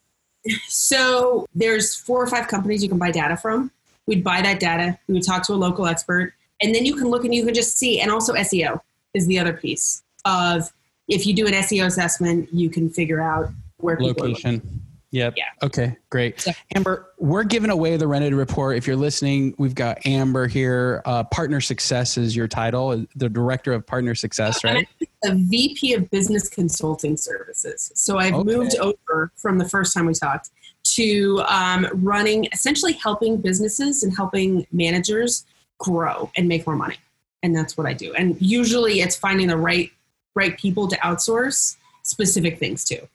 So 0.69 1.47
there's 1.55 1.97
four 1.97 2.23
or 2.23 2.27
five 2.27 2.49
companies 2.49 2.83
you 2.83 2.89
can 2.89 2.99
buy 2.99 3.13
data 3.13 3.37
from. 3.37 3.71
We'd 4.07 4.25
buy 4.25 4.43
that 4.43 4.61
data, 4.61 4.99
we 5.07 5.15
would 5.15 5.23
talk 5.23 5.47
to 5.47 5.53
a 5.53 5.55
local 5.55 5.87
expert 5.87 6.35
and 6.63 6.75
then 6.75 6.87
you 6.87 6.95
can 6.95 7.09
look 7.09 7.25
and 7.25 7.35
you 7.35 7.45
can 7.45 7.55
just 7.55 7.77
see 7.77 8.01
and 8.01 8.11
also 8.11 8.33
seo 8.35 8.81
is 9.15 9.27
the 9.27 9.39
other 9.39 9.53
piece 9.53 10.03
of 10.25 10.73
if 11.09 11.27
you 11.27 11.35
do 11.35 11.47
an 11.47 11.53
seo 11.53 11.87
assessment 11.87 12.49
you 12.53 12.71
can 12.71 12.89
figure 12.89 13.21
out 13.21 13.51
where 13.79 13.99
location 14.01 14.82
Yep. 15.13 15.35
Yeah. 15.37 15.45
Okay, 15.63 15.97
great. 16.11 16.41
So, 16.41 16.53
Amber, 16.75 17.11
we're 17.19 17.45
giving 17.45 17.71
away 17.71 17.97
the 17.97 18.07
rented 18.07 18.35
report. 18.35 18.77
If 18.77 18.87
you're 18.87 18.97
listening, 18.97 19.55
we've 19.59 19.75
got 19.75 20.05
Amber 20.07 20.47
here. 20.47 21.03
Uh, 21.05 21.25
Partner 21.25 21.61
Success 21.61 22.19
is 22.19 22.35
your 22.35 22.49
title, 22.49 23.07
the 23.15 23.29
director 23.29 23.73
of 23.73 23.87
Partner 23.87 24.15
Success, 24.15 24.65
right? 24.65 24.89
A 25.25 25.35
VP 25.35 25.95
of 25.95 26.11
Business 26.11 26.49
Consulting 26.49 27.17
Services. 27.17 27.93
So 27.95 28.19
I've 28.19 28.35
okay. 28.35 28.57
moved 28.57 28.75
over 28.77 29.31
from 29.37 29.59
the 29.59 29.69
first 29.69 29.95
time 29.95 30.07
we 30.07 30.15
talked 30.15 30.51
to 30.85 31.43
um, 31.47 31.87
running, 31.93 32.49
essentially 32.53 32.95
helping 32.95 33.37
businesses 33.37 34.03
and 34.03 34.17
helping 34.17 34.67
managers 34.73 35.45
grow 35.79 36.31
and 36.37 36.49
make 36.49 36.67
more 36.67 36.77
money 36.77 36.97
and 37.43 37.55
that's 37.55 37.77
what 37.77 37.87
i 37.87 37.93
do 37.93 38.13
and 38.15 38.41
usually 38.41 39.01
it's 39.01 39.17
finding 39.17 39.49
the 39.49 39.57
right 39.57 39.91
right 40.35 40.57
people 40.59 40.89
to 40.89 40.97
outsource 40.99 41.77
specific 42.03 42.59
things 42.59 42.85
to 42.85 43.01
uh, 43.03 43.07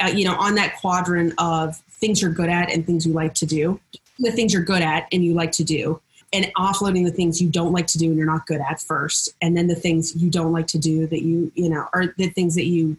Uh, 0.00 0.06
you 0.14 0.24
know 0.24 0.34
on 0.34 0.54
that 0.54 0.76
quadrant 0.80 1.32
of 1.38 1.76
things 1.76 2.20
you're 2.20 2.32
good 2.32 2.48
at 2.48 2.70
and 2.70 2.86
things 2.86 3.06
you 3.06 3.12
like 3.12 3.34
to 3.34 3.46
do 3.46 3.78
the 4.18 4.32
things 4.32 4.52
you're 4.52 4.62
good 4.62 4.82
at 4.82 5.06
and 5.12 5.24
you 5.24 5.32
like 5.34 5.52
to 5.52 5.64
do 5.64 6.00
and 6.32 6.46
offloading 6.56 7.04
the 7.04 7.10
things 7.10 7.40
you 7.40 7.48
don't 7.48 7.72
like 7.72 7.86
to 7.86 7.98
do 7.98 8.06
and 8.06 8.16
you're 8.16 8.26
not 8.26 8.46
good 8.46 8.60
at 8.60 8.80
first 8.80 9.34
and 9.40 9.56
then 9.56 9.66
the 9.66 9.74
things 9.74 10.14
you 10.16 10.30
don't 10.30 10.52
like 10.52 10.66
to 10.66 10.78
do 10.78 11.06
that 11.06 11.22
you 11.22 11.52
you 11.54 11.68
know 11.68 11.86
or 11.92 12.14
the 12.16 12.28
things 12.30 12.54
that 12.54 12.66
you 12.66 12.96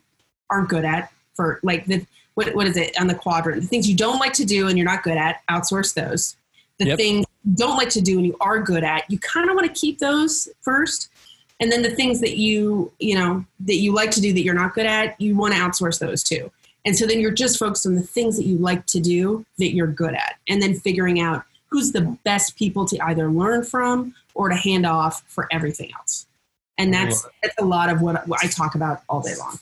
aren't 0.49 0.69
good 0.69 0.85
at 0.85 1.11
for 1.33 1.59
like 1.63 1.85
the 1.85 2.05
what, 2.35 2.55
what 2.55 2.67
is 2.67 2.77
it 2.77 2.97
on 2.99 3.07
the 3.07 3.15
quadrant 3.15 3.61
the 3.61 3.67
things 3.67 3.89
you 3.89 3.95
don't 3.95 4.19
like 4.19 4.33
to 4.33 4.45
do 4.45 4.67
and 4.67 4.77
you're 4.77 4.87
not 4.87 5.03
good 5.03 5.17
at 5.17 5.41
outsource 5.49 5.93
those 5.93 6.37
the 6.81 6.87
yep. 6.87 6.97
things 6.97 7.25
you 7.43 7.55
don't 7.55 7.77
like 7.77 7.89
to 7.89 8.01
do 8.01 8.17
and 8.17 8.25
you 8.25 8.35
are 8.41 8.59
good 8.59 8.83
at, 8.83 9.09
you 9.09 9.19
kind 9.19 9.49
of 9.49 9.55
want 9.55 9.67
to 9.67 9.79
keep 9.79 9.99
those 9.99 10.49
first. 10.61 11.09
And 11.59 11.71
then 11.71 11.83
the 11.83 11.91
things 11.91 12.19
that 12.21 12.37
you, 12.37 12.91
you 12.99 13.15
know, 13.15 13.45
that 13.61 13.75
you 13.75 13.93
like 13.93 14.09
to 14.11 14.21
do 14.21 14.33
that 14.33 14.41
you're 14.41 14.55
not 14.55 14.73
good 14.73 14.87
at, 14.87 15.19
you 15.21 15.35
want 15.35 15.53
to 15.53 15.59
outsource 15.59 15.99
those 15.99 16.23
too. 16.23 16.51
And 16.85 16.97
so 16.97 17.05
then 17.05 17.19
you're 17.19 17.31
just 17.31 17.59
focused 17.59 17.85
on 17.85 17.95
the 17.95 18.01
things 18.01 18.37
that 18.37 18.45
you 18.45 18.57
like 18.57 18.85
to 18.87 18.99
do 18.99 19.45
that 19.57 19.73
you're 19.73 19.87
good 19.87 20.13
at. 20.13 20.39
And 20.47 20.61
then 20.61 20.73
figuring 20.73 21.19
out 21.19 21.43
who's 21.69 21.91
the 21.91 22.17
best 22.23 22.57
people 22.57 22.85
to 22.85 22.97
either 23.05 23.29
learn 23.29 23.63
from 23.63 24.13
or 24.33 24.49
to 24.49 24.55
hand 24.55 24.85
off 24.85 25.23
for 25.27 25.47
everything 25.51 25.91
else. 25.97 26.25
And 26.77 26.93
that's, 26.93 27.27
that's 27.43 27.55
a 27.59 27.65
lot 27.65 27.89
of 27.89 28.01
what, 28.01 28.27
what 28.27 28.43
I 28.43 28.47
talk 28.47 28.75
about 28.75 29.03
all 29.07 29.21
day 29.21 29.35
long. 29.37 29.59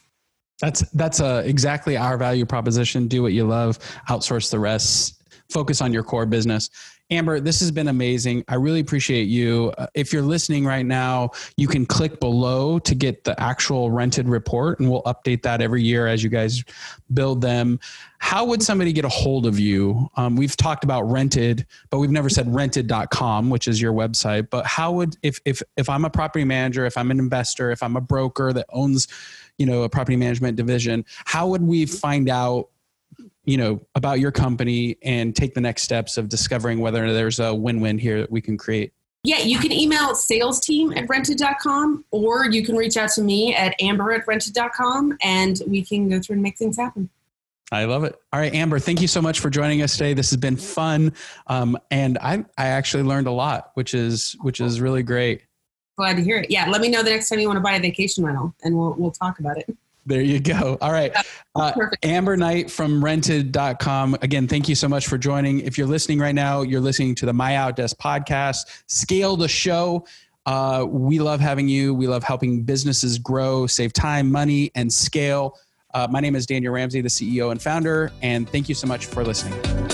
That's 0.60 0.82
that's 0.92 1.22
uh, 1.22 1.42
exactly 1.46 1.96
our 1.96 2.18
value 2.18 2.46
proposition. 2.46 3.08
Do 3.08 3.24
what 3.24 3.32
you 3.32 3.46
love, 3.46 3.80
outsource 4.10 4.52
the 4.52 4.60
rest, 4.60 5.22
focus 5.50 5.82
on 5.82 5.94
your 5.94 6.04
core 6.04 6.26
business. 6.26 6.70
Amber, 7.12 7.40
this 7.40 7.60
has 7.60 7.72
been 7.72 7.88
amazing. 7.88 8.44
I 8.48 8.56
really 8.56 8.82
appreciate 8.82 9.24
you. 9.24 9.74
Uh, 9.80 9.88
if 9.96 10.14
you're 10.14 10.22
listening 10.22 10.64
right 10.64 10.86
now, 10.86 11.32
you 11.58 11.68
can 11.68 11.88
click 11.88 12.20
below 12.20 12.78
to 12.78 12.94
get 12.94 13.24
the 13.24 13.40
actual 13.42 13.90
rented 13.90 14.30
report, 14.30 14.80
and 14.80 14.92
we'll 14.92 15.02
update 15.04 15.42
that 15.42 15.60
every 15.60 15.82
year 15.82 16.06
as 16.06 16.24
you 16.24 16.30
guys 16.30 16.64
build 17.12 17.42
them. 17.42 17.80
How 18.20 18.46
would 18.46 18.62
somebody 18.62 18.94
get 18.94 19.06
a 19.06 19.10
hold 19.10 19.48
of 19.48 19.60
you? 19.60 20.08
Um, 20.18 20.36
we've 20.36 20.56
talked 20.56 20.84
about 20.84 21.02
rented, 21.10 21.66
but 21.90 21.98
we've 21.98 22.12
never 22.12 22.30
said 22.30 22.54
rented.com, 22.54 23.50
which 23.50 23.68
is 23.68 23.82
your 23.82 23.94
website. 23.94 24.52
But 24.52 24.68
how 24.68 24.92
would 24.92 25.18
if 25.24 25.40
if 25.46 25.64
if 25.78 25.90
I'm 25.90 26.06
a 26.06 26.12
property 26.12 26.46
manager, 26.46 26.86
if 26.86 26.96
I'm 26.96 27.10
an 27.10 27.18
investor, 27.18 27.72
if 27.72 27.82
I'm 27.82 27.96
a 27.96 28.02
broker 28.02 28.54
that 28.54 28.68
owns, 28.70 29.08
you 29.58 29.66
know, 29.66 29.82
a 29.82 29.90
property 29.90 30.16
management 30.16 30.58
division, 30.58 31.06
how 31.26 31.48
would 31.48 31.64
we 31.64 31.88
find 31.88 32.30
out 32.30 32.70
you 33.46 33.58
know 33.58 33.82
about 33.96 34.20
your 34.20 34.32
company 34.32 34.98
and 35.04 35.36
take 35.36 35.54
the 35.54 35.62
next 35.62 35.84
steps 35.84 36.18
of 36.18 36.30
discovering 36.30 36.80
whether 36.80 37.12
there's 37.14 37.40
a 37.40 37.54
win-win 37.54 37.98
here 37.98 38.20
that 38.20 38.32
we 38.32 38.42
can 38.42 38.58
create 38.58 38.94
yeah 39.24 39.40
you 39.40 39.60
can 39.60 39.72
email 39.72 40.16
sales 40.16 40.60
team 40.60 40.92
at 40.94 41.08
rented.com 41.10 42.04
or 42.12 42.50
you 42.50 42.64
can 42.64 42.76
reach 42.76 42.98
out 42.98 43.10
to 43.10 43.22
me 43.22 43.56
at 43.56 43.76
amber 43.82 44.12
at 44.12 44.28
rented.com 44.28 45.18
and 45.24 45.62
we 45.68 45.84
can 45.84 46.10
go 46.10 46.20
through 46.20 46.34
and 46.34 46.44
make 46.44 46.58
things 46.58 46.78
happen 46.78 47.10
I 47.72 47.86
love 47.86 48.04
it. 48.04 48.20
All 48.34 48.40
right, 48.40 48.54
Amber, 48.54 48.80
thank 48.80 49.00
you 49.02 49.08
so 49.08 49.22
much 49.22 49.40
for 49.40 49.50
joining 49.50 49.82
us 49.82 49.94
today. 49.94 50.14
This 50.14 50.32
has 50.32 50.38
been 50.38 50.56
fun, 50.56 51.14
um, 51.48 51.78
and 51.92 52.18
I 52.18 52.44
I 52.58 52.68
actually 52.68 53.04
learned 53.04 53.28
a 53.28 53.32
lot, 53.32 53.72
which 53.76 53.94
is 53.94 54.36
which 54.42 54.60
is 54.60 54.82
really 54.82 55.04
great. 55.04 55.44
Glad 55.96 56.16
to 56.16 56.24
hear 56.24 56.38
it. 56.38 56.50
Yeah, 56.50 56.68
let 56.68 56.82
me 56.82 56.90
know 56.90 57.04
the 57.04 57.12
next 57.12 57.30
time 57.30 57.40
you 57.40 57.48
want 57.48 57.58
to 57.58 57.62
buy 57.62 57.74
a 57.74 57.80
vacation 57.80 58.26
rental, 58.26 58.56
and 58.64 58.76
we'll 58.76 58.96
we'll 58.98 59.12
talk 59.12 59.40
about 59.40 59.58
it. 59.58 59.78
There 60.10 60.22
you 60.22 60.40
go. 60.40 60.76
All 60.82 60.92
right. 60.92 61.16
Uh, 61.56 61.72
Amber 62.02 62.36
Knight 62.36 62.72
from 62.72 63.04
rented.com. 63.04 64.18
Again, 64.24 64.48
thank 64.48 64.68
you 64.68 64.74
so 64.74 64.90
much 64.90 65.06
for 65.06 65.20
joining. 65.20 65.60
If 65.60 65.78
you're 65.78 65.86
listening 65.86 66.18
right 66.18 66.34
now, 66.34 66.64
you're 66.64 66.82
listening 66.82 67.14
to 67.16 67.28
the 67.28 67.32
MyOutDesk 67.32 67.96
podcast. 67.98 68.82
Scale 68.88 69.38
the 69.38 69.48
show. 69.48 70.08
Uh, 70.48 70.88
we 70.90 71.20
love 71.20 71.40
having 71.40 71.70
you. 71.70 71.94
We 71.94 72.08
love 72.08 72.24
helping 72.24 72.64
businesses 72.64 73.20
grow, 73.20 73.68
save 73.68 73.94
time, 73.94 74.32
money, 74.32 74.72
and 74.74 74.92
scale. 74.92 75.60
Uh, 75.94 76.08
my 76.10 76.20
name 76.20 76.36
is 76.36 76.48
Daniel 76.48 76.74
Ramsey, 76.74 77.02
the 77.02 77.10
CEO 77.10 77.52
and 77.52 77.62
founder, 77.62 78.12
and 78.24 78.50
thank 78.50 78.68
you 78.68 78.74
so 78.74 78.88
much 78.88 79.06
for 79.06 79.24
listening. 79.24 79.89